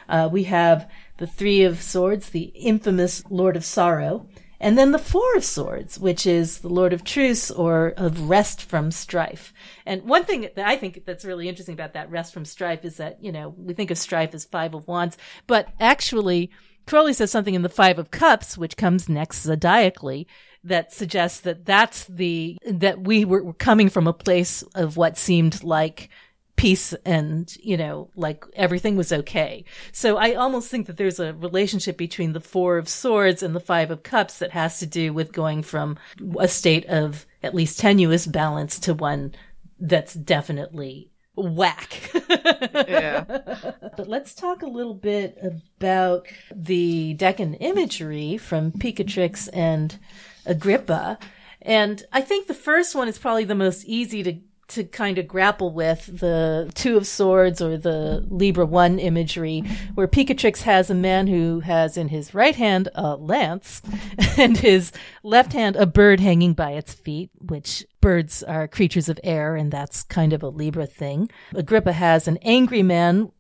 Uh, 0.10 0.30
we 0.32 0.44
have 0.44 0.90
the 1.18 1.28
Three 1.28 1.64
of 1.64 1.82
Swords, 1.82 2.30
the 2.30 2.52
infamous 2.56 3.24
Lord 3.30 3.56
of 3.56 3.66
Sorrow. 3.66 4.28
And 4.60 4.78
then 4.78 4.92
the 4.92 5.00
Four 5.00 5.36
of 5.36 5.44
Swords, 5.44 6.00
which 6.00 6.26
is 6.26 6.60
the 6.60 6.70
Lord 6.70 6.94
of 6.94 7.04
Truce 7.04 7.52
or 7.52 7.94
of 7.96 8.30
rest 8.30 8.64
from 8.64 8.92
strife. 8.92 9.54
And 9.86 10.04
one 10.04 10.26
thing 10.26 10.42
that 10.42 10.68
I 10.68 10.78
think 10.78 11.06
that's 11.06 11.26
really 11.26 11.48
interesting 11.48 11.74
about 11.74 11.94
that 11.94 12.10
rest 12.10 12.34
from 12.34 12.46
strife 12.46 12.84
is 12.84 12.98
that, 12.98 13.24
you 13.24 13.32
know, 13.32 13.54
we 13.58 13.74
think 13.74 13.92
of 13.92 13.98
strife 13.98 14.34
as 14.34 14.46
Five 14.46 14.74
of 14.74 14.88
Wands, 14.88 15.18
but 15.46 15.70
actually, 15.80 16.50
Crowley 16.88 17.14
says 17.14 17.30
something 17.32 17.54
in 17.54 17.62
the 17.62 17.70
Five 17.70 18.00
of 18.00 18.12
Cups, 18.12 18.58
which 18.58 18.78
comes 18.78 19.08
next 19.08 19.46
zodiacally, 19.46 20.26
that 20.64 20.92
suggests 20.92 21.42
that 21.42 21.66
that's 21.66 22.06
the, 22.06 22.58
that 22.66 23.02
we 23.02 23.26
were 23.26 23.54
coming 23.54 23.90
from 23.90 24.08
a 24.08 24.14
place 24.14 24.64
of 24.74 24.98
what 24.98 25.18
seemed 25.18 25.64
like 25.64 26.10
peace 26.58 26.92
and, 27.06 27.56
you 27.64 27.78
know, 27.78 28.10
like 28.16 28.44
everything 28.56 28.98
was 28.98 29.14
okay. 29.14 29.64
So 29.94 30.18
I 30.18 30.34
almost 30.34 30.70
think 30.70 30.88
that 30.88 30.98
there's 30.98 31.20
a 31.20 31.34
relationship 31.34 31.98
between 31.98 32.34
the 32.34 32.42
Four 32.42 32.78
of 32.78 32.90
Swords 32.90 33.42
and 33.42 33.56
the 33.56 33.62
Five 33.62 33.92
of 33.92 34.04
Cups 34.04 34.40
that 34.40 34.52
has 34.52 34.80
to 34.80 34.86
do 34.86 35.14
with 35.14 35.32
going 35.32 35.64
from 35.64 35.98
a 36.38 36.48
state 36.48 36.86
of 36.88 37.26
at 37.42 37.56
least 37.56 37.80
tenuous 37.80 38.28
balance 38.28 38.80
to 38.80 38.94
one 38.94 39.34
that's 39.80 40.16
definitely 40.16 41.12
whack. 41.36 42.12
yeah. 42.30 43.24
But 43.98 44.08
let's 44.08 44.36
talk 44.36 44.62
a 44.62 44.68
little 44.68 44.94
bit 44.94 45.40
about 45.42 46.28
the 46.54 47.16
Decan 47.16 47.58
imagery 47.60 48.38
from 48.38 48.72
Picatrix 48.72 49.50
and 49.52 49.98
Agrippa. 50.46 51.18
And 51.64 52.04
I 52.14 52.22
think 52.22 52.46
the 52.46 52.54
first 52.54 52.94
one 52.94 53.08
is 53.08 53.18
probably 53.18 53.44
the 53.44 53.56
most 53.56 53.86
easy 53.86 54.22
to 54.22 54.38
to 54.70 54.84
kind 54.84 55.18
of 55.18 55.28
grapple 55.28 55.72
with 55.72 56.20
the 56.20 56.70
Two 56.76 56.98
of 56.98 57.08
Swords 57.08 57.62
or 57.62 57.78
the 57.78 58.26
Libra 58.30 58.66
One 58.66 59.00
imagery, 59.00 59.62
where 59.96 60.08
Picatrix 60.08 60.64
has 60.64 60.90
a 60.90 60.96
man 60.96 61.28
who 61.28 61.62
has 61.62 61.98
in 61.98 62.10
his 62.10 62.34
right 62.34 62.56
hand 62.56 62.90
a 62.96 63.16
lance 63.16 63.82
and 64.38 64.58
his 64.58 64.92
left 65.24 65.54
hand 65.54 65.76
a 65.76 65.86
bird 65.86 66.20
hanging 66.20 66.54
by 66.54 66.72
its 66.72 66.94
feet, 66.94 67.30
which 67.40 67.86
birds 68.02 68.44
are 68.44 68.68
creatures 68.68 69.10
of 69.10 69.20
air, 69.24 69.56
and 69.56 69.72
that's 69.72 70.04
kind 70.04 70.34
of 70.34 70.44
a 70.44 70.50
Libra 70.50 70.86
thing. 70.86 71.30
Agrippa 71.54 71.94
has 71.94 72.28
an 72.28 72.38
angry 72.42 72.84
man 72.84 73.32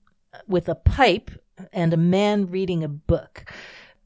with 0.47 0.69
a 0.69 0.75
pipe 0.75 1.31
and 1.73 1.93
a 1.93 1.97
man 1.97 2.47
reading 2.47 2.83
a 2.83 2.87
book 2.87 3.51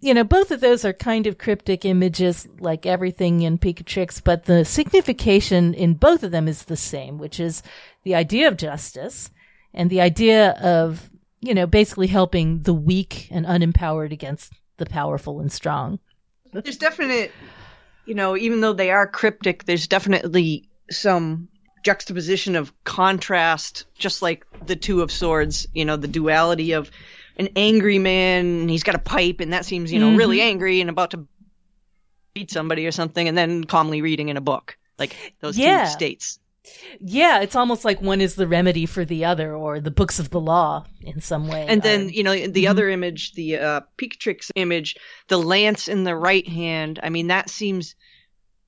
you 0.01 0.15
know, 0.15 0.23
both 0.23 0.49
of 0.51 0.59
those 0.61 0.83
are 0.83 0.93
kind 0.93 1.27
of 1.27 1.37
cryptic 1.37 1.85
images, 1.85 2.47
like 2.59 2.85
everything 2.87 3.41
in 3.41 3.59
Picatrix, 3.59 4.21
but 4.21 4.45
the 4.45 4.65
signification 4.65 5.75
in 5.75 5.93
both 5.93 6.23
of 6.23 6.31
them 6.31 6.47
is 6.47 6.65
the 6.65 6.75
same, 6.75 7.19
which 7.19 7.39
is 7.39 7.61
the 8.03 8.15
idea 8.15 8.47
of 8.47 8.57
justice 8.57 9.29
and 9.73 9.89
the 9.89 10.01
idea 10.01 10.51
of, 10.53 11.09
you 11.39 11.53
know, 11.53 11.67
basically 11.67 12.07
helping 12.07 12.63
the 12.63 12.73
weak 12.73 13.27
and 13.29 13.45
unempowered 13.45 14.11
against 14.11 14.53
the 14.77 14.87
powerful 14.87 15.39
and 15.39 15.51
strong. 15.51 15.99
There's 16.51 16.77
definite, 16.77 17.31
you 18.05 18.15
know, 18.15 18.35
even 18.35 18.59
though 18.59 18.73
they 18.73 18.89
are 18.89 19.07
cryptic, 19.07 19.65
there's 19.65 19.87
definitely 19.87 20.67
some 20.89 21.47
juxtaposition 21.83 22.55
of 22.55 22.73
contrast, 22.83 23.85
just 23.95 24.23
like 24.23 24.45
the 24.65 24.75
Two 24.75 25.01
of 25.01 25.11
Swords, 25.11 25.67
you 25.73 25.85
know, 25.85 25.95
the 25.95 26.07
duality 26.07 26.71
of 26.73 26.89
an 27.41 27.49
angry 27.55 27.99
man. 27.99 28.69
He's 28.69 28.83
got 28.83 28.95
a 28.95 28.99
pipe, 28.99 29.39
and 29.39 29.51
that 29.51 29.65
seems, 29.65 29.91
you 29.91 29.99
know, 29.99 30.09
mm-hmm. 30.09 30.17
really 30.17 30.41
angry 30.41 30.79
and 30.81 30.89
about 30.89 31.11
to 31.11 31.27
beat 32.33 32.51
somebody 32.51 32.85
or 32.85 32.91
something, 32.91 33.27
and 33.27 33.37
then 33.37 33.65
calmly 33.65 34.01
reading 34.01 34.29
in 34.29 34.37
a 34.37 34.41
book. 34.41 34.77
Like 34.97 35.15
those 35.41 35.57
yeah. 35.57 35.85
two 35.85 35.91
states. 35.91 36.39
Yeah, 36.99 37.41
it's 37.41 37.55
almost 37.55 37.83
like 37.83 38.01
one 38.01 38.21
is 38.21 38.35
the 38.35 38.47
remedy 38.47 38.85
for 38.85 39.03
the 39.03 39.25
other, 39.25 39.55
or 39.55 39.79
the 39.79 39.89
books 39.89 40.19
of 40.19 40.29
the 40.29 40.39
law 40.39 40.85
in 41.01 41.19
some 41.19 41.47
way. 41.47 41.65
And 41.67 41.81
then, 41.81 42.09
you 42.09 42.23
know, 42.23 42.33
the 42.33 42.47
mm-hmm. 42.47 42.69
other 42.69 42.87
image, 42.87 43.33
the 43.33 43.57
uh, 43.57 43.81
Picatrix 43.97 44.51
image, 44.55 44.95
the 45.27 45.37
lance 45.37 45.87
in 45.87 46.03
the 46.03 46.15
right 46.15 46.47
hand. 46.47 46.99
I 47.01 47.09
mean, 47.09 47.27
that 47.27 47.49
seems 47.49 47.95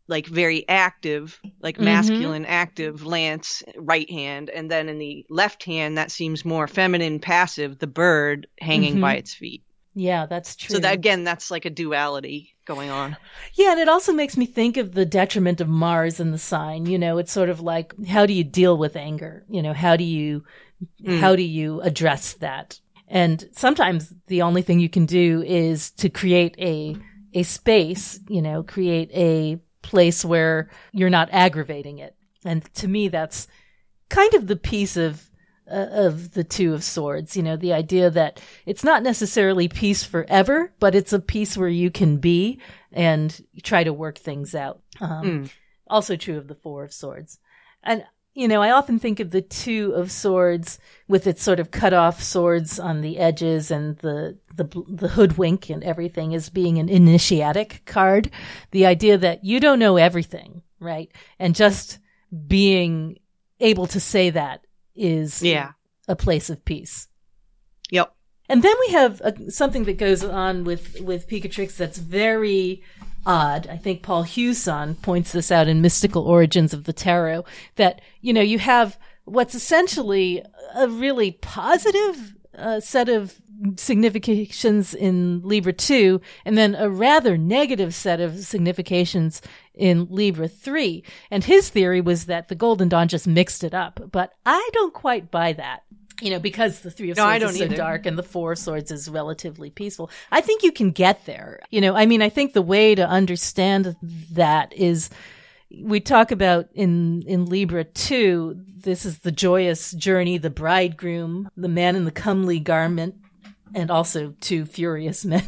like 0.08 0.28
very 0.28 0.68
active, 0.68 1.40
like 1.62 1.76
mm-hmm. 1.76 1.86
masculine 1.86 2.46
active 2.46 3.06
lance 3.06 3.64
right 3.78 4.10
hand, 4.10 4.50
and 4.50 4.70
then 4.70 4.90
in 4.90 5.00
the 5.00 5.26
left 5.30 5.64
hand 5.64 5.98
that 5.98 6.12
seems 6.12 6.44
more 6.44 6.68
feminine 6.68 7.20
passive, 7.20 7.80
the 7.80 7.88
bird 7.88 8.48
hanging 8.60 8.94
mm-hmm. 8.94 9.02
by 9.02 9.16
its 9.16 9.34
feet. 9.34 9.64
Yeah, 9.96 10.26
that's 10.26 10.56
true. 10.56 10.76
So 10.76 10.80
that 10.82 10.94
again, 10.94 11.24
that's 11.24 11.52
like 11.52 11.66
a 11.66 11.70
duality 11.70 12.56
going 12.66 12.90
on. 12.90 13.16
Yeah, 13.54 13.72
and 13.72 13.80
it 13.80 13.88
also 13.88 14.12
makes 14.12 14.38
me 14.38 14.46
think 14.46 14.78
of 14.78 14.94
the 14.94 15.06
detriment 15.06 15.62
of 15.62 15.68
Mars 15.68 16.20
in 16.20 16.32
the 16.32 16.38
sign. 16.38 16.86
You 16.88 16.98
know, 16.98 17.18
it's 17.18 17.32
sort 17.32 17.50
of 17.50 17.62
like 17.62 17.94
how 18.08 18.26
do 18.26 18.34
you 18.34 18.44
deal 18.44 18.78
with 18.78 18.96
anger? 18.96 19.46
You 19.50 19.62
know, 19.62 19.74
how 19.74 19.96
do 19.96 20.04
you 20.04 20.44
mm. 21.02 21.20
how 21.20 21.36
do 21.36 21.44
you 21.44 21.82
address 21.82 22.34
that? 22.34 22.80
And 23.08 23.48
sometimes 23.52 24.14
the 24.28 24.42
only 24.42 24.64
thing 24.64 24.80
you 24.80 24.90
can 24.90 25.06
do 25.06 25.44
is 25.44 25.92
to 25.92 26.10
create 26.10 26.56
a 26.58 26.98
a 27.36 27.44
space, 27.44 28.20
you 28.28 28.42
know, 28.42 28.64
create 28.64 29.12
a 29.14 29.60
place 29.84 30.26
where 30.26 30.70
you're 30.92 31.10
not 31.10 31.30
aggravating 31.32 32.00
it. 32.00 32.16
And 32.44 32.64
to 32.76 32.88
me, 32.88 33.08
that's 33.08 33.48
kind 34.10 34.34
of 34.34 34.48
the 34.48 34.56
piece 34.56 34.98
of 34.98 35.30
uh, 35.72 35.88
of 35.92 36.34
the 36.34 36.44
two 36.44 36.74
of 36.74 36.84
swords. 36.84 37.38
You 37.38 37.44
know, 37.44 37.56
the 37.56 37.74
idea 37.74 38.10
that 38.10 38.42
it's 38.66 38.84
not 38.84 39.04
necessarily 39.04 39.68
peace 39.68 40.04
forever, 40.04 40.74
but 40.80 40.96
it's 40.96 41.14
a 41.14 41.20
peace 41.20 41.56
where 41.58 41.70
you 41.70 41.92
can 41.92 42.18
be 42.18 42.60
and 42.92 43.40
try 43.64 43.84
to 43.84 43.94
work 43.94 44.18
things 44.18 44.56
out. 44.56 44.82
Um, 45.00 45.24
mm. 45.24 45.52
Also 45.88 46.16
true 46.16 46.38
of 46.38 46.48
the 46.48 46.56
four 46.56 46.84
of 46.84 46.94
swords. 46.94 47.40
And 47.84 48.04
you 48.34 48.48
know, 48.48 48.62
I 48.62 48.72
often 48.72 48.98
think 48.98 49.20
of 49.20 49.30
the 49.30 49.42
two 49.42 49.92
of 49.92 50.12
swords 50.12 50.80
with 51.08 51.28
its 51.28 51.44
sort 51.44 51.60
of 51.60 51.70
cut 51.70 51.94
off 51.94 52.22
swords 52.22 52.80
on 52.80 53.02
the 53.02 53.20
edges 53.20 53.70
and 53.70 53.98
the, 54.00 54.38
the, 54.56 54.64
the 54.88 55.10
hoodwink 55.10 55.70
and 55.70 55.84
everything 55.84 56.34
as 56.34 56.50
being 56.50 56.80
an 56.80 56.90
initiatic 56.90 57.84
card. 57.86 58.32
The 58.72 58.88
idea 58.88 59.18
that 59.20 59.44
you 59.44 59.60
don't 59.60 59.78
know 59.78 59.98
everything, 59.98 60.64
right? 60.80 61.12
And 61.38 61.54
just 61.54 62.00
being 62.48 63.20
able 63.60 63.86
to 63.88 64.00
say 64.00 64.32
that 64.32 64.66
is 64.96 65.44
yeah. 65.44 65.72
a 66.08 66.16
place 66.16 66.50
of 66.50 66.66
peace. 66.66 67.08
Yep. 67.92 68.16
And 68.50 68.64
then 68.64 68.76
we 68.88 68.94
have 68.94 69.22
a, 69.22 69.52
something 69.52 69.84
that 69.84 69.98
goes 69.98 70.24
on 70.24 70.64
with, 70.64 71.00
with 71.02 71.28
Picatrix 71.28 71.78
that's 71.78 72.00
very 72.00 72.84
odd. 73.26 73.68
I 73.68 73.78
think 73.78 74.02
Paul 74.02 74.24
Huson 74.24 75.02
points 75.02 75.32
this 75.32 75.52
out 75.52 75.68
in 75.68 75.82
Mystical 75.82 76.24
Origins 76.24 76.74
of 76.74 76.84
the 76.86 76.94
Tarot 76.94 77.46
that, 77.76 78.02
you 78.22 78.34
know, 78.34 78.42
you 78.42 78.60
have 78.60 78.98
what's 79.26 79.56
essentially 79.56 80.44
a 80.76 80.88
really 80.88 81.32
positive 81.32 82.36
uh, 82.58 82.80
set 82.80 83.10
of 83.10 83.36
significations 83.78 84.94
in 84.94 85.42
Libra 85.44 85.74
2 85.74 86.20
and 86.46 86.58
then 86.58 86.76
a 86.76 86.90
rather 86.90 87.38
negative 87.38 87.94
set 87.96 88.20
of 88.20 88.40
significations 88.40 89.42
in 89.74 90.08
Libra 90.10 90.48
3. 90.48 91.04
And 91.32 91.44
his 91.44 91.70
theory 91.70 92.02
was 92.02 92.26
that 92.26 92.50
the 92.50 92.56
Golden 92.56 92.90
Dawn 92.90 93.08
just 93.08 93.28
mixed 93.28 93.64
it 93.64 93.74
up, 93.74 94.00
but 94.12 94.34
I 94.46 94.70
don't 94.74 94.94
quite 94.94 95.32
buy 95.32 95.54
that 95.54 95.84
you 96.24 96.32
know, 96.32 96.40
because 96.40 96.80
the 96.80 96.92
three 96.92 97.12
of 97.12 97.18
no, 97.18 97.24
swords 97.24 97.44
is 97.44 97.58
so 97.58 97.66
either. 97.66 97.76
dark 97.76 98.06
and 98.06 98.18
the 98.18 98.24
four 98.24 98.54
of 98.54 98.60
swords 98.60 98.92
is 98.92 99.10
relatively 99.10 99.70
peaceful. 99.70 100.10
I 100.32 100.42
think 100.42 100.64
you 100.64 100.72
can 100.72 100.92
get 100.92 101.26
there. 101.26 101.60
You 101.70 101.82
know, 101.82 101.96
I 101.96 102.06
mean, 102.06 102.22
I 102.22 102.30
think 102.30 102.54
the 102.54 102.62
way 102.62 102.96
to 102.96 103.08
understand 103.08 103.96
that 104.32 104.72
is, 104.74 105.10
we 105.82 106.00
talk 106.00 106.32
about 106.32 106.70
in 106.74 107.24
in 107.24 107.46
Libra 107.46 107.84
too. 107.84 108.56
This 108.76 109.06
is 109.06 109.20
the 109.20 109.32
joyous 109.32 109.92
journey, 109.92 110.38
the 110.38 110.50
bridegroom, 110.50 111.50
the 111.58 111.68
man 111.68 111.96
in 111.96 112.06
the 112.06 112.12
comely 112.12 112.60
garment, 112.60 113.16
and 113.74 113.90
also 113.90 114.34
two 114.40 114.66
furious 114.66 115.26
men. 115.26 115.48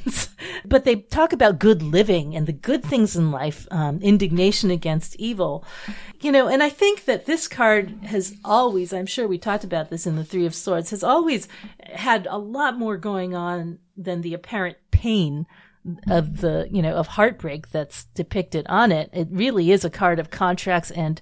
but 0.66 0.84
they 0.84 0.96
talk 0.96 1.34
about 1.34 1.60
good 1.60 1.82
living 1.82 2.36
and 2.36 2.48
the 2.48 2.54
good 2.54 2.84
things 2.84 3.16
in 3.16 3.32
life, 3.32 3.68
um, 3.72 4.00
indignation 4.02 4.72
against 4.72 5.16
evil. 5.18 5.66
You 6.22 6.32
know, 6.32 6.48
and 6.48 6.64
I 6.64 6.70
think 6.70 7.06
that 7.06 7.26
this 7.26 7.48
card 7.48 7.92
has 8.04 8.36
always, 8.44 8.94
I'm 8.94 9.06
sure 9.06 9.28
we 9.28 9.38
talked 9.38 9.64
about 9.64 9.90
this 9.90 10.08
in 10.08 10.16
the 10.16 10.26
Three 10.26 10.46
of 10.46 10.56
Swords, 10.56 10.90
has 10.90 11.04
always 11.04 11.48
had 11.94 12.28
a 12.30 12.38
lot 12.38 12.78
more 12.78 12.98
going 12.98 13.36
on 13.36 13.80
than 13.96 14.22
the 14.22 14.34
apparent 14.34 14.78
pain 14.92 15.46
of 16.08 16.42
the, 16.42 16.68
you 16.72 16.82
know, 16.82 16.96
of 16.96 17.08
heartbreak 17.08 17.70
that's 17.70 18.06
depicted 18.16 18.66
on 18.68 18.92
it. 18.92 19.10
It 19.14 19.28
really 19.30 19.72
is 19.72 19.86
a 19.86 19.90
card 19.90 20.20
of 20.20 20.32
contracts 20.32 20.92
and 20.92 21.22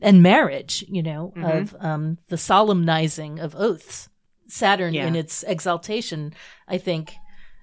and 0.00 0.22
marriage, 0.22 0.84
you 0.88 1.02
know, 1.02 1.32
mm-hmm. 1.36 1.44
of 1.44 1.76
um, 1.80 2.18
the 2.28 2.36
solemnizing 2.36 3.40
of 3.40 3.54
oaths. 3.56 4.08
Saturn 4.48 4.94
yeah. 4.94 5.06
in 5.06 5.16
its 5.16 5.42
exaltation, 5.44 6.34
I 6.68 6.78
think, 6.78 7.14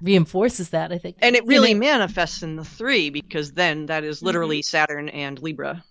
reinforces 0.02 0.70
that. 0.70 0.92
I 0.92 0.98
think, 0.98 1.18
and 1.22 1.36
it 1.36 1.46
really 1.46 1.74
manifests 1.74 2.44
in 2.44 2.56
the 2.56 2.66
three 2.66 3.10
because 3.10 3.54
then 3.54 3.88
that 3.88 4.04
is 4.04 4.22
literally 4.22 4.60
mm-hmm. 4.60 4.78
Saturn 4.78 5.10
and 5.10 5.40
Libra. 5.42 5.84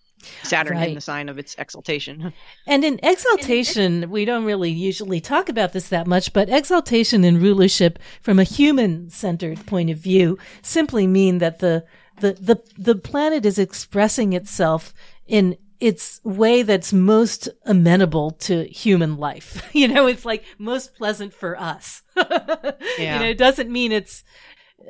Saturn 0.42 0.76
right. 0.76 0.88
in 0.88 0.94
the 0.94 1.00
sign 1.00 1.28
of 1.28 1.38
its 1.38 1.54
exaltation. 1.58 2.32
And 2.66 2.84
in 2.84 3.00
exaltation, 3.02 4.10
we 4.10 4.24
don't 4.24 4.44
really 4.44 4.70
usually 4.70 5.20
talk 5.20 5.48
about 5.48 5.72
this 5.72 5.88
that 5.88 6.06
much, 6.06 6.32
but 6.32 6.50
exaltation 6.50 7.24
and 7.24 7.40
rulership 7.40 7.98
from 8.20 8.38
a 8.38 8.44
human 8.44 9.10
centered 9.10 9.66
point 9.66 9.90
of 9.90 9.98
view 9.98 10.38
simply 10.62 11.06
mean 11.06 11.38
that 11.38 11.60
the, 11.60 11.84
the, 12.20 12.34
the, 12.34 12.62
the 12.76 12.94
planet 12.94 13.46
is 13.46 13.58
expressing 13.58 14.34
itself 14.34 14.92
in 15.26 15.56
its 15.80 16.20
way 16.24 16.62
that's 16.62 16.92
most 16.92 17.48
amenable 17.64 18.32
to 18.32 18.64
human 18.64 19.16
life. 19.16 19.68
you 19.72 19.88
know, 19.88 20.06
it's 20.06 20.24
like 20.24 20.44
most 20.58 20.94
pleasant 20.94 21.32
for 21.32 21.58
us. 21.58 22.02
yeah. 22.16 23.14
You 23.14 23.18
know, 23.18 23.28
it 23.30 23.38
doesn't 23.38 23.70
mean 23.70 23.92
it's 23.92 24.22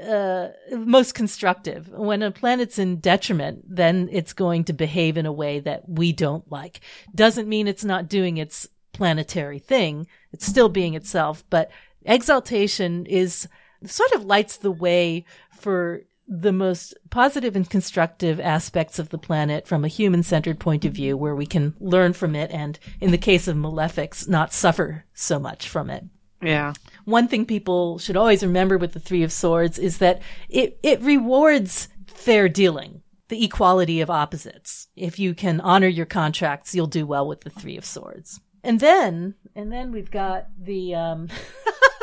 uh, 0.08 0.48
most 0.72 1.14
constructive. 1.14 1.88
When 1.88 2.22
a 2.22 2.30
planet's 2.30 2.78
in 2.78 3.00
detriment, 3.00 3.64
then 3.68 4.08
it's 4.12 4.32
going 4.32 4.64
to 4.64 4.72
behave 4.72 5.16
in 5.16 5.26
a 5.26 5.32
way 5.32 5.60
that 5.60 5.88
we 5.88 6.12
don't 6.12 6.50
like. 6.50 6.80
Doesn't 7.14 7.48
mean 7.48 7.68
it's 7.68 7.84
not 7.84 8.08
doing 8.08 8.36
its 8.36 8.68
planetary 8.92 9.58
thing. 9.58 10.06
It's 10.32 10.46
still 10.46 10.68
being 10.68 10.94
itself, 10.94 11.44
but 11.50 11.70
exaltation 12.04 13.06
is 13.06 13.48
sort 13.84 14.12
of 14.12 14.24
lights 14.24 14.56
the 14.56 14.70
way 14.70 15.24
for 15.52 16.02
the 16.32 16.52
most 16.52 16.94
positive 17.10 17.56
and 17.56 17.68
constructive 17.68 18.38
aspects 18.38 19.00
of 19.00 19.08
the 19.08 19.18
planet 19.18 19.66
from 19.66 19.84
a 19.84 19.88
human 19.88 20.22
centered 20.22 20.60
point 20.60 20.84
of 20.84 20.92
view 20.92 21.16
where 21.16 21.34
we 21.34 21.44
can 21.44 21.74
learn 21.80 22.12
from 22.12 22.36
it 22.36 22.52
and 22.52 22.78
in 23.00 23.10
the 23.10 23.18
case 23.18 23.48
of 23.48 23.56
malefics 23.56 24.28
not 24.28 24.52
suffer 24.52 25.04
so 25.12 25.40
much 25.40 25.68
from 25.68 25.90
it. 25.90 26.04
Yeah. 26.40 26.74
One 27.04 27.26
thing 27.26 27.44
people 27.44 27.98
should 27.98 28.16
always 28.16 28.44
remember 28.44 28.78
with 28.78 28.92
the 28.92 29.00
3 29.00 29.24
of 29.24 29.32
swords 29.32 29.76
is 29.76 29.98
that 29.98 30.22
it 30.48 30.78
it 30.84 31.02
rewards 31.02 31.88
fair 32.06 32.48
dealing, 32.48 33.02
the 33.28 33.44
equality 33.44 34.00
of 34.00 34.08
opposites. 34.08 34.86
If 34.94 35.18
you 35.18 35.34
can 35.34 35.60
honor 35.60 35.88
your 35.88 36.06
contracts, 36.06 36.76
you'll 36.76 36.86
do 36.86 37.06
well 37.06 37.26
with 37.26 37.40
the 37.40 37.50
3 37.50 37.76
of 37.76 37.84
swords. 37.84 38.40
And 38.62 38.78
then 38.78 39.34
and 39.56 39.72
then 39.72 39.90
we've 39.90 40.12
got 40.12 40.46
the 40.56 40.94
um 40.94 41.28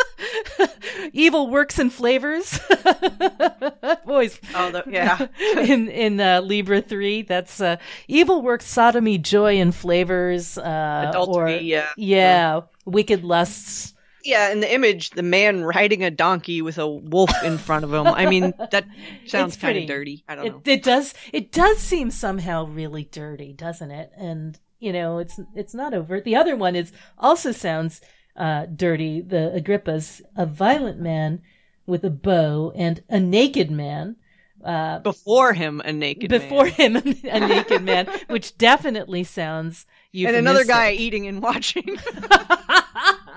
evil 1.13 1.49
works 1.49 1.79
and 1.79 1.91
flavors. 1.91 2.59
Boys. 4.05 4.39
Oh, 4.55 4.71
the, 4.71 4.83
yeah. 4.87 5.27
in 5.61 5.87
in 5.89 6.19
uh, 6.19 6.41
Libra 6.41 6.81
three, 6.81 7.21
that's 7.21 7.61
uh, 7.61 7.77
evil 8.07 8.41
works, 8.41 8.65
sodomy, 8.65 9.17
joy, 9.17 9.59
and 9.59 9.73
flavors. 9.73 10.57
Uh, 10.57 11.07
Adultery. 11.09 11.57
Or, 11.57 11.61
yeah. 11.61 11.89
Yeah. 11.97 12.61
Wicked 12.85 13.23
lusts. 13.23 13.93
Yeah, 14.23 14.51
in 14.51 14.59
the 14.59 14.73
image, 14.73 15.11
the 15.11 15.23
man 15.23 15.63
riding 15.63 16.03
a 16.03 16.11
donkey 16.11 16.61
with 16.61 16.77
a 16.77 16.87
wolf 16.87 17.31
in 17.43 17.57
front 17.57 17.85
of 17.85 17.93
him. 17.93 18.07
I 18.07 18.25
mean, 18.25 18.53
that 18.71 18.85
sounds 19.25 19.55
kind 19.55 19.77
of 19.77 19.87
dirty. 19.87 20.25
I 20.27 20.35
don't 20.35 20.45
it, 20.45 20.49
know. 20.51 20.61
It 20.65 20.83
does. 20.83 21.13
It 21.31 21.51
does 21.53 21.77
seem 21.77 22.11
somehow 22.11 22.65
really 22.65 23.05
dirty, 23.05 23.53
doesn't 23.53 23.89
it? 23.89 24.11
And 24.17 24.59
you 24.79 24.91
know, 24.91 25.19
it's 25.19 25.39
it's 25.55 25.73
not 25.73 25.93
overt. 25.93 26.25
The 26.25 26.35
other 26.35 26.57
one 26.57 26.75
is 26.75 26.91
also 27.17 27.53
sounds 27.53 28.01
uh, 28.37 28.67
dirty, 28.67 29.21
the 29.21 29.51
Agrippas, 29.55 30.21
a 30.35 30.45
violent 30.45 30.99
man 30.99 31.41
with 31.85 32.03
a 32.03 32.09
bow 32.09 32.71
and 32.75 33.03
a 33.09 33.19
naked 33.19 33.71
man. 33.71 34.15
Uh, 34.63 34.99
before 34.99 35.53
him, 35.53 35.81
a 35.85 35.93
naked 35.93 36.29
before 36.29 36.65
man. 36.65 36.95
him, 36.95 36.95
a 37.31 37.39
naked 37.39 37.83
man, 37.83 38.07
which 38.27 38.57
definitely 38.57 39.23
sounds. 39.23 39.85
And 40.13 40.35
another 40.35 40.65
guy 40.65 40.91
eating 40.91 41.27
and 41.27 41.41
watching. 41.41 41.97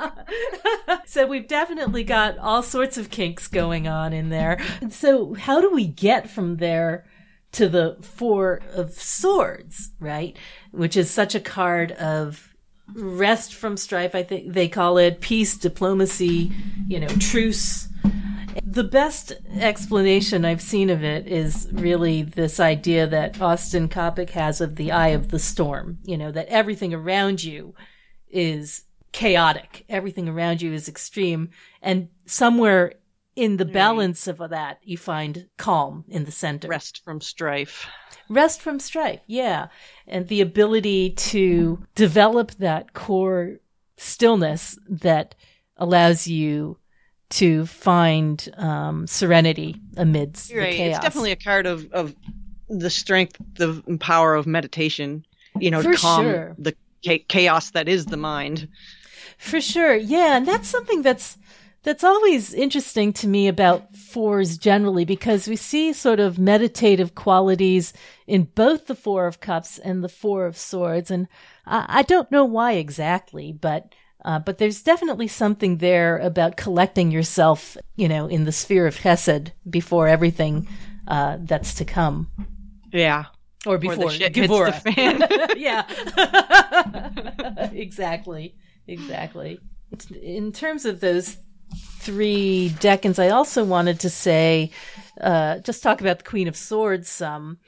so 1.07 1.27
we've 1.27 1.49
definitely 1.49 2.05
got 2.05 2.39
all 2.39 2.63
sorts 2.63 2.99
of 2.99 3.11
kinks 3.11 3.49
going 3.49 3.89
on 3.89 4.13
in 4.13 4.29
there. 4.29 4.61
So 4.91 5.35
how 5.35 5.61
do 5.61 5.71
we 5.71 5.87
get 5.87 6.31
from 6.31 6.57
there 6.57 7.07
to 7.53 7.69
the 7.69 7.97
Four 8.01 8.61
of 8.73 8.93
Swords, 8.93 9.91
right? 9.99 10.37
Which 10.71 10.97
is 10.97 11.11
such 11.11 11.35
a 11.35 11.41
card 11.41 11.93
of 11.93 12.50
rest 12.95 13.55
from 13.55 13.77
strife. 13.77 14.15
I 14.15 14.23
think 14.23 14.53
they 14.53 14.69
call 14.69 14.99
it 14.99 15.21
peace, 15.21 15.57
diplomacy, 15.57 16.53
you 16.87 17.01
know, 17.01 17.09
truce. 17.19 17.89
The 18.65 18.85
best 18.85 19.33
explanation 19.55 20.45
I've 20.45 20.63
seen 20.63 20.91
of 20.91 21.03
it 21.03 21.27
is 21.27 21.69
really 21.73 22.23
this 22.23 22.61
idea 22.61 23.07
that 23.07 23.41
Austin 23.41 23.89
Coppock 23.89 24.31
has 24.31 24.61
of 24.61 24.77
the 24.77 24.93
eye 24.93 25.09
of 25.09 25.29
the 25.29 25.39
storm. 25.39 25.99
You 26.05 26.19
know, 26.19 26.33
that 26.33 26.49
everything 26.49 26.95
around 26.95 27.43
you 27.43 27.75
is 28.29 28.85
chaotic. 29.13 29.85
Everything 29.89 30.29
around 30.29 30.63
you 30.63 30.73
is 30.73 30.89
extreme. 30.89 31.51
And 31.83 32.09
somewhere 32.27 32.95
in 33.37 33.57
the 33.57 33.65
balance 33.65 34.27
of 34.27 34.39
that, 34.39 34.79
you 34.83 34.99
find 34.99 35.49
calm 35.57 36.05
in 36.09 36.25
the 36.25 36.33
center. 36.33 36.69
Rest 36.69 37.03
from 37.05 37.21
strife. 37.21 37.87
Rest 38.29 38.61
from 38.61 38.79
strife, 38.79 39.21
yeah. 39.27 39.69
And 40.07 40.29
the 40.29 40.41
ability 40.41 41.11
to 41.11 41.85
develop 41.95 42.53
that 42.53 42.93
core 42.93 43.57
stillness 43.97 44.79
that 44.89 45.35
allows 45.77 46.27
you 46.27 46.79
to 47.31 47.65
find 47.67 48.49
um, 48.57 49.07
serenity 49.07 49.77
amidst 49.97 50.53
right. 50.53 50.71
the 50.71 50.77
chaos. 50.77 50.97
It's 50.97 51.05
definitely 51.05 51.33
a 51.33 51.37
card 51.37 51.67
of, 51.67 51.91
of 51.93 52.15
the 52.69 52.91
strength, 52.91 53.37
the 53.55 53.83
power 54.01 54.35
of 54.35 54.47
meditation, 54.47 55.25
you 55.59 55.71
know, 55.71 55.83
For 55.83 55.93
to 55.93 55.99
calm 55.99 56.25
sure. 56.25 56.57
the 56.59 56.75
chaos 57.29 57.71
that 57.71 57.89
is 57.89 58.07
the 58.07 58.17
mind. 58.17 58.69
For 59.39 59.61
sure. 59.61 59.97
Yeah. 59.97 60.37
And 60.37 60.47
that's 60.47 60.69
something 60.69 61.03
that's 61.03 61.39
that's 61.83 62.05
always 62.05 62.53
interesting 62.53 63.13
to 63.15 63.29
me 63.29 63.49
about 63.49 63.97
fours 63.97 64.59
generally 64.59 65.05
because 65.05 65.49
we 65.49 65.57
see 65.57 65.93
sort 65.93 66.21
of 66.21 66.39
meditative 66.39 67.15
qualities 67.15 67.93
in 68.27 68.45
both 68.45 68.87
the 68.87 68.95
four 68.95 69.27
of 69.27 69.41
cups 69.41 69.79
and 69.79 70.05
the 70.05 70.09
four 70.09 70.45
of 70.45 70.59
swords. 70.59 71.11
And 71.11 71.27
I, 71.65 71.87
I 71.89 72.03
don't 72.03 72.31
know 72.31 72.45
why 72.45 72.73
exactly, 72.73 73.53
but, 73.53 73.95
uh, 74.25 74.41
but 74.41 74.59
there's 74.59 74.83
definitely 74.83 75.29
something 75.29 75.79
there 75.79 76.19
about 76.19 76.59
collecting 76.59 77.11
yourself, 77.11 77.79
you 77.97 78.09
know, 78.09 78.27
in 78.27 78.45
the 78.45 78.53
sphere 78.53 78.87
of 78.87 78.97
Chesed 78.97 79.53
before 79.69 80.07
everything, 80.07 80.69
uh, 81.09 81.39
that's 81.41 81.75
to 81.75 81.87
come. 81.87 82.31
Yeah. 82.93 83.27
Or 83.67 83.79
before 83.79 84.11
or 84.69 84.73
fan. 84.73 85.23
yeah. 85.57 85.87
exactly. 87.73 88.55
Exactly. 88.87 89.61
In 90.23 90.53
terms 90.53 90.85
of 90.85 91.01
those 91.01 91.37
three 92.01 92.73
decans, 92.81 93.19
I 93.19 93.29
also 93.29 93.63
wanted 93.63 94.01
to 94.01 94.11
say, 94.11 94.71
uh, 95.21 95.59
just 95.59 95.83
talk 95.83 96.01
about 96.01 96.19
the 96.19 96.25
Queen 96.25 96.49
of 96.49 96.57
Swords 96.57 97.09
some. 97.09 97.59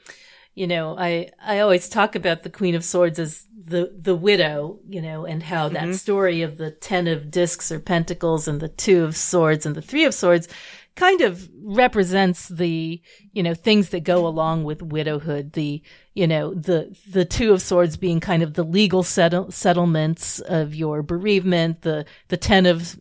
You 0.55 0.67
know, 0.67 0.97
I, 0.97 1.29
I 1.41 1.59
always 1.59 1.89
talk 1.89 2.15
about 2.15 2.43
the 2.43 2.49
Queen 2.49 2.75
of 2.75 2.83
Swords 2.83 3.19
as 3.19 3.45
the, 3.65 3.91
the 3.97 4.15
widow, 4.15 4.79
you 4.87 5.01
know, 5.01 5.25
and 5.25 5.41
how 5.41 5.69
mm-hmm. 5.69 5.91
that 5.91 5.95
story 5.95 6.41
of 6.41 6.57
the 6.57 6.71
Ten 6.71 7.07
of 7.07 7.31
Discs 7.31 7.71
or 7.71 7.79
Pentacles 7.79 8.47
and 8.47 8.59
the 8.59 8.69
Two 8.69 9.03
of 9.03 9.15
Swords 9.15 9.65
and 9.65 9.75
the 9.75 9.81
Three 9.81 10.05
of 10.05 10.13
Swords 10.13 10.47
kind 10.95 11.21
of 11.21 11.49
represents 11.55 12.49
the, 12.49 13.01
you 13.31 13.41
know, 13.41 13.55
things 13.55 13.89
that 13.89 14.03
go 14.03 14.27
along 14.27 14.63
with 14.63 14.81
widowhood. 14.81 15.53
The, 15.53 15.81
you 16.13 16.27
know, 16.27 16.53
the, 16.53 16.95
the 17.09 17.25
two 17.25 17.51
of 17.51 17.61
swords 17.61 17.97
being 17.97 18.19
kind 18.19 18.43
of 18.43 18.53
the 18.53 18.63
legal 18.63 19.01
settle- 19.01 19.49
settlements 19.51 20.39
of 20.39 20.75
your 20.75 21.01
bereavement, 21.01 21.81
the, 21.81 22.05
the 22.27 22.37
ten 22.37 22.67
of 22.67 22.99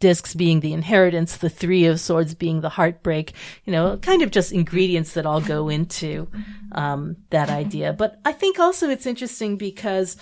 discs 0.00 0.34
being 0.34 0.60
the 0.60 0.72
inheritance, 0.72 1.36
the 1.36 1.50
three 1.50 1.84
of 1.84 2.00
swords 2.00 2.34
being 2.34 2.60
the 2.60 2.70
heartbreak, 2.70 3.32
you 3.64 3.72
know, 3.72 3.96
kind 3.98 4.22
of 4.22 4.30
just 4.30 4.50
ingredients 4.50 5.12
that 5.12 5.26
all 5.26 5.40
go 5.40 5.68
into 5.68 6.26
um, 6.72 7.16
that 7.30 7.50
idea. 7.50 7.92
But 7.92 8.18
I 8.24 8.32
think 8.32 8.58
also 8.58 8.88
it's 8.88 9.06
interesting 9.06 9.56
because 9.56 10.16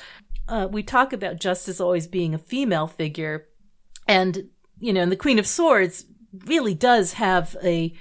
uh, 0.48 0.68
we 0.70 0.82
talk 0.82 1.12
about 1.12 1.40
justice 1.40 1.80
always 1.80 2.06
being 2.06 2.34
a 2.34 2.38
female 2.38 2.86
figure, 2.86 3.46
and 4.06 4.48
you 4.78 4.92
know, 4.92 5.02
and 5.02 5.12
the 5.12 5.16
Queen 5.16 5.38
of 5.38 5.46
Swords 5.46 6.04
really 6.46 6.74
does 6.74 7.14
have 7.14 7.56
a, 7.62 7.94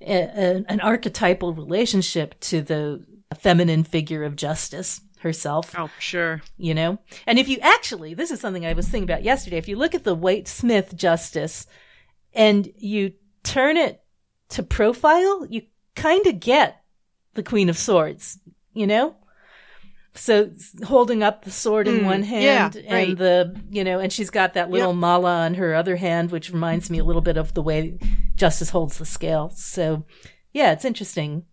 a 0.00 0.64
an 0.68 0.80
archetypal 0.80 1.54
relationship 1.54 2.38
to 2.40 2.62
the 2.62 3.04
feminine 3.36 3.84
figure 3.84 4.24
of 4.24 4.36
justice 4.36 5.00
herself. 5.20 5.74
Oh, 5.76 5.90
sure. 5.98 6.42
You 6.56 6.74
know? 6.74 6.98
And 7.26 7.38
if 7.38 7.48
you 7.48 7.58
actually, 7.60 8.14
this 8.14 8.30
is 8.30 8.40
something 8.40 8.66
I 8.66 8.72
was 8.72 8.88
thinking 8.88 9.08
about 9.08 9.22
yesterday. 9.22 9.58
If 9.58 9.68
you 9.68 9.76
look 9.76 9.94
at 9.94 10.04
the 10.04 10.14
Waite 10.14 10.48
Smith 10.48 10.96
justice 10.96 11.66
and 12.32 12.72
you 12.76 13.12
turn 13.42 13.76
it 13.76 14.02
to 14.50 14.62
profile, 14.62 15.46
you 15.48 15.62
kind 15.94 16.26
of 16.26 16.40
get 16.40 16.82
the 17.34 17.42
Queen 17.42 17.68
of 17.68 17.76
Swords, 17.76 18.38
you 18.72 18.86
know? 18.86 19.16
So 20.14 20.50
holding 20.84 21.22
up 21.22 21.44
the 21.44 21.50
sword 21.50 21.86
in 21.86 22.00
mm, 22.00 22.04
one 22.04 22.22
hand 22.24 22.74
yeah, 22.74 22.82
and 22.86 23.08
right. 23.10 23.18
the, 23.18 23.60
you 23.70 23.84
know, 23.84 24.00
and 24.00 24.12
she's 24.12 24.30
got 24.30 24.54
that 24.54 24.68
little 24.68 24.92
yep. 24.92 24.98
mala 24.98 25.44
on 25.44 25.54
her 25.54 25.76
other 25.76 25.94
hand, 25.94 26.32
which 26.32 26.50
reminds 26.50 26.90
me 26.90 26.98
a 26.98 27.04
little 27.04 27.22
bit 27.22 27.36
of 27.36 27.54
the 27.54 27.62
way 27.62 27.98
Justice 28.34 28.70
holds 28.70 28.98
the 28.98 29.06
scale. 29.06 29.50
So 29.50 30.04
yeah, 30.52 30.72
it's 30.72 30.84
interesting. 30.84 31.44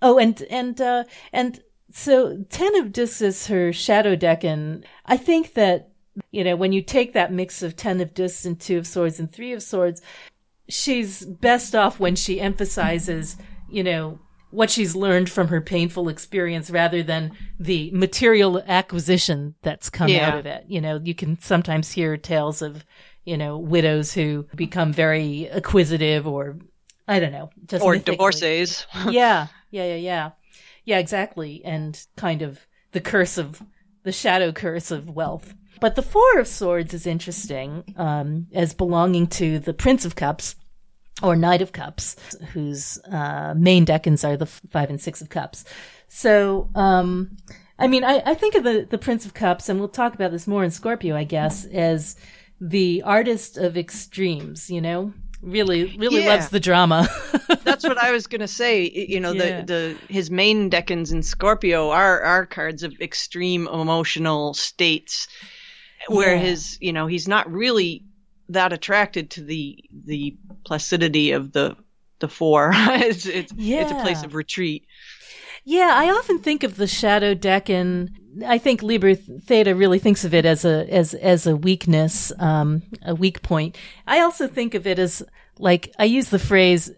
Oh, 0.00 0.18
and, 0.18 0.40
and, 0.48 0.80
uh, 0.80 1.04
and 1.32 1.60
so 1.96 2.44
Ten 2.50 2.74
of 2.74 2.92
Discs 2.92 3.22
is 3.22 3.46
her 3.46 3.72
shadow 3.72 4.16
deck, 4.16 4.42
and 4.42 4.84
I 5.06 5.16
think 5.16 5.54
that, 5.54 5.90
you 6.32 6.42
know, 6.42 6.56
when 6.56 6.72
you 6.72 6.82
take 6.82 7.12
that 7.12 7.32
mix 7.32 7.62
of 7.62 7.76
Ten 7.76 8.00
of 8.00 8.14
Discs 8.14 8.44
and 8.44 8.60
Two 8.60 8.78
of 8.78 8.86
Swords 8.86 9.20
and 9.20 9.30
Three 9.30 9.52
of 9.52 9.62
Swords, 9.62 10.02
she's 10.68 11.24
best 11.24 11.76
off 11.76 12.00
when 12.00 12.16
she 12.16 12.40
emphasizes, 12.40 13.36
you 13.70 13.84
know, 13.84 14.18
what 14.50 14.70
she's 14.70 14.96
learned 14.96 15.30
from 15.30 15.46
her 15.48 15.60
painful 15.60 16.08
experience 16.08 16.68
rather 16.68 17.00
than 17.00 17.30
the 17.60 17.92
material 17.92 18.60
acquisition 18.66 19.54
that's 19.62 19.88
come 19.88 20.08
yeah. 20.08 20.30
out 20.30 20.38
of 20.38 20.46
it. 20.46 20.64
You 20.66 20.80
know, 20.80 21.00
you 21.02 21.14
can 21.14 21.40
sometimes 21.40 21.92
hear 21.92 22.16
tales 22.16 22.60
of, 22.60 22.84
you 23.24 23.36
know, 23.36 23.56
widows 23.56 24.12
who 24.12 24.48
become 24.56 24.92
very 24.92 25.46
acquisitive 25.46 26.26
or 26.26 26.58
I 27.06 27.20
don't 27.20 27.32
know, 27.32 27.50
just 27.66 27.84
or 27.84 27.96
divorcees. 27.98 28.84
yeah, 29.08 29.46
yeah, 29.70 29.84
yeah, 29.84 29.94
yeah, 29.94 30.30
yeah, 30.84 30.98
exactly, 30.98 31.62
and 31.64 32.06
kind 32.16 32.42
of 32.42 32.66
the 32.92 33.00
curse 33.00 33.38
of 33.38 33.62
the 34.02 34.12
shadow 34.12 34.52
curse 34.52 34.90
of 34.90 35.10
wealth. 35.10 35.54
But 35.80 35.96
the 35.96 36.02
Four 36.02 36.38
of 36.38 36.46
Swords 36.46 36.94
is 36.94 37.06
interesting 37.06 37.94
um, 37.96 38.46
as 38.54 38.74
belonging 38.74 39.26
to 39.28 39.58
the 39.58 39.74
Prince 39.74 40.04
of 40.04 40.14
Cups 40.14 40.56
or 41.22 41.36
Knight 41.36 41.62
of 41.62 41.72
Cups, 41.72 42.16
whose 42.52 42.98
uh, 43.10 43.54
main 43.56 43.84
decans 43.84 44.26
are 44.26 44.36
the 44.36 44.46
Five 44.46 44.90
and 44.90 45.00
Six 45.00 45.20
of 45.20 45.30
Cups. 45.30 45.64
So, 46.08 46.70
um, 46.74 47.36
I 47.78 47.88
mean, 47.88 48.04
I, 48.04 48.22
I 48.24 48.34
think 48.34 48.54
of 48.54 48.64
the, 48.64 48.86
the 48.88 48.98
Prince 48.98 49.26
of 49.26 49.34
Cups, 49.34 49.68
and 49.68 49.78
we'll 49.78 49.88
talk 49.88 50.14
about 50.14 50.30
this 50.30 50.46
more 50.46 50.64
in 50.64 50.70
Scorpio, 50.70 51.16
I 51.16 51.24
guess, 51.24 51.64
as 51.66 52.16
the 52.60 53.02
artist 53.02 53.56
of 53.56 53.76
extremes, 53.76 54.70
you 54.70 54.80
know? 54.80 55.12
Really, 55.44 55.96
really 55.98 56.22
yeah. 56.22 56.34
loves 56.34 56.48
the 56.48 56.60
drama. 56.60 57.06
That's 57.64 57.84
what 57.84 57.98
I 57.98 58.12
was 58.12 58.26
gonna 58.26 58.48
say. 58.48 58.88
You 58.88 59.20
know, 59.20 59.32
yeah. 59.32 59.60
the 59.60 59.66
the 59.66 60.12
his 60.12 60.30
main 60.30 60.70
decans 60.70 61.12
in 61.12 61.22
Scorpio 61.22 61.90
are 61.90 62.22
are 62.22 62.46
cards 62.46 62.82
of 62.82 62.94
extreme 63.00 63.68
emotional 63.68 64.54
states, 64.54 65.28
where 66.08 66.34
yeah. 66.34 66.40
his 66.40 66.78
you 66.80 66.94
know 66.94 67.06
he's 67.06 67.28
not 67.28 67.50
really 67.52 68.04
that 68.48 68.72
attracted 68.72 69.30
to 69.32 69.42
the 69.42 69.84
the 69.92 70.36
placidity 70.64 71.32
of 71.32 71.52
the 71.52 71.76
the 72.20 72.28
four. 72.28 72.70
it's 72.74 73.26
it's, 73.26 73.52
it's 73.56 73.92
a 73.92 74.00
place 74.00 74.22
of 74.22 74.34
retreat. 74.34 74.86
Yeah, 75.64 75.92
I 75.94 76.10
often 76.10 76.38
think 76.38 76.62
of 76.62 76.76
the 76.76 76.86
shadow 76.86 77.34
decan. 77.34 78.08
I 78.46 78.58
think 78.58 78.82
Liber 78.82 79.14
Theta 79.14 79.74
really 79.74 79.98
thinks 79.98 80.24
of 80.24 80.34
it 80.34 80.44
as 80.44 80.64
a 80.64 80.86
as 80.90 81.14
as 81.14 81.46
a 81.46 81.56
weakness, 81.56 82.32
um, 82.38 82.82
a 83.04 83.14
weak 83.14 83.42
point. 83.42 83.76
I 84.06 84.20
also 84.20 84.48
think 84.48 84.74
of 84.74 84.86
it 84.86 84.98
as 84.98 85.22
like 85.58 85.92
I 85.98 86.04
use 86.04 86.30
the 86.30 86.38
phrase 86.38 86.90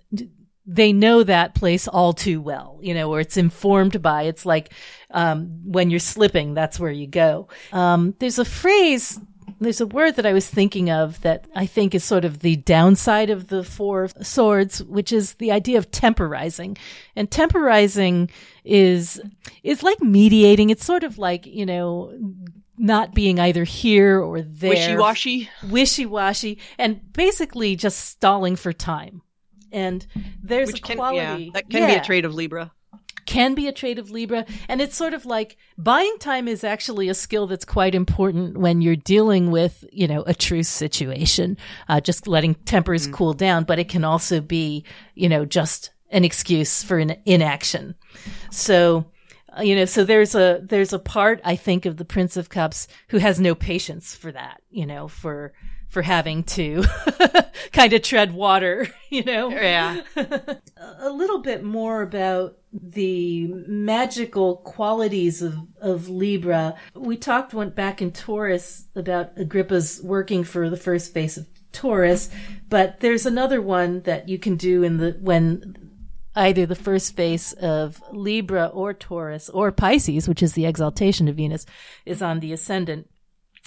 they 0.66 0.92
know 0.92 1.22
that 1.22 1.54
place 1.54 1.86
all 1.86 2.12
too 2.12 2.40
well, 2.40 2.80
you 2.82 2.92
know, 2.92 3.08
where 3.08 3.20
it's 3.20 3.36
informed 3.36 4.02
by, 4.02 4.22
it's 4.24 4.44
like, 4.44 4.72
um, 5.12 5.60
when 5.64 5.90
you're 5.90 6.00
slipping, 6.00 6.54
that's 6.54 6.80
where 6.80 6.90
you 6.90 7.06
go. 7.06 7.48
Um, 7.72 8.16
there's 8.18 8.40
a 8.40 8.44
phrase 8.44 9.20
there's 9.60 9.80
a 9.80 9.86
word 9.86 10.16
that 10.16 10.26
I 10.26 10.32
was 10.32 10.48
thinking 10.48 10.90
of 10.90 11.20
that 11.22 11.46
I 11.54 11.66
think 11.66 11.94
is 11.94 12.04
sort 12.04 12.24
of 12.24 12.40
the 12.40 12.56
downside 12.56 13.30
of 13.30 13.48
the 13.48 13.64
four 13.64 14.08
swords, 14.22 14.82
which 14.82 15.12
is 15.12 15.34
the 15.34 15.52
idea 15.52 15.78
of 15.78 15.90
temporizing. 15.90 16.76
And 17.14 17.30
temporizing 17.30 18.30
is, 18.64 19.20
is 19.62 19.82
like 19.82 20.00
mediating. 20.02 20.70
It's 20.70 20.84
sort 20.84 21.04
of 21.04 21.18
like, 21.18 21.46
you 21.46 21.66
know, 21.66 22.12
not 22.78 23.14
being 23.14 23.38
either 23.40 23.64
here 23.64 24.20
or 24.20 24.42
there. 24.42 24.70
Wishy-washy. 24.70 25.48
Wishy-washy. 25.68 26.58
And 26.78 27.12
basically 27.12 27.76
just 27.76 28.00
stalling 28.00 28.56
for 28.56 28.72
time. 28.72 29.22
And 29.72 30.06
there's 30.42 30.72
Which 30.72 30.80
a 30.80 30.82
can, 30.82 30.96
quality. 30.96 31.44
Yeah, 31.44 31.50
that 31.54 31.70
can 31.70 31.82
yeah. 31.82 31.94
be 31.94 32.00
a 32.00 32.04
trait 32.04 32.24
of 32.24 32.34
Libra 32.34 32.72
can 33.26 33.54
be 33.54 33.66
a 33.66 33.72
trait 33.72 33.98
of 33.98 34.10
Libra. 34.10 34.46
And 34.68 34.80
it's 34.80 34.96
sort 34.96 35.14
of 35.14 35.26
like 35.26 35.56
buying 35.76 36.16
time 36.18 36.48
is 36.48 36.64
actually 36.64 37.08
a 37.08 37.14
skill 37.14 37.46
that's 37.46 37.64
quite 37.64 37.94
important 37.94 38.56
when 38.56 38.80
you're 38.80 38.96
dealing 38.96 39.50
with, 39.50 39.84
you 39.92 40.06
know, 40.06 40.22
a 40.26 40.34
truce 40.34 40.68
situation, 40.68 41.56
uh, 41.88 42.00
just 42.00 42.26
letting 42.26 42.54
tempers 42.54 43.08
mm. 43.08 43.12
cool 43.12 43.34
down. 43.34 43.64
But 43.64 43.78
it 43.78 43.88
can 43.88 44.04
also 44.04 44.40
be, 44.40 44.84
you 45.14 45.28
know, 45.28 45.44
just 45.44 45.90
an 46.10 46.24
excuse 46.24 46.82
for 46.82 46.98
an 46.98 47.16
inaction. 47.26 47.94
So, 48.50 49.06
uh, 49.56 49.62
you 49.62 49.74
know, 49.74 49.84
so 49.84 50.04
there's 50.04 50.34
a, 50.34 50.60
there's 50.62 50.92
a 50.92 50.98
part, 50.98 51.40
I 51.44 51.56
think, 51.56 51.84
of 51.84 51.96
the 51.96 52.04
Prince 52.04 52.36
of 52.36 52.48
Cups 52.48 52.88
who 53.08 53.18
has 53.18 53.40
no 53.40 53.54
patience 53.54 54.14
for 54.14 54.30
that, 54.32 54.62
you 54.70 54.86
know, 54.86 55.08
for, 55.08 55.52
for 55.88 56.02
having 56.02 56.42
to 56.42 56.84
kind 57.72 57.92
of 57.92 58.02
tread 58.02 58.32
water, 58.32 58.88
you 59.10 59.24
know? 59.24 59.48
Yeah. 59.50 60.02
a 60.16 61.10
little 61.10 61.40
bit 61.40 61.62
more 61.62 62.02
about 62.02 62.58
the 62.72 63.46
magical 63.66 64.56
qualities 64.58 65.42
of, 65.42 65.54
of 65.80 66.08
Libra. 66.08 66.74
We 66.94 67.16
talked, 67.16 67.54
went 67.54 67.74
back 67.74 68.02
in 68.02 68.12
Taurus 68.12 68.86
about 68.94 69.38
Agrippa's 69.38 70.00
working 70.02 70.44
for 70.44 70.68
the 70.68 70.76
first 70.76 71.14
face 71.14 71.36
of 71.36 71.46
Taurus, 71.72 72.30
but 72.68 73.00
there's 73.00 73.26
another 73.26 73.60
one 73.60 74.02
that 74.02 74.28
you 74.28 74.38
can 74.38 74.56
do 74.56 74.82
in 74.82 74.98
the, 74.98 75.16
when 75.20 75.86
either 76.34 76.66
the 76.66 76.74
first 76.74 77.16
face 77.16 77.52
of 77.54 78.02
Libra 78.12 78.66
or 78.66 78.92
Taurus 78.92 79.48
or 79.48 79.72
Pisces, 79.72 80.28
which 80.28 80.42
is 80.42 80.52
the 80.52 80.66
exaltation 80.66 81.28
of 81.28 81.36
Venus, 81.36 81.64
is 82.04 82.20
on 82.20 82.40
the 82.40 82.52
ascendant. 82.52 83.08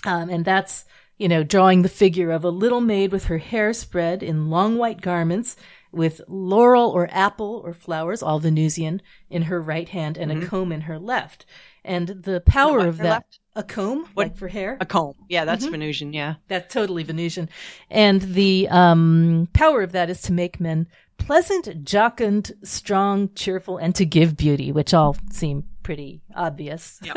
Um, 0.05 0.29
and 0.29 0.45
that's, 0.45 0.85
you 1.19 1.27
know, 1.27 1.43
drawing 1.43 1.83
the 1.83 1.89
figure 1.89 2.31
of 2.31 2.43
a 2.43 2.49
little 2.49 2.81
maid 2.81 3.11
with 3.11 3.25
her 3.25 3.37
hair 3.37 3.73
spread 3.73 4.23
in 4.23 4.49
long 4.49 4.77
white 4.77 5.01
garments 5.01 5.55
with 5.91 6.21
laurel 6.27 6.89
or 6.89 7.07
apple 7.11 7.61
or 7.63 7.73
flowers, 7.73 8.23
all 8.23 8.39
Venusian, 8.39 9.01
in 9.29 9.43
her 9.43 9.61
right 9.61 9.89
hand 9.89 10.17
and 10.17 10.31
mm-hmm. 10.31 10.43
a 10.43 10.47
comb 10.47 10.71
in 10.71 10.81
her 10.81 10.97
left. 10.97 11.45
And 11.83 12.07
the 12.07 12.41
power 12.41 12.79
of 12.87 12.97
that. 12.97 13.03
Left? 13.03 13.39
A 13.55 13.63
comb, 13.63 14.05
what, 14.13 14.27
like 14.27 14.37
for 14.37 14.47
hair. 14.47 14.77
A 14.79 14.85
comb, 14.85 15.15
yeah, 15.27 15.43
that's 15.43 15.65
mm-hmm. 15.65 15.71
Venusian, 15.71 16.13
yeah. 16.13 16.35
That's 16.47 16.73
totally 16.73 17.03
Venusian, 17.03 17.49
and 17.89 18.21
the 18.21 18.69
um, 18.69 19.49
power 19.51 19.81
of 19.81 19.91
that 19.91 20.09
is 20.09 20.21
to 20.21 20.31
make 20.31 20.61
men 20.61 20.87
pleasant, 21.17 21.83
jocund, 21.83 22.53
strong, 22.63 23.29
cheerful, 23.35 23.77
and 23.77 23.93
to 23.95 24.05
give 24.05 24.37
beauty, 24.37 24.71
which 24.71 24.93
all 24.93 25.17
seem 25.31 25.65
pretty 25.83 26.21
obvious. 26.35 27.01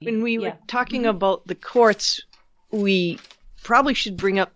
When 0.00 0.22
we 0.22 0.32
yeah. 0.32 0.40
were 0.40 0.58
talking 0.66 1.06
about 1.06 1.46
the 1.46 1.54
courts, 1.54 2.20
we 2.72 3.18
probably 3.62 3.94
should 3.94 4.16
bring 4.16 4.38
up 4.38 4.52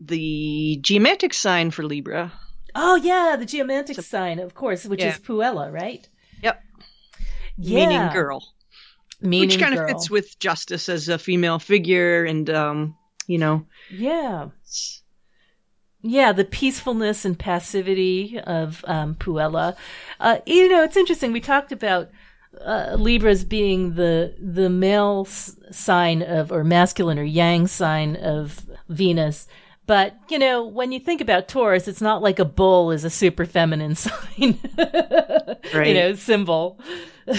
the 0.00 0.78
geomantic 0.82 1.32
sign 1.32 1.70
for 1.70 1.82
Libra. 1.84 2.32
Oh 2.74 2.96
yeah, 2.96 3.36
the 3.38 3.46
geomantic 3.46 3.96
so, 3.96 4.02
sign, 4.02 4.38
of 4.38 4.54
course, 4.54 4.84
which 4.84 5.00
yeah. 5.00 5.10
is 5.10 5.18
Puella, 5.18 5.72
right? 5.72 6.06
Yep. 6.42 6.62
Yeah. 7.56 7.86
Meaning 7.88 8.12
girl. 8.12 8.44
Meaning 9.22 9.48
which 9.48 9.58
kind 9.58 9.74
girl. 9.74 9.84
of 9.84 9.90
fits 9.90 10.10
with 10.10 10.38
justice 10.38 10.88
as 10.90 11.08
a 11.08 11.18
female 11.18 11.58
figure 11.58 12.24
and 12.24 12.50
um, 12.50 12.96
you 13.26 13.38
know. 13.38 13.66
Yeah. 13.90 14.48
Yeah, 16.02 16.32
the 16.32 16.44
peacefulness 16.44 17.24
and 17.24 17.38
passivity 17.38 18.38
of 18.38 18.84
um, 18.86 19.14
Puella. 19.14 19.74
Uh, 20.20 20.38
you 20.46 20.68
know, 20.68 20.84
it's 20.84 20.96
interesting. 20.96 21.32
We 21.32 21.40
talked 21.40 21.72
about 21.72 22.10
uh, 22.64 22.96
Libras 22.98 23.44
being 23.44 23.94
the 23.94 24.34
the 24.38 24.68
male 24.68 25.24
sign 25.24 26.22
of 26.22 26.52
or 26.52 26.64
masculine 26.64 27.18
or 27.18 27.24
yang 27.24 27.66
sign 27.66 28.16
of 28.16 28.66
Venus. 28.88 29.46
But, 29.86 30.16
you 30.30 30.38
know, 30.40 30.64
when 30.64 30.90
you 30.90 30.98
think 30.98 31.20
about 31.20 31.46
Taurus, 31.46 31.86
it's 31.86 32.00
not 32.00 32.20
like 32.20 32.40
a 32.40 32.44
bull 32.44 32.90
is 32.90 33.04
a 33.04 33.10
super 33.10 33.46
feminine 33.46 33.94
sign, 33.94 34.58
right. 35.72 35.86
you 35.86 35.94
know, 35.94 36.14
symbol. 36.14 36.80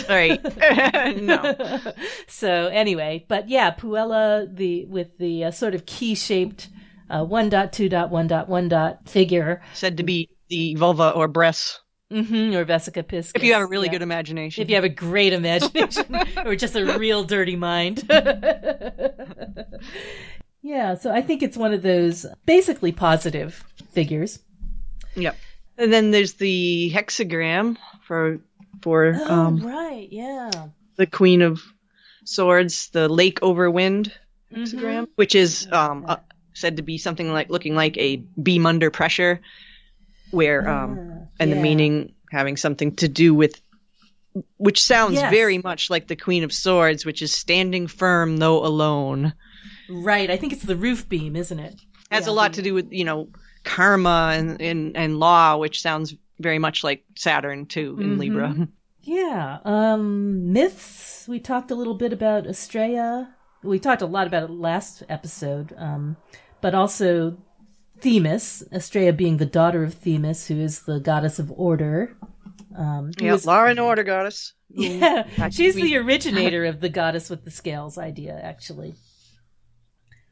Right. 0.07 0.41
no. 1.21 1.81
So 2.27 2.67
anyway, 2.67 3.25
but 3.27 3.49
yeah, 3.49 3.71
Puella, 3.71 4.47
the, 4.53 4.85
with 4.85 5.17
the 5.17 5.45
uh, 5.45 5.51
sort 5.51 5.75
of 5.75 5.85
key 5.85 6.15
shaped, 6.15 6.69
uh, 7.09 7.25
one 7.25 7.49
dot, 7.49 7.73
two 7.73 7.89
dot, 7.89 8.11
one 8.11 8.27
dot, 8.27 8.47
one 8.47 8.69
dot 8.69 9.09
figure. 9.09 9.61
Said 9.73 9.97
to 9.97 10.03
be 10.03 10.29
the 10.47 10.75
vulva 10.75 11.11
or 11.11 11.27
breasts. 11.27 11.81
Mm-hmm, 12.11 12.55
or 12.55 12.63
vesica 12.63 13.03
piscis. 13.03 13.33
If 13.35 13.43
you 13.43 13.53
have 13.53 13.63
a 13.63 13.65
really 13.65 13.87
yeah. 13.87 13.93
good 13.93 14.01
imagination. 14.01 14.61
If 14.61 14.69
you 14.69 14.75
have 14.75 14.85
a 14.85 14.89
great 14.89 15.33
imagination, 15.33 16.05
or 16.45 16.55
just 16.55 16.75
a 16.75 16.97
real 16.97 17.23
dirty 17.25 17.55
mind. 17.57 18.09
Yeah, 20.67 20.95
so 20.95 21.13
I 21.13 21.21
think 21.21 21.43
it's 21.43 21.55
one 21.55 21.73
of 21.73 21.81
those 21.81 22.25
basically 22.45 22.91
positive 22.91 23.63
figures. 23.91 24.39
Yep. 25.15 25.37
And 25.77 25.93
then 25.93 26.11
there's 26.11 26.33
the 26.33 26.91
hexagram 26.93 27.77
for 28.03 28.39
for 28.81 29.15
oh, 29.17 29.33
um, 29.33 29.65
right, 29.65 30.09
yeah, 30.11 30.51
the 30.97 31.07
Queen 31.07 31.41
of 31.41 31.61
Swords, 32.25 32.89
the 32.89 33.07
Lake 33.07 33.39
over 33.41 33.71
Wind 33.71 34.11
hexagram, 34.53 35.03
mm-hmm. 35.03 35.11
which 35.15 35.35
is 35.35 35.69
um, 35.71 36.03
uh, 36.05 36.17
said 36.53 36.75
to 36.75 36.83
be 36.83 36.97
something 36.97 37.31
like 37.31 37.49
looking 37.49 37.75
like 37.75 37.97
a 37.97 38.17
beam 38.17 38.65
under 38.65 38.91
pressure, 38.91 39.39
where 40.31 40.67
um, 40.67 40.97
Ah, 40.99 41.27
and 41.39 41.49
yeah. 41.49 41.55
the 41.55 41.61
meaning 41.61 42.13
having 42.31 42.57
something 42.57 42.95
to 42.97 43.07
do 43.07 43.33
with 43.33 43.61
which 44.57 44.81
sounds 44.83 45.13
Yes. 45.15 45.31
very 45.31 45.57
much 45.57 45.89
like 45.89 46.07
the 46.07 46.15
queen 46.15 46.43
of 46.43 46.53
swords 46.53 47.05
which 47.05 47.21
is 47.21 47.31
standing 47.33 47.87
firm 47.87 48.37
though 48.37 48.63
alone 48.65 49.33
Right, 49.89 50.29
I 50.29 50.35
think 50.37 50.51
it's 50.53 50.63
the 50.63 50.75
roof 50.75 51.07
beam, 51.07 51.35
isn't 51.35 51.59
it? 51.59 51.75
has 52.11 52.25
Yeah, 52.27 52.31
a 52.31 52.35
lot 52.35 52.53
to 52.53 52.61
do 52.61 52.73
with 52.73 52.91
you 52.91 53.03
know 53.05 53.29
karma 53.63 54.33
and, 54.33 54.61
and 54.61 54.95
and 54.95 55.19
law 55.19 55.57
which 55.57 55.81
sounds 55.81 56.15
very 56.39 56.59
much 56.59 56.83
like 56.83 57.03
saturn 57.15 57.65
too 57.65 57.97
in 57.99 58.15
Mhm. 58.15 58.19
libra 58.19 58.67
Yeah. 59.01 59.59
Um 59.63 60.51
myths. 60.51 61.25
We 61.29 61.39
talked 61.39 61.71
a 61.71 61.75
little 61.75 61.93
bit 61.95 62.11
about 62.11 62.43
Astraea. 62.43 63.29
We 63.63 63.79
talked 63.79 64.01
a 64.01 64.05
lot 64.05 64.27
about 64.27 64.43
it 64.43 64.51
last 64.51 65.01
episode. 65.09 65.73
Um 65.77 66.17
but 66.61 66.75
also 66.75 67.37
Themis, 68.01 68.63
Astraea 68.71 69.15
being 69.15 69.37
the 69.37 69.45
daughter 69.45 69.83
of 69.83 69.93
Themis, 69.93 70.47
who 70.47 70.55
is 70.59 70.81
the 70.81 70.99
goddess 70.99 71.39
of 71.39 71.51
order. 71.51 72.15
Um 72.75 73.11
yeah 73.19 73.33
is- 73.33 73.45
law 73.45 73.65
and 73.65 73.79
order 73.79 74.03
goddess 74.03 74.53
yeah. 74.69 75.49
She's 75.49 75.75
we- 75.75 75.83
the 75.83 75.97
originator 76.05 76.65
of 76.65 76.79
the 76.81 76.89
goddess 76.89 77.29
with 77.29 77.43
the 77.45 77.51
scales 77.51 77.97
idea, 77.97 78.39
actually. 78.43 78.93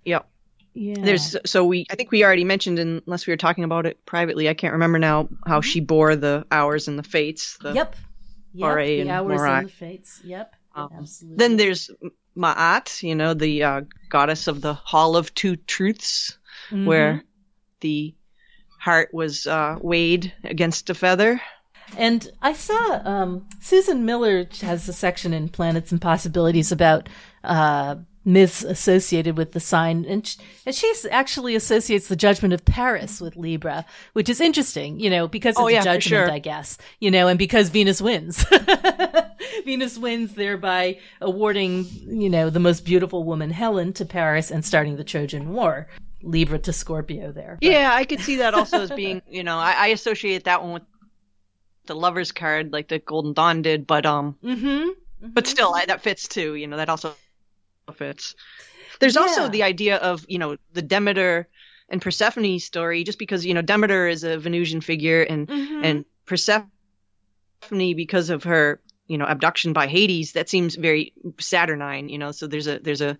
yep 0.03 0.27
Yeah. 0.73 0.95
there's 0.99 1.35
so 1.45 1.65
we 1.65 1.85
i 1.89 1.95
think 1.95 2.11
we 2.11 2.23
already 2.23 2.43
mentioned 2.43 2.77
unless 2.79 3.25
we 3.25 3.31
were 3.33 3.37
talking 3.37 3.63
about 3.63 3.85
it 3.85 4.05
privately 4.05 4.47
i 4.49 4.53
can't 4.53 4.73
remember 4.73 4.99
now 4.99 5.29
how 5.47 5.61
she 5.61 5.79
bore 5.79 6.15
the 6.15 6.45
hours 6.51 6.87
and 6.87 6.99
the 6.99 7.03
fates 7.03 7.57
the, 7.61 7.73
Yep. 7.73 7.95
Yep. 8.53 8.75
The 8.77 9.01
and 9.01 9.09
hours 9.09 9.41
Moirai. 9.41 9.57
and 9.59 9.67
the 9.67 9.71
fates. 9.71 10.21
Yep. 10.23 10.53
Um, 10.75 10.89
Absolutely. 10.99 11.37
Then 11.37 11.57
there's 11.57 11.89
Ma'at, 12.37 13.03
you 13.03 13.15
know, 13.15 13.33
the 13.33 13.63
uh, 13.63 13.81
goddess 14.09 14.47
of 14.47 14.61
the 14.61 14.73
Hall 14.73 15.17
of 15.17 15.33
Two 15.33 15.55
Truths, 15.57 16.37
Mhm. 16.71 16.85
where 16.85 17.23
the 17.81 18.13
heart 18.79 19.13
was 19.13 19.47
uh, 19.47 19.77
weighed 19.81 20.33
against 20.43 20.89
a 20.89 20.93
feather. 20.93 21.41
And 21.97 22.29
I 22.41 22.53
saw 22.53 23.01
um, 23.05 23.47
Susan 23.61 24.05
Miller 24.05 24.47
has 24.61 24.89
a 24.89 24.93
section 24.93 25.33
in 25.33 25.49
Planets 25.49 25.91
and 25.91 26.01
Possibilities 26.01 26.71
about 26.71 27.07
uh, 27.43 27.95
myths 28.25 28.63
associated 28.63 29.37
with 29.37 29.51
the 29.51 29.59
sign, 29.59 30.03
and 30.05 30.25
sh- 30.25 30.37
and 30.65 30.73
she 30.73 30.91
actually 31.11 31.53
associates 31.55 32.07
the 32.07 32.15
Judgment 32.15 32.55
of 32.55 32.65
Paris 32.65 33.21
with 33.21 33.35
Libra, 33.35 33.85
which 34.13 34.29
is 34.29 34.41
interesting, 34.41 34.99
you 34.99 35.11
know, 35.11 35.27
because 35.27 35.51
it's 35.51 35.59
Oh, 35.59 35.67
yeah, 35.67 35.81
a 35.81 35.83
judgment, 35.83 36.03
sure. 36.03 36.31
I 36.31 36.39
guess, 36.39 36.79
you 36.99 37.11
know, 37.11 37.27
and 37.27 37.37
because 37.37 37.69
Venus 37.69 38.01
wins. 38.01 38.43
Venus 39.65 39.97
wins, 39.97 40.33
thereby 40.33 40.99
awarding, 41.21 41.85
you 42.07 42.29
know, 42.29 42.49
the 42.49 42.59
most 42.59 42.83
beautiful 42.83 43.23
woman, 43.23 43.51
Helen, 43.51 43.93
to 43.93 44.05
Paris 44.05 44.49
and 44.51 44.65
starting 44.65 44.95
the 44.97 45.03
Trojan 45.03 45.53
War. 45.53 45.87
Libra 46.25 46.59
to 46.59 46.73
Scorpio 46.73 47.31
there. 47.31 47.57
But- 47.61 47.69
Yeah, 47.71 47.91
I 47.93 48.03
could 48.05 48.19
see 48.19 48.37
that 48.37 48.53
also 48.53 48.81
as 48.81 48.91
being, 48.91 49.21
you 49.29 49.43
know, 49.43 49.57
I, 49.57 49.73
I 49.77 49.87
associate 49.87 50.43
that 50.45 50.61
one 50.63 50.73
with 50.73 50.83
the 51.85 51.95
Lover's 51.95 52.31
card, 52.31 52.73
like 52.73 52.87
the 52.87 52.99
Golden 52.99 53.33
Dawn 53.33 53.61
did, 53.61 53.85
but 53.87 54.05
um, 54.05 54.35
Mm-hmm. 54.43 54.89
but 55.21 55.47
still, 55.47 55.73
I, 55.73 55.85
that 55.85 56.01
fits 56.01 56.27
too. 56.27 56.55
You 56.55 56.67
know, 56.67 56.77
that 56.77 56.89
also 56.89 57.13
fits. 57.93 58.35
There's 58.99 59.17
also 59.17 59.49
the 59.49 59.63
idea 59.63 59.97
of, 59.97 60.25
you 60.27 60.39
know, 60.39 60.57
the 60.73 60.81
Demeter 60.81 61.47
and 61.89 62.01
Persephone 62.01 62.57
story, 62.59 63.03
just 63.03 63.19
because 63.19 63.45
you 63.45 63.53
know 63.53 63.61
Demeter 63.61 64.07
is 64.07 64.23
a 64.23 64.39
Venusian 64.39 64.81
figure, 64.81 65.21
and 65.21 65.47
Mm-hmm. 65.47 65.83
and 65.85 66.05
Persephone 66.25 66.71
because 67.69 68.29
of 68.31 68.43
her 68.45 68.79
you 69.07 69.17
know 69.17 69.25
abduction 69.25 69.73
by 69.73 69.87
Hades 69.87 70.33
that 70.33 70.49
seems 70.49 70.75
very 70.75 71.13
Saturnine 71.39 72.09
you 72.09 72.17
know 72.17 72.31
so 72.31 72.47
there's 72.47 72.67
a 72.67 72.79
there's 72.79 73.01
a 73.01 73.17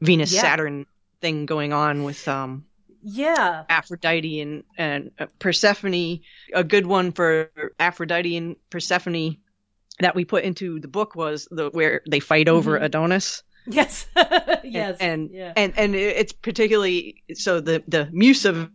Venus 0.00 0.32
Yeah. 0.32 0.40
Saturn 0.42 0.86
thing 1.24 1.46
going 1.46 1.72
on 1.72 2.04
with 2.04 2.28
um 2.28 2.64
yeah. 3.06 3.64
Aphrodite 3.68 4.40
and 4.40 4.64
and 4.78 5.10
uh, 5.18 5.26
Persephone 5.38 6.20
a 6.54 6.64
good 6.64 6.86
one 6.86 7.12
for 7.12 7.50
Aphrodite 7.78 8.36
and 8.36 8.56
Persephone 8.70 9.36
that 10.00 10.14
we 10.14 10.24
put 10.24 10.44
into 10.44 10.80
the 10.80 10.88
book 10.88 11.14
was 11.14 11.48
the 11.50 11.70
where 11.70 12.00
they 12.10 12.20
fight 12.20 12.48
over 12.48 12.78
Mhm. 12.78 12.84
Adonis 12.84 13.42
Yes. 13.66 14.06
yes. 14.64 14.98
and 15.00 15.30
yeah. 15.32 15.52
and 15.56 15.72
and 15.78 15.94
it's 15.94 16.32
particularly 16.32 17.22
so 17.34 17.60
the 17.60 17.82
the 17.88 18.08
muse 18.12 18.44
of 18.44 18.70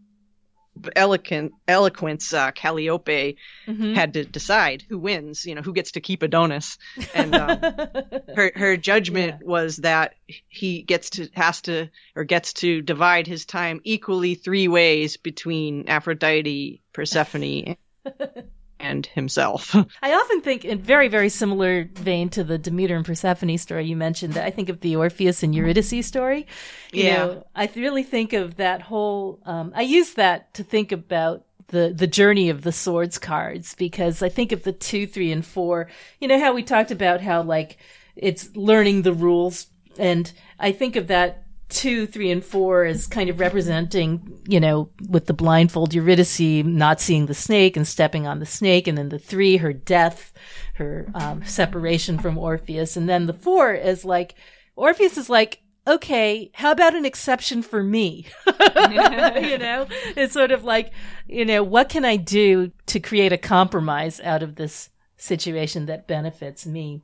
eloquent 0.95 1.53
eloquence 1.67 2.33
uh, 2.33 2.51
Calliope 2.51 3.37
Mhm. 3.67 3.95
had 3.95 4.13
to 4.13 4.25
decide 4.25 4.83
who 4.89 4.97
wins, 4.97 5.45
you 5.45 5.55
know, 5.55 5.61
who 5.61 5.73
gets 5.73 5.91
to 5.93 6.01
keep 6.01 6.23
Adonis. 6.23 6.77
And 7.13 7.35
um, 7.35 7.59
her 8.35 8.51
her 8.55 8.77
judgment 8.77 9.45
was 9.45 9.77
that 9.77 10.15
he 10.47 10.81
gets 10.81 11.11
to 11.11 11.29
has 11.33 11.61
to 11.63 11.89
or 12.15 12.23
gets 12.23 12.53
to 12.53 12.81
divide 12.81 13.27
his 13.27 13.45
time 13.45 13.81
equally 13.83 14.35
three 14.35 14.67
ways 14.67 15.17
between 15.17 15.87
Aphrodite, 15.87 16.81
Persephone, 16.93 17.75
and 18.79 19.05
himself. 19.05 19.75
I 20.01 20.13
often 20.13 20.41
think, 20.41 20.65
in 20.65 20.79
very, 20.79 21.07
very 21.07 21.29
similar 21.29 21.89
vein 21.95 22.29
to 22.29 22.43
the 22.43 22.57
Demeter 22.57 22.95
and 22.95 23.05
Persephone 23.05 23.57
story 23.57 23.85
you 23.85 23.95
mentioned, 23.95 24.33
that 24.33 24.45
I 24.45 24.51
think 24.51 24.69
of 24.69 24.79
the 24.81 24.95
Orpheus 24.95 25.43
and 25.43 25.53
Eurydice 25.53 26.05
story. 26.05 26.47
You 26.91 27.03
Yeah. 27.03 27.25
know, 27.25 27.47
I 27.55 27.69
really 27.75 28.03
think 28.03 28.33
of 28.33 28.55
that 28.55 28.81
whole. 28.83 29.39
Um, 29.45 29.71
I 29.75 29.81
use 29.81 30.13
that 30.13 30.53
to 30.55 30.63
think 30.63 30.91
about 30.91 31.45
the 31.67 31.93
the 31.95 32.07
journey 32.07 32.49
of 32.49 32.63
the 32.63 32.71
swords 32.71 33.19
cards 33.19 33.75
because 33.75 34.23
I 34.23 34.29
think 34.29 34.51
of 34.51 34.63
the 34.63 34.71
two, 34.73 35.05
three, 35.05 35.31
and 35.31 35.45
four. 35.45 35.87
You 36.19 36.27
know 36.27 36.39
how 36.39 36.53
we 36.53 36.63
talked 36.63 36.91
about 36.91 37.21
how 37.21 37.43
like 37.43 37.77
it's 38.15 38.55
learning 38.55 39.03
the 39.03 39.13
rules, 39.13 39.67
and 39.97 40.31
I 40.59 40.71
think 40.71 40.95
of 40.95 41.07
that 41.07 41.43
two, 41.69 42.05
three, 42.07 42.31
and 42.31 42.43
four 42.43 42.83
as 42.83 43.07
kind 43.07 43.29
of 43.29 43.39
representing, 43.39 44.41
you 44.47 44.59
know, 44.59 44.89
with 45.07 45.27
the 45.27 45.33
blindfold 45.33 45.93
Eurydice 45.93 46.39
not 46.65 46.99
seeing 46.99 47.27
the 47.27 47.33
snake 47.33 47.77
and 47.77 47.87
stepping 47.87 48.27
on 48.27 48.39
the 48.39 48.45
snake, 48.45 48.87
and 48.87 48.97
then 48.97 49.09
the 49.09 49.19
three, 49.19 49.57
her 49.57 49.71
death, 49.71 50.33
her 50.75 51.09
um, 51.13 51.43
separation 51.45 52.17
from 52.17 52.37
Orpheus, 52.37 52.97
and 52.97 53.07
then 53.07 53.27
the 53.27 53.33
four 53.33 53.73
is 53.73 54.03
like 54.03 54.35
Orpheus 54.75 55.17
is 55.17 55.29
like. 55.29 55.61
Okay, 55.87 56.51
how 56.53 56.71
about 56.71 56.93
an 56.93 57.05
exception 57.05 57.63
for 57.63 57.81
me? 57.81 58.27
you 58.45 59.57
know, 59.57 59.87
it's 60.15 60.33
sort 60.33 60.51
of 60.51 60.63
like, 60.63 60.91
you 61.25 61.45
know, 61.45 61.63
what 61.63 61.89
can 61.89 62.05
I 62.05 62.15
do 62.15 62.71
to 62.87 62.99
create 62.99 63.31
a 63.31 63.39
compromise 63.39 64.19
out 64.19 64.43
of 64.43 64.55
this 64.55 64.89
situation 65.17 65.87
that 65.87 66.07
benefits 66.07 66.67
me? 66.67 67.03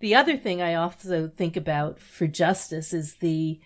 The 0.00 0.14
other 0.14 0.36
thing 0.36 0.62
I 0.62 0.74
also 0.74 1.28
think 1.28 1.56
about 1.56 1.98
for 1.98 2.26
justice 2.26 2.92
is 2.92 3.16
the, 3.16 3.60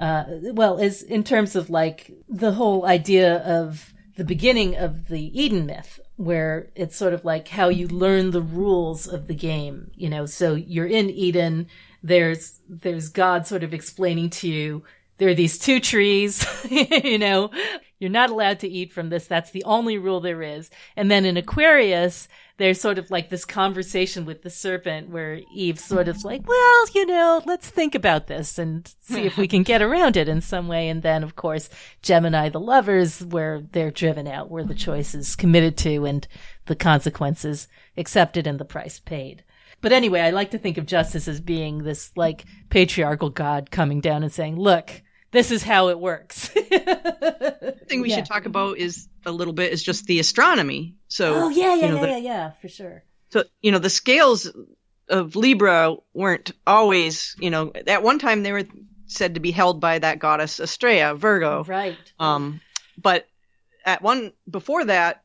uh, 0.00 0.24
well, 0.52 0.78
is 0.78 1.02
in 1.02 1.24
terms 1.24 1.56
of 1.56 1.70
like 1.70 2.12
the 2.28 2.52
whole 2.52 2.86
idea 2.86 3.38
of 3.38 3.92
the 4.16 4.24
beginning 4.24 4.76
of 4.76 5.08
the 5.08 5.40
Eden 5.40 5.66
myth, 5.66 6.00
where 6.16 6.70
it's 6.74 6.96
sort 6.96 7.14
of 7.14 7.24
like 7.24 7.48
how 7.48 7.68
you 7.68 7.86
learn 7.86 8.32
the 8.32 8.42
rules 8.42 9.06
of 9.06 9.28
the 9.28 9.34
game, 9.34 9.90
you 9.94 10.10
know, 10.10 10.26
so 10.26 10.54
you're 10.54 10.86
in 10.86 11.08
Eden, 11.08 11.68
there's, 12.02 12.60
there's 12.68 13.08
God 13.08 13.46
sort 13.46 13.62
of 13.62 13.72
explaining 13.72 14.30
to 14.30 14.48
you, 14.48 14.82
there 15.18 15.28
are 15.28 15.34
these 15.34 15.58
two 15.58 15.78
trees, 15.78 16.44
you 16.70 17.18
know, 17.18 17.50
you're 17.98 18.10
not 18.10 18.30
allowed 18.30 18.60
to 18.60 18.68
eat 18.68 18.92
from 18.92 19.08
this. 19.08 19.26
That's 19.26 19.50
the 19.50 19.64
only 19.64 19.98
rule 19.98 20.20
there 20.20 20.42
is. 20.42 20.70
And 20.96 21.10
then 21.10 21.24
in 21.24 21.36
Aquarius, 21.36 22.28
there's 22.58 22.80
sort 22.80 22.98
of 22.98 23.10
like 23.10 23.30
this 23.30 23.44
conversation 23.44 24.24
with 24.24 24.42
the 24.42 24.50
serpent 24.50 25.08
where 25.10 25.40
Eve's 25.54 25.84
sort 25.84 26.08
of 26.08 26.24
like, 26.24 26.46
well, 26.46 26.86
you 26.92 27.06
know, 27.06 27.40
let's 27.46 27.70
think 27.70 27.94
about 27.94 28.26
this 28.26 28.58
and 28.58 28.92
see 29.00 29.22
if 29.22 29.38
we 29.38 29.46
can 29.46 29.62
get 29.62 29.80
around 29.80 30.16
it 30.16 30.28
in 30.28 30.40
some 30.40 30.66
way. 30.66 30.88
And 30.88 31.02
then, 31.02 31.22
of 31.22 31.36
course, 31.36 31.70
Gemini, 32.02 32.48
the 32.48 32.60
lovers, 32.60 33.24
where 33.24 33.60
they're 33.60 33.92
driven 33.92 34.26
out, 34.26 34.50
where 34.50 34.64
the 34.64 34.74
choice 34.74 35.14
is 35.14 35.36
committed 35.36 35.76
to 35.78 36.04
and 36.04 36.26
the 36.66 36.76
consequences 36.76 37.68
accepted 37.96 38.46
and 38.46 38.58
the 38.58 38.64
price 38.64 38.98
paid. 38.98 39.44
But 39.80 39.92
anyway, 39.92 40.22
I 40.22 40.30
like 40.30 40.50
to 40.50 40.58
think 40.58 40.78
of 40.78 40.86
justice 40.86 41.28
as 41.28 41.40
being 41.40 41.84
this 41.84 42.10
like 42.16 42.44
patriarchal 42.70 43.30
God 43.30 43.70
coming 43.70 44.00
down 44.00 44.24
and 44.24 44.32
saying, 44.32 44.56
look, 44.56 45.02
this 45.30 45.50
is 45.50 45.62
how 45.62 45.88
it 45.88 45.98
works. 45.98 46.50
The 46.58 47.84
thing 47.88 48.00
we 48.02 48.10
Yeah. 48.10 48.16
should 48.16 48.26
talk 48.26 48.44
about 48.44 48.76
is 48.78 49.08
a 49.24 49.32
little 49.32 49.54
bit 49.54 49.72
is 49.72 49.82
just 49.82 50.04
the 50.06 50.20
astronomy. 50.20 50.96
So 51.08 51.34
Oh 51.44 51.48
yeah, 51.48 51.74
yeah, 51.74 51.86
you 51.86 51.88
know, 51.88 51.94
yeah, 51.96 52.00
the- 52.02 52.08
yeah, 52.08 52.16
yeah, 52.18 52.50
for 52.60 52.68
sure. 52.68 53.02
so 53.30 53.44
you 53.62 53.72
know 53.72 53.78
the 53.78 53.88
scales 53.90 54.50
of 55.08 55.36
Libra 55.36 55.96
weren't 56.12 56.52
always 56.66 57.34
you 57.40 57.48
know 57.50 57.72
at 57.86 58.02
one 58.02 58.18
time 58.18 58.42
they 58.42 58.52
were 58.52 58.64
said 59.06 59.34
to 59.34 59.40
be 59.40 59.50
held 59.50 59.80
by 59.80 59.98
that 59.98 60.18
goddess 60.18 60.60
Astraea 60.60 61.16
Virgo 61.16 61.64
Right. 61.64 61.96
um 62.20 62.60
but 63.00 63.26
at 63.86 64.02
one 64.02 64.32
before 64.50 64.84
that 64.84 65.22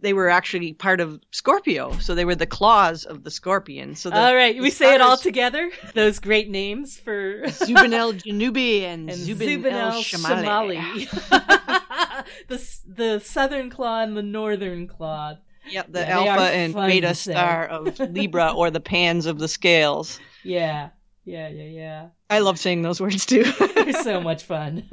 they 0.00 0.12
were 0.12 0.28
actually 0.28 0.72
part 0.72 1.00
of 1.00 1.20
Scorpio 1.30 1.98
so 1.98 2.14
they 2.14 2.24
were 2.24 2.34
the 2.34 2.46
claws 2.46 3.04
of 3.04 3.24
the 3.24 3.30
scorpion 3.30 3.94
so 3.94 4.10
the, 4.10 4.18
all 4.18 4.34
right, 4.34 4.56
the 4.56 4.62
we 4.62 4.70
say 4.70 4.94
it 4.94 5.00
all 5.00 5.16
together. 5.16 5.70
Those 5.94 6.18
great 6.18 6.48
names 6.48 6.98
for 6.98 7.42
Zuben 7.46 7.92
Janubi 8.22 8.82
and, 8.82 9.10
and 9.10 9.18
Zuben, 9.18 9.62
Zuben 9.62 9.72
el 9.72 9.92
el 9.92 10.02
Shamali. 10.02 11.06
Shamali. 11.06 12.24
the 12.48 12.78
the 12.86 13.20
southern 13.20 13.70
claw 13.70 14.02
and 14.02 14.16
the 14.16 14.22
northern 14.22 14.86
claw. 14.86 15.34
Yep, 15.70 15.92
the 15.92 16.00
yeah, 16.00 16.18
alpha 16.18 16.54
and 16.54 16.74
beta 16.74 17.14
star 17.14 17.66
of 17.66 17.98
Libra 18.00 18.52
or 18.52 18.70
the 18.70 18.80
pans 18.80 19.26
of 19.26 19.38
the 19.38 19.48
scales. 19.48 20.18
Yeah. 20.42 20.90
Yeah, 21.24 21.48
yeah, 21.48 21.64
yeah. 21.64 22.06
I 22.30 22.38
love 22.38 22.58
saying 22.58 22.80
those 22.80 23.02
words 23.02 23.26
too. 23.26 23.44
They're 23.44 24.02
so 24.02 24.18
much 24.18 24.44
fun. 24.44 24.88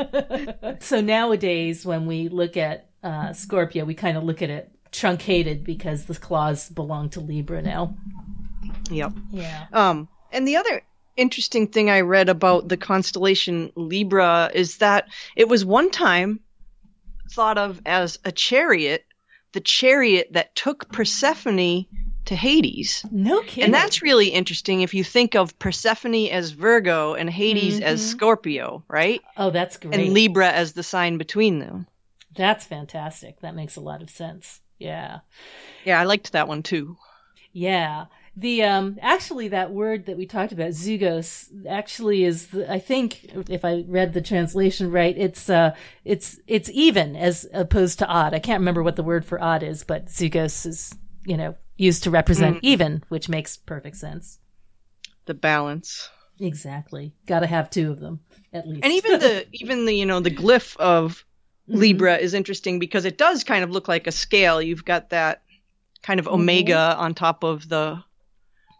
so 0.82 1.00
nowadays, 1.00 1.86
when 1.86 2.08
we 2.08 2.28
look 2.28 2.58
at 2.58 2.90
uh, 3.02 3.32
Scorpio, 3.32 3.86
we 3.86 3.94
kind 3.94 4.18
of 4.18 4.26
look 4.26 4.42
at 4.42 4.50
it 4.50 4.75
truncated 4.96 5.64
because 5.64 6.06
the 6.06 6.16
claws 6.16 6.70
belong 6.70 7.10
to 7.12 7.20
Libra 7.20 7.62
now. 7.62 7.96
Yep. 8.90 9.14
Yeah. 9.32 9.66
Um, 9.74 10.08
and 10.32 10.48
the 10.48 10.58
other 10.58 10.82
interesting 11.18 11.68
thing 11.68 11.90
I 11.90 12.02
read 12.02 12.30
about 12.30 12.68
the 12.68 12.78
constellation 12.78 13.72
Libra 13.76 14.52
is 14.54 14.78
that 14.78 15.08
it 15.36 15.48
was 15.48 15.64
one 15.64 15.92
time 15.92 16.40
thought 17.32 17.58
of 17.58 17.82
as 17.86 18.20
a 18.26 18.32
chariot, 18.32 19.06
the 19.54 19.62
chariot 19.62 20.30
that 20.32 20.56
took 20.56 20.92
Persephone 20.92 21.86
to 22.26 22.36
Hades. 22.36 23.06
No 23.12 23.42
kidding. 23.42 23.66
And 23.66 23.74
that's 23.74 24.02
really 24.02 24.30
interesting 24.30 24.82
if 24.82 24.94
you 24.94 25.04
think 25.04 25.36
of 25.36 25.58
Persephone 25.60 26.28
as 26.28 26.52
Virgo 26.52 27.14
and 27.14 27.30
Hades 27.30 27.76
mm-hmm. 27.76 27.84
as 27.84 28.06
Scorpio, 28.06 28.84
right? 28.88 29.22
Oh, 29.38 29.52
that's 29.52 29.78
great. 29.78 29.94
And 29.94 30.14
Libra 30.14 30.50
as 30.50 30.74
the 30.74 30.84
sign 30.84 31.18
between 31.18 31.60
them. 31.60 31.88
That's 32.36 32.66
fantastic. 32.66 33.40
That 33.42 33.56
makes 33.56 33.76
a 33.76 33.82
lot 33.82 34.02
of 34.02 34.10
sense. 34.10 34.62
Yeah. 34.80 35.20
Yeah, 35.84 36.00
I 36.00 36.04
liked 36.04 36.32
that 36.32 36.48
one 36.48 36.64
too. 36.64 36.98
Yeah. 37.54 38.06
The 38.38 38.64
um 38.64 38.98
actually 39.02 39.48
that 39.50 39.72
word 39.72 40.08
that 40.08 40.18
we 40.18 40.26
talked 40.26 40.52
about 40.52 40.72
zygos 40.72 41.48
actually 41.70 42.26
is 42.26 42.48
the, 42.48 42.70
I 42.70 42.80
think 42.80 43.24
if 43.50 43.64
I 43.64 43.86
read 43.88 44.14
the 44.14 44.22
translation 44.22 44.92
right 44.92 45.18
it's 45.18 45.50
uh 45.50 45.74
it's 46.04 46.38
it's 46.46 46.70
even 46.74 47.16
as 47.16 47.48
opposed 47.54 48.00
to 48.00 48.08
odd. 48.08 48.34
I 48.34 48.40
can't 48.40 48.60
remember 48.60 48.84
what 48.84 48.98
the 48.98 49.04
word 49.04 49.26
for 49.26 49.42
odd 49.42 49.64
is, 49.64 49.84
but 49.86 50.08
zygos 50.08 50.66
is, 50.66 50.94
you 51.26 51.38
know, 51.38 51.56
used 51.78 52.04
to 52.04 52.12
represent 52.12 52.58
mm. 52.58 52.64
even, 52.64 53.04
which 53.08 53.30
makes 53.30 53.56
perfect 53.56 53.98
sense. 53.98 54.40
The 55.26 55.34
balance. 55.34 56.10
Exactly. 56.40 57.14
Got 57.28 57.40
to 57.40 57.48
have 57.48 57.70
two 57.70 57.92
of 57.92 58.02
them 58.02 58.20
at 58.52 58.68
least. 58.68 58.84
And 58.84 58.94
even 58.94 59.20
the 59.20 59.46
even 59.54 59.86
the 59.86 59.94
you 59.94 60.06
know 60.06 60.20
the 60.20 60.32
glyph 60.32 60.76
of 60.78 61.24
mm-hmm. 61.70 61.80
Libra 61.80 62.18
is 62.18 62.34
interesting 62.34 62.80
because 62.80 63.06
it 63.06 63.18
does 63.18 63.44
kind 63.44 63.64
of 63.64 63.72
look 63.72 63.88
like 63.88 64.08
a 64.08 64.12
scale. 64.12 64.62
You've 64.62 64.86
got 64.86 65.10
that 65.10 65.44
kind 66.02 66.20
of 66.20 66.26
mm-hmm. 66.26 66.36
omega 66.36 66.96
on 66.98 67.14
top 67.14 67.44
of 67.44 67.68
the 67.68 68.04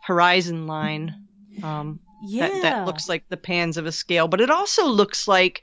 horizon 0.04 0.68
line. 0.68 1.28
Um, 1.64 2.00
yeah. 2.28 2.50
That, 2.50 2.62
that 2.62 2.86
looks 2.86 3.10
like 3.10 3.28
the 3.30 3.38
pans 3.38 3.78
of 3.78 3.86
a 3.86 3.92
scale, 3.92 4.28
but 4.28 4.42
it 4.42 4.50
also 4.50 4.88
looks 4.88 5.28
like 5.28 5.62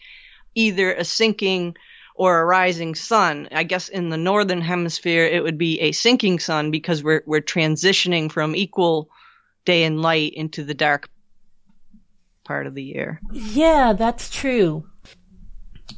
either 0.55 0.93
a 0.93 1.05
sinking 1.05 1.77
or 2.15 2.41
a 2.41 2.45
rising 2.45 2.95
sun. 2.95 3.49
I 3.53 3.65
guess 3.65 3.89
in 3.89 4.11
the 4.11 4.17
northern 4.17 4.61
hemisphere 4.61 5.25
it 5.25 5.43
would 5.43 5.59
be 5.59 5.81
a 5.81 5.93
sinking 5.93 6.39
sun 6.39 6.71
because 6.71 7.03
we're 7.03 7.23
we're 7.27 7.41
transitioning 7.41 8.31
from 8.31 8.55
equal 8.55 9.11
day 9.65 9.85
and 9.85 10.01
light 10.01 10.35
into 10.35 10.65
the 10.65 10.75
dark 10.75 11.09
part 12.45 12.67
of 12.67 12.75
the 12.75 12.83
year. 12.83 13.21
Yeah, 13.33 13.93
that's 13.93 14.31
true. 14.31 14.85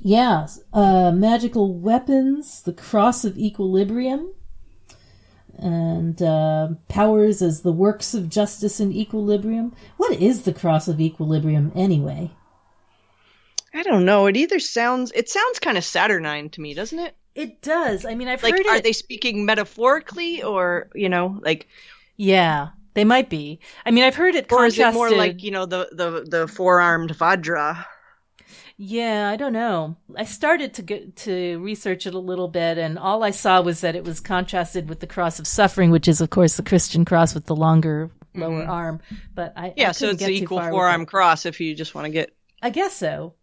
Yeah, 0.03 0.47
uh, 0.72 1.12
magical 1.12 1.74
weapons, 1.74 2.62
the 2.62 2.72
cross 2.72 3.24
of 3.24 3.38
equilibrium 3.38 4.32
and 5.59 6.20
uh, 6.20 6.68
powers 6.88 7.42
as 7.42 7.62
the 7.62 7.72
works 7.72 8.14
of 8.14 8.28
justice 8.28 8.80
and 8.80 8.92
equilibrium. 8.92 9.74
What 9.97 10.20
is 10.20 10.42
the 10.42 10.53
cross 10.53 10.88
of 10.88 11.01
equilibrium 11.01 11.72
anyway? 11.74 12.32
I 13.72 13.82
don't 13.82 14.05
know. 14.05 14.26
It 14.26 14.36
either 14.36 14.59
sounds 14.59 15.12
it 15.14 15.28
sounds 15.28 15.59
kind 15.59 15.76
of 15.76 15.84
saturnine 15.84 16.51
to 16.51 16.61
me, 16.61 16.74
doesn't 16.74 16.99
it? 16.99 17.16
It 17.34 17.62
does. 17.62 18.05
I 18.05 18.14
mean, 18.14 18.28
I've 18.28 18.42
like, 18.42 18.55
heard. 18.55 18.66
Are 18.66 18.76
it... 18.76 18.84
they 18.84 18.92
speaking 18.92 19.45
metaphorically, 19.45 20.42
or 20.42 20.90
you 20.95 21.09
know, 21.09 21.40
like? 21.42 21.66
Yeah, 22.16 22.68
they 22.95 23.05
might 23.05 23.28
be. 23.28 23.59
I 23.84 23.90
mean, 23.90 24.05
I've 24.05 24.14
heard 24.14 24.36
it. 24.36 24.53
Or 24.53 24.66
is 24.66 24.78
it 24.78 24.95
more 24.95 25.11
like 25.11 25.42
you 25.42 25.51
know 25.51 25.66
the 25.66 25.88
the 25.90 26.24
the 26.28 26.49
four 26.49 26.80
armed 26.80 27.11
Vajra? 27.11 27.84
Yeah, 28.77 29.31
I 29.31 29.37
don't 29.37 29.53
know. 29.53 29.97
I 30.16 30.25
started 30.25 30.75
to 30.75 30.83
get 30.83 31.16
to 31.16 31.59
research 31.61 32.07
it 32.07 32.14
a 32.14 32.18
little 32.18 32.49
bit, 32.49 32.77
and 32.77 32.99
all 32.99 33.22
I 33.22 33.31
saw 33.31 33.61
was 33.61 33.83
that 33.83 33.95
it 33.95 34.05
was 34.05 34.18
contrasted 34.18 34.89
with 34.89 35.01
the 35.01 35.07
cross 35.07 35.39
of 35.39 35.47
suffering, 35.47 35.93
which 35.93 36.09
is, 36.09 36.20
of 36.20 36.31
course, 36.31 36.57
the 36.57 36.62
Christian 36.64 37.05
cross 37.05 37.35
with 37.35 37.47
the 37.47 37.55
longer 37.55 38.11
lower 38.35 38.62
mm-hmm. 38.62 38.70
arm. 38.70 39.01
But 39.35 39.53
I 39.57 39.75
yeah, 39.77 39.91
I 39.91 39.93
so 39.93 40.11
it's 40.11 40.25
the 40.25 40.31
equal 40.31 40.61
forearm 40.61 41.07
cross 41.07 41.47
if 41.47 41.61
you 41.61 41.75
just 41.75 41.95
want 41.95 42.07
to 42.07 42.11
get. 42.11 42.35
I 42.61 42.70
guess 42.70 42.97
so. 42.97 43.35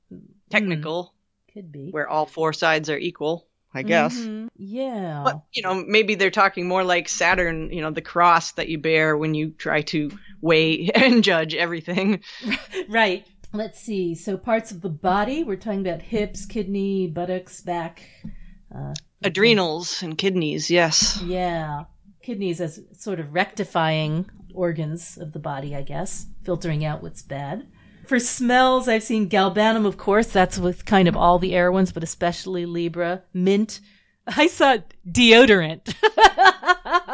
Technical. 0.50 1.06
Mm, 1.06 1.54
could 1.54 1.72
be 1.72 1.92
where 1.92 2.10
all 2.10 2.26
four 2.26 2.52
sides 2.52 2.90
are 2.90 2.98
equal. 2.98 3.48
I 3.74 3.84
guess. 3.84 4.18
Mm-hmm. 4.18 4.48
Yeah. 4.58 5.22
But, 5.24 5.44
you 5.54 5.62
know, 5.62 5.76
maybe 5.76 6.16
they're 6.16 6.30
talking 6.30 6.68
more 6.68 6.84
like 6.84 7.08
Saturn, 7.08 7.72
you 7.72 7.82
know, 7.82 7.92
the 7.92 8.02
cross 8.02 8.52
that 8.54 8.68
you 8.68 8.78
bear 8.78 9.16
when 9.16 9.34
you 9.34 9.52
try 9.52 9.82
to 9.84 10.12
weigh 10.42 10.90
and 10.96 11.24
judge 11.24 11.56
everything. 11.56 12.22
right. 12.90 13.26
Let's 13.54 13.80
see. 13.80 14.16
So 14.16 14.38
parts 14.38 14.72
of 14.72 14.82
the 14.82 14.89
body, 14.89 15.43
we're 15.43 15.58
talking 15.58 15.86
about 15.86 16.02
hips, 16.02 16.45
kidney, 16.45 17.08
buttocks, 17.08 17.62
back. 17.62 18.04
Uh, 18.74 18.93
Adrenals 19.24 20.02
and 20.02 20.18
kidneys, 20.18 20.72
yes. 20.72 21.22
Yeah. 21.22 21.84
Kidneys 22.24 22.62
as 22.62 22.82
sort 22.93 23.20
of 23.20 23.34
rectifying 23.34 24.30
organs 24.54 25.18
of 25.18 25.34
the 25.34 25.39
body, 25.39 25.76
I 25.76 25.82
guess, 25.82 26.28
filtering 26.43 26.86
out 26.86 27.04
what's 27.04 27.22
bad. 27.22 27.68
For 28.08 28.20
smells, 28.20 28.88
I've 28.88 29.04
seen 29.04 29.30
galbanum, 29.30 29.86
of 29.86 29.97
course. 29.97 30.28
That's 30.28 30.58
with 30.58 30.86
kind 30.86 31.08
of 31.08 31.16
all 31.16 31.39
the 31.39 31.54
air 31.54 31.72
ones, 31.72 31.91
but 31.91 32.04
especially 32.04 32.66
Libra. 32.66 33.24
Mint. 33.34 33.80
I 34.28 34.47
saw 34.47 34.78
deodorant. 35.10 35.93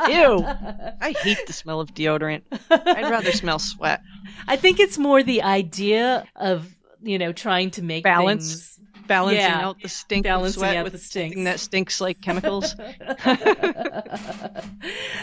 Ew. 0.10 0.44
I 1.02 1.16
hate 1.22 1.46
the 1.48 1.54
smell 1.54 1.80
of 1.80 1.94
deodorant. 1.94 2.44
I'd 2.70 3.10
rather 3.10 3.32
smell 3.32 3.60
sweat. 3.60 4.02
I 4.48 4.56
think 4.56 4.80
it's 4.80 4.98
more 4.98 5.24
the 5.24 5.44
idea 5.44 6.26
of, 6.36 6.76
you 7.02 7.18
know, 7.18 7.32
trying 7.32 7.72
to 7.72 7.82
make 7.82 8.04
balance. 8.04 8.50
Things, 8.50 8.74
balancing 9.08 9.40
yeah, 9.40 9.66
out 9.66 9.82
the 9.82 9.90
stink 9.90 10.26
balancing 10.26 10.60
sweat 10.60 10.84
with 10.84 10.94
the 10.94 11.00
something 11.00 11.46
that 11.46 11.60
stinks 11.60 12.02
like 12.02 12.22
chemicals. 12.22 12.76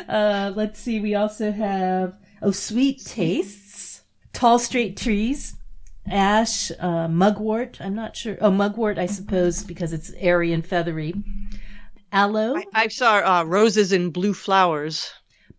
uh, 0.08 0.52
let's 0.56 0.80
see. 0.80 1.00
We 1.00 1.14
also 1.14 1.52
have 1.52 2.18
oh, 2.42 2.50
sweet 2.50 3.04
tastes, 3.04 4.02
tall 4.32 4.58
straight 4.58 4.96
trees, 4.96 5.54
ash, 6.10 6.72
uh, 6.80 7.08
mugwort. 7.08 7.78
I'm 7.80 7.94
not 7.94 8.16
sure. 8.16 8.36
Oh, 8.40 8.50
mugwort, 8.50 8.98
I 8.98 9.06
suppose, 9.06 9.62
because 9.62 9.92
it's 9.92 10.12
airy 10.16 10.52
and 10.52 10.64
feathery. 10.64 11.14
Aloe. 12.12 12.56
I, 12.56 12.64
I 12.74 12.88
saw 12.88 13.40
uh, 13.40 13.44
roses 13.44 13.92
and 13.92 14.12
blue 14.12 14.34
flowers. 14.34 15.10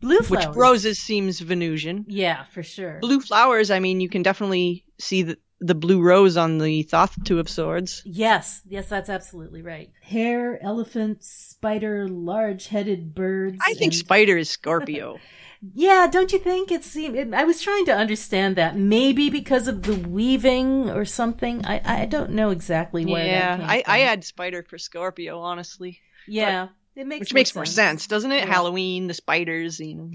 Blue 0.01 0.19
flowers. 0.19 0.47
Which 0.47 0.55
roses 0.55 0.99
seems 0.99 1.39
Venusian. 1.39 2.05
Yeah, 2.07 2.43
for 2.45 2.63
sure. 2.63 2.99
Blue 2.99 3.19
flowers, 3.19 3.71
I 3.71 3.79
mean, 3.79 4.01
you 4.01 4.09
can 4.09 4.23
definitely 4.23 4.85
see 4.99 5.23
the, 5.23 5.37
the 5.59 5.75
blue 5.75 6.01
rose 6.01 6.37
on 6.37 6.57
the 6.57 6.83
Thoth 6.83 7.23
Two 7.23 7.39
of 7.39 7.49
Swords. 7.49 8.01
Yes, 8.05 8.61
yes, 8.67 8.89
that's 8.89 9.09
absolutely 9.09 9.61
right. 9.61 9.91
Hare, 10.01 10.61
elephant, 10.63 11.23
spider, 11.23 12.07
large 12.07 12.67
headed 12.67 13.15
birds. 13.15 13.57
I 13.65 13.73
think 13.73 13.93
and... 13.93 13.95
spider 13.95 14.37
is 14.37 14.49
Scorpio. 14.49 15.17
yeah, 15.73 16.07
don't 16.11 16.31
you 16.31 16.39
think? 16.39 16.71
It 16.71 16.83
seemed. 16.83 17.15
It, 17.15 17.33
I 17.33 17.43
was 17.43 17.61
trying 17.61 17.85
to 17.85 17.95
understand 17.95 18.55
that. 18.57 18.77
Maybe 18.77 19.29
because 19.29 19.67
of 19.67 19.83
the 19.83 19.95
weaving 19.95 20.89
or 20.89 21.05
something. 21.05 21.65
I, 21.65 21.81
I 21.83 22.05
don't 22.05 22.31
know 22.31 22.49
exactly 22.49 23.05
where 23.05 23.25
yeah, 23.25 23.59
I, 23.61 23.83
I 23.87 23.97
had 23.99 24.23
spider 24.23 24.63
for 24.63 24.77
Scorpio, 24.77 25.39
honestly. 25.39 25.99
Yeah, 26.27 26.65
but, 26.65 26.73
it 26.95 27.07
makes 27.07 27.19
which 27.19 27.33
more 27.33 27.39
makes 27.39 27.49
sense. 27.49 27.55
more 27.55 27.65
sense, 27.65 28.07
doesn't 28.07 28.31
it? 28.31 28.45
Yeah. 28.45 28.53
Halloween, 28.53 29.07
the 29.07 29.13
spiders, 29.13 29.79
you 29.79 29.95
know. 29.95 30.09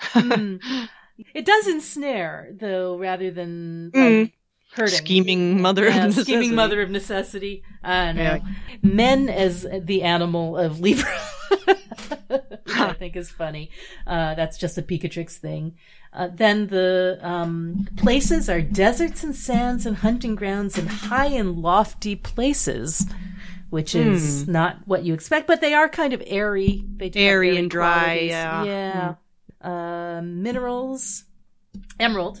mm. 0.14 0.88
It 1.34 1.44
does 1.44 1.66
ensnare, 1.66 2.52
though, 2.58 2.96
rather 2.96 3.30
than 3.30 3.90
mm. 3.94 4.32
hurting. 4.72 4.98
Scheming 4.98 5.60
mother 5.60 5.84
yeah, 5.84 5.98
of 5.98 6.04
necessity. 6.04 6.32
Scheming 6.32 6.54
mother 6.54 6.80
of 6.80 6.90
necessity. 6.90 7.62
I 7.82 8.12
know. 8.12 8.22
Yeah. 8.22 8.38
Men 8.82 9.28
as 9.28 9.66
the 9.70 10.02
animal 10.02 10.56
of 10.56 10.80
Libra. 10.80 11.12
which 11.66 11.78
I 12.76 12.94
think 12.94 13.16
is 13.16 13.30
funny. 13.30 13.70
Uh, 14.06 14.34
that's 14.34 14.56
just 14.58 14.78
a 14.78 14.82
Picatrix 14.82 15.36
thing. 15.36 15.76
Uh, 16.12 16.28
then 16.32 16.68
the 16.68 17.18
um, 17.22 17.86
places 17.96 18.48
are 18.48 18.60
deserts 18.60 19.22
and 19.22 19.34
sands 19.34 19.86
and 19.86 19.98
hunting 19.98 20.34
grounds 20.34 20.76
and 20.76 20.88
high 20.88 21.26
and 21.26 21.58
lofty 21.58 22.16
places 22.16 23.06
which 23.70 23.94
is 23.94 24.44
mm. 24.44 24.48
not 24.48 24.76
what 24.86 25.04
you 25.04 25.14
expect, 25.14 25.46
but 25.46 25.60
they 25.60 25.74
are 25.74 25.88
kind 25.88 26.12
of 26.12 26.22
airy. 26.26 26.84
They 26.96 27.10
airy, 27.14 27.48
airy 27.48 27.56
and 27.56 27.70
dry. 27.70 28.02
Qualities. 28.02 28.30
Yeah. 28.30 28.64
Yeah. 28.64 29.14
Mm. 29.64 30.18
Uh, 30.18 30.22
minerals, 30.22 31.24
emerald, 31.98 32.40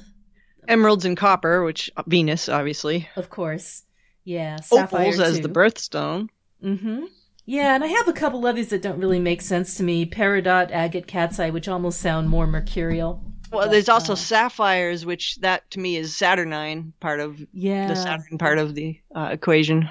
emeralds 0.68 1.04
and 1.04 1.16
copper, 1.16 1.64
which 1.64 1.90
uh, 1.96 2.02
Venus, 2.06 2.48
obviously. 2.48 3.08
Of 3.16 3.30
course. 3.30 3.84
Yeah. 4.24 4.58
Opals 4.70 5.18
as 5.20 5.40
the 5.40 5.48
birthstone. 5.48 6.28
Mm-hmm. 6.62 7.04
Yeah, 7.46 7.74
and 7.74 7.82
I 7.82 7.88
have 7.88 8.06
a 8.06 8.12
couple 8.12 8.46
others 8.46 8.68
that 8.68 8.82
don't 8.82 9.00
really 9.00 9.18
make 9.18 9.40
sense 9.40 9.76
to 9.76 9.82
me. 9.82 10.06
Peridot, 10.06 10.70
agate, 10.70 11.06
cat's 11.06 11.40
eye, 11.40 11.50
which 11.50 11.68
almost 11.68 12.00
sound 12.00 12.28
more 12.28 12.46
mercurial. 12.46 13.24
Well, 13.50 13.66
but, 13.66 13.72
there's 13.72 13.88
also 13.88 14.12
uh, 14.12 14.16
sapphires, 14.16 15.04
which 15.04 15.36
that 15.36 15.68
to 15.72 15.80
me 15.80 15.96
is 15.96 16.14
Saturnine 16.14 16.92
part 17.00 17.18
of 17.18 17.44
yeah. 17.52 17.88
the 17.88 17.96
Saturn 17.96 18.38
part 18.38 18.58
of 18.58 18.74
the 18.74 19.00
uh, 19.14 19.30
equation. 19.32 19.90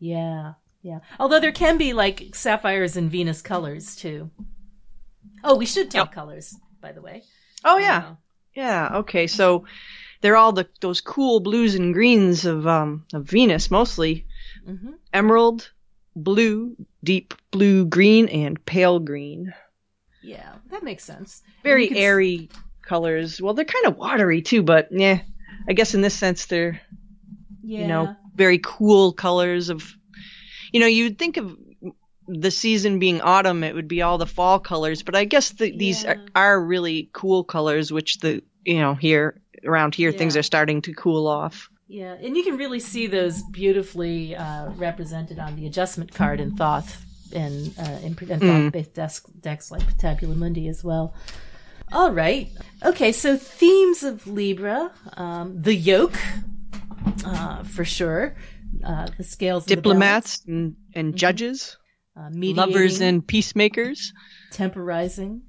Yeah. 0.00 0.54
Yeah. 0.82 1.00
Although 1.18 1.40
there 1.40 1.52
can 1.52 1.76
be 1.76 1.92
like 1.92 2.34
sapphires 2.34 2.96
and 2.96 3.10
Venus 3.10 3.42
colors 3.42 3.96
too. 3.96 4.30
Oh, 5.44 5.56
we 5.56 5.66
should 5.66 5.90
talk 5.90 6.08
yep. 6.08 6.14
colors, 6.14 6.56
by 6.80 6.92
the 6.92 7.02
way. 7.02 7.22
Oh 7.64 7.78
yeah, 7.78 7.98
uh, 7.98 8.14
yeah. 8.54 8.90
Okay, 8.98 9.26
so 9.26 9.64
they're 10.20 10.36
all 10.36 10.52
the 10.52 10.68
those 10.80 11.00
cool 11.00 11.40
blues 11.40 11.74
and 11.74 11.94
greens 11.94 12.44
of 12.46 12.66
um 12.66 13.04
of 13.12 13.24
Venus 13.24 13.70
mostly. 13.70 14.26
Mm-hmm. 14.66 14.92
Emerald, 15.12 15.70
blue, 16.16 16.76
deep 17.02 17.34
blue, 17.50 17.84
green, 17.86 18.28
and 18.28 18.64
pale 18.64 18.98
green. 18.98 19.52
Yeah, 20.22 20.54
that 20.70 20.82
makes 20.82 21.04
sense. 21.04 21.42
Very 21.62 21.96
airy 21.96 22.48
s- 22.52 22.58
colors. 22.82 23.40
Well, 23.40 23.54
they're 23.54 23.64
kind 23.64 23.86
of 23.86 23.96
watery 23.96 24.42
too, 24.42 24.62
but 24.62 24.88
yeah, 24.90 25.20
I 25.68 25.72
guess 25.72 25.94
in 25.94 26.02
this 26.02 26.14
sense 26.14 26.46
they're 26.46 26.80
yeah. 27.62 27.80
you 27.80 27.86
know 27.86 28.16
very 28.34 28.58
cool 28.58 29.12
colors 29.12 29.68
of. 29.68 29.94
You 30.72 30.80
know, 30.80 30.86
you'd 30.86 31.18
think 31.18 31.36
of 31.36 31.56
the 32.28 32.50
season 32.50 32.98
being 32.98 33.20
autumn, 33.20 33.64
it 33.64 33.74
would 33.74 33.88
be 33.88 34.02
all 34.02 34.18
the 34.18 34.26
fall 34.26 34.60
colors, 34.60 35.02
but 35.02 35.16
I 35.16 35.24
guess 35.24 35.50
the, 35.50 35.76
these 35.76 36.04
yeah. 36.04 36.14
are, 36.34 36.54
are, 36.54 36.64
really 36.64 37.10
cool 37.12 37.42
colors, 37.44 37.92
which 37.92 38.18
the 38.18 38.42
you 38.64 38.78
know 38.78 38.94
here 38.94 39.40
around 39.64 39.94
here 39.94 40.10
yeah. 40.10 40.18
things 40.18 40.36
are 40.36 40.42
starting 40.42 40.82
to 40.82 40.94
cool 40.94 41.26
off. 41.26 41.68
Yeah, 41.88 42.14
and 42.14 42.36
you 42.36 42.44
can 42.44 42.56
really 42.56 42.78
see 42.78 43.08
those 43.08 43.42
beautifully 43.50 44.36
uh, 44.36 44.70
represented 44.70 45.40
on 45.40 45.56
the 45.56 45.66
adjustment 45.66 46.14
card 46.14 46.40
in 46.40 46.54
Thoth 46.54 47.04
and 47.32 47.74
uh, 47.78 47.98
in, 48.02 48.16
in 48.28 48.40
Thoth-based 48.40 48.94
mm. 48.94 49.40
decks 49.40 49.70
like 49.70 49.96
Tabula 49.98 50.36
Mundi 50.36 50.68
as 50.68 50.84
well. 50.84 51.14
All 51.92 52.12
right. 52.12 52.48
Okay, 52.84 53.10
so 53.10 53.36
themes 53.36 54.04
of 54.04 54.28
Libra, 54.28 54.92
um, 55.16 55.60
the 55.60 55.74
yoke, 55.74 56.16
uh, 57.24 57.64
for 57.64 57.84
sure. 57.84 58.36
Uh, 58.84 59.08
the 59.16 59.24
scales, 59.24 59.66
diplomats 59.66 60.42
and, 60.46 60.76
and 60.94 61.08
mm-hmm. 61.08 61.16
judges, 61.16 61.76
uh, 62.16 62.30
lovers 62.32 63.00
and 63.00 63.26
peacemakers, 63.26 64.12
temporizing, 64.50 65.42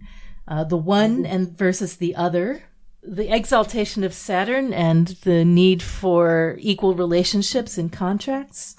uh, 0.48 0.64
the 0.64 0.78
one 0.78 1.26
and 1.26 1.58
versus 1.58 1.98
the 1.98 2.16
other, 2.16 2.64
the 3.04 3.34
exaltation 3.34 4.04
of 4.04 4.14
Saturn 4.14 4.74
and 4.74 5.08
the 5.24 5.44
need 5.44 5.82
for 5.82 6.58
equal 6.60 6.94
relationships 6.94 7.78
in 7.78 7.90
contracts, 7.90 8.76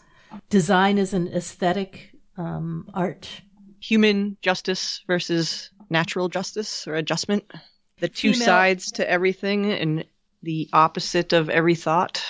design 0.48 0.98
as 0.98 1.12
an 1.12 1.28
aesthetic 1.28 2.12
um, 2.36 2.88
art, 2.94 3.28
human 3.80 4.36
justice 4.42 5.02
versus 5.06 5.70
natural 5.90 6.28
justice 6.28 6.86
or 6.86 6.94
adjustment, 6.94 7.50
the 8.00 8.08
two 8.08 8.32
Female. 8.32 8.46
sides 8.46 8.92
to 8.92 9.08
everything 9.08 9.72
and 9.72 10.04
the 10.42 10.68
opposite 10.72 11.32
of 11.32 11.50
every 11.50 11.74
thought. 11.74 12.22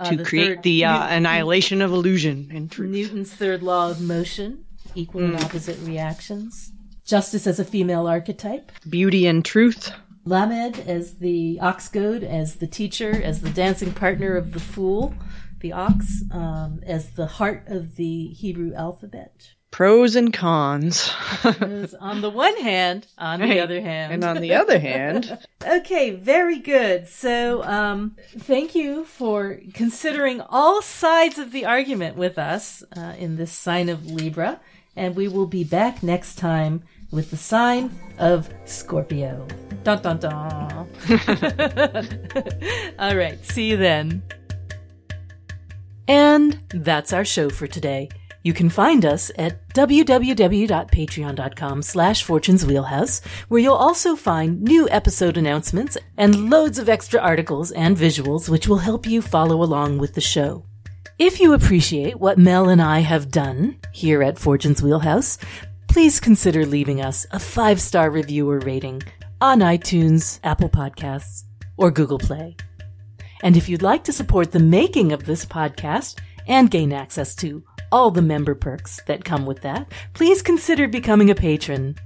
Uh, 0.00 0.08
to 0.08 0.16
the 0.16 0.24
create 0.24 0.46
third, 0.46 0.62
the 0.62 0.82
uh, 0.86 0.92
Newton, 0.92 1.12
annihilation 1.18 1.82
of 1.82 1.92
illusion 1.92 2.50
and 2.54 2.72
truth. 2.72 2.90
Newton's 2.90 3.34
third 3.34 3.62
law 3.62 3.90
of 3.90 4.00
motion, 4.00 4.64
equal 4.94 5.20
mm. 5.20 5.34
and 5.34 5.44
opposite 5.44 5.78
reactions. 5.86 6.72
Justice 7.04 7.46
as 7.46 7.60
a 7.60 7.66
female 7.66 8.06
archetype. 8.06 8.72
Beauty 8.88 9.26
and 9.26 9.44
truth. 9.44 9.92
Lamed 10.24 10.78
as 10.80 11.18
the 11.18 11.58
ox 11.60 11.88
goad, 11.88 12.24
as 12.24 12.56
the 12.56 12.66
teacher, 12.66 13.10
as 13.22 13.42
the 13.42 13.50
dancing 13.50 13.92
partner 13.92 14.36
of 14.36 14.52
the 14.52 14.60
fool, 14.60 15.14
the 15.60 15.72
ox, 15.72 16.22
um, 16.30 16.80
as 16.86 17.10
the 17.10 17.26
heart 17.26 17.64
of 17.66 17.96
the 17.96 18.28
Hebrew 18.28 18.72
alphabet. 18.72 19.50
Pros 19.70 20.16
and 20.16 20.32
cons. 20.32 21.12
on 22.00 22.20
the 22.20 22.30
one 22.30 22.56
hand, 22.56 23.06
on 23.18 23.40
the 23.40 23.60
other 23.60 23.80
hand. 23.80 24.12
And 24.12 24.24
on 24.24 24.40
the 24.40 24.54
other 24.54 24.78
hand. 24.78 25.38
okay, 25.66 26.10
very 26.10 26.58
good. 26.58 27.08
So, 27.08 27.62
um, 27.62 28.16
thank 28.36 28.74
you 28.74 29.04
for 29.04 29.60
considering 29.72 30.40
all 30.40 30.82
sides 30.82 31.38
of 31.38 31.52
the 31.52 31.66
argument 31.66 32.16
with 32.16 32.38
us 32.38 32.82
uh, 32.96 33.14
in 33.18 33.36
this 33.36 33.52
sign 33.52 33.88
of 33.88 34.06
Libra. 34.06 34.60
And 34.96 35.14
we 35.14 35.28
will 35.28 35.46
be 35.46 35.62
back 35.62 36.02
next 36.02 36.34
time 36.34 36.82
with 37.10 37.30
the 37.30 37.36
sign 37.36 37.90
of 38.18 38.48
Scorpio. 38.64 39.46
Dun 39.84 40.02
dun 40.02 40.18
dun. 40.18 40.88
All 42.98 43.16
right, 43.16 43.38
see 43.44 43.70
you 43.70 43.76
then. 43.76 44.22
And 46.06 46.58
that's 46.74 47.12
our 47.12 47.24
show 47.24 47.50
for 47.50 47.66
today. 47.66 48.08
You 48.42 48.54
can 48.54 48.70
find 48.70 49.04
us 49.04 49.30
at 49.36 49.68
www.patreon.com 49.74 51.82
slash 51.82 52.22
Fortune's 52.22 52.64
Wheelhouse, 52.64 53.20
where 53.48 53.60
you'll 53.60 53.74
also 53.74 54.16
find 54.16 54.62
new 54.62 54.88
episode 54.88 55.36
announcements 55.36 55.98
and 56.16 56.48
loads 56.48 56.78
of 56.78 56.88
extra 56.88 57.20
articles 57.20 57.70
and 57.72 57.98
visuals 57.98 58.48
which 58.48 58.66
will 58.66 58.78
help 58.78 59.06
you 59.06 59.20
follow 59.20 59.62
along 59.62 59.98
with 59.98 60.14
the 60.14 60.22
show. 60.22 60.64
If 61.18 61.38
you 61.38 61.52
appreciate 61.52 62.18
what 62.18 62.38
Mel 62.38 62.70
and 62.70 62.80
I 62.80 63.00
have 63.00 63.30
done 63.30 63.76
here 63.92 64.22
at 64.22 64.38
Fortune's 64.38 64.82
Wheelhouse, 64.82 65.36
please 65.86 66.18
consider 66.18 66.64
leaving 66.64 67.02
us 67.02 67.26
a 67.32 67.38
five 67.38 67.78
star 67.78 68.10
review 68.10 68.48
or 68.48 68.60
rating 68.60 69.02
on 69.42 69.58
iTunes, 69.58 70.40
Apple 70.44 70.70
Podcasts, 70.70 71.44
or 71.76 71.90
Google 71.90 72.18
Play. 72.18 72.56
And 73.42 73.54
if 73.54 73.68
you'd 73.68 73.82
like 73.82 74.04
to 74.04 74.14
support 74.14 74.52
the 74.52 74.60
making 74.60 75.12
of 75.12 75.24
this 75.24 75.44
podcast 75.44 76.18
and 76.46 76.70
gain 76.70 76.92
access 76.92 77.34
to 77.36 77.62
all 77.92 78.10
the 78.10 78.22
member 78.22 78.54
perks 78.54 79.00
that 79.06 79.24
come 79.24 79.46
with 79.46 79.62
that, 79.62 79.92
please 80.14 80.42
consider 80.42 80.88
becoming 80.88 81.30
a 81.30 81.34
patron 81.34 81.96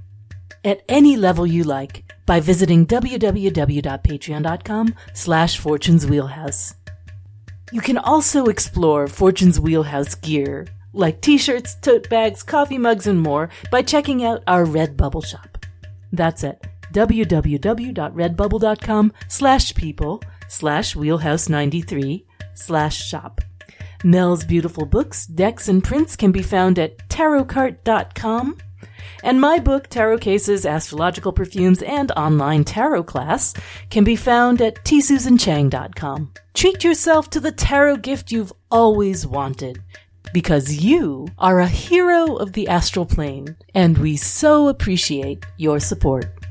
at 0.64 0.82
any 0.88 1.16
level 1.16 1.46
you 1.46 1.64
like 1.64 2.04
by 2.26 2.40
visiting 2.40 2.86
www.patreon.com 2.86 4.94
slash 5.12 5.58
fortune's 5.58 6.06
wheelhouse. 6.06 6.74
You 7.72 7.80
can 7.80 7.98
also 7.98 8.44
explore 8.46 9.08
Fortune's 9.08 9.58
Wheelhouse 9.58 10.14
gear 10.14 10.68
like 10.92 11.20
t-shirts, 11.20 11.74
tote 11.74 12.08
bags, 12.08 12.44
coffee 12.44 12.78
mugs, 12.78 13.08
and 13.08 13.20
more 13.20 13.50
by 13.70 13.82
checking 13.82 14.24
out 14.24 14.44
our 14.46 14.64
Redbubble 14.64 15.26
shop. 15.26 15.66
That's 16.12 16.44
at 16.44 16.62
www.redbubble.com 16.92 19.12
slash 19.26 19.74
people 19.74 20.22
slash 20.46 20.94
wheelhouse93 20.94 22.24
slash 22.54 22.96
shop. 22.96 23.40
Mel's 24.04 24.44
beautiful 24.44 24.84
books, 24.84 25.26
decks, 25.26 25.66
and 25.66 25.82
prints 25.82 26.14
can 26.14 26.30
be 26.30 26.42
found 26.42 26.78
at 26.78 26.98
tarotcart.com. 27.08 28.58
And 29.22 29.40
my 29.40 29.58
book, 29.58 29.88
Tarot 29.88 30.18
Cases, 30.18 30.66
Astrological 30.66 31.32
Perfumes, 31.32 31.82
and 31.82 32.12
Online 32.12 32.64
Tarot 32.64 33.04
Class 33.04 33.54
can 33.88 34.04
be 34.04 34.14
found 34.14 34.60
at 34.60 34.84
tsusanchang.com. 34.84 36.32
Treat 36.52 36.84
yourself 36.84 37.30
to 37.30 37.40
the 37.40 37.52
tarot 37.52 37.96
gift 37.96 38.30
you've 38.30 38.52
always 38.70 39.26
wanted 39.26 39.82
because 40.34 40.84
you 40.84 41.28
are 41.38 41.60
a 41.60 41.66
hero 41.66 42.36
of 42.36 42.52
the 42.52 42.68
astral 42.68 43.06
plane, 43.06 43.56
and 43.74 43.96
we 43.96 44.16
so 44.16 44.68
appreciate 44.68 45.46
your 45.56 45.80
support. 45.80 46.43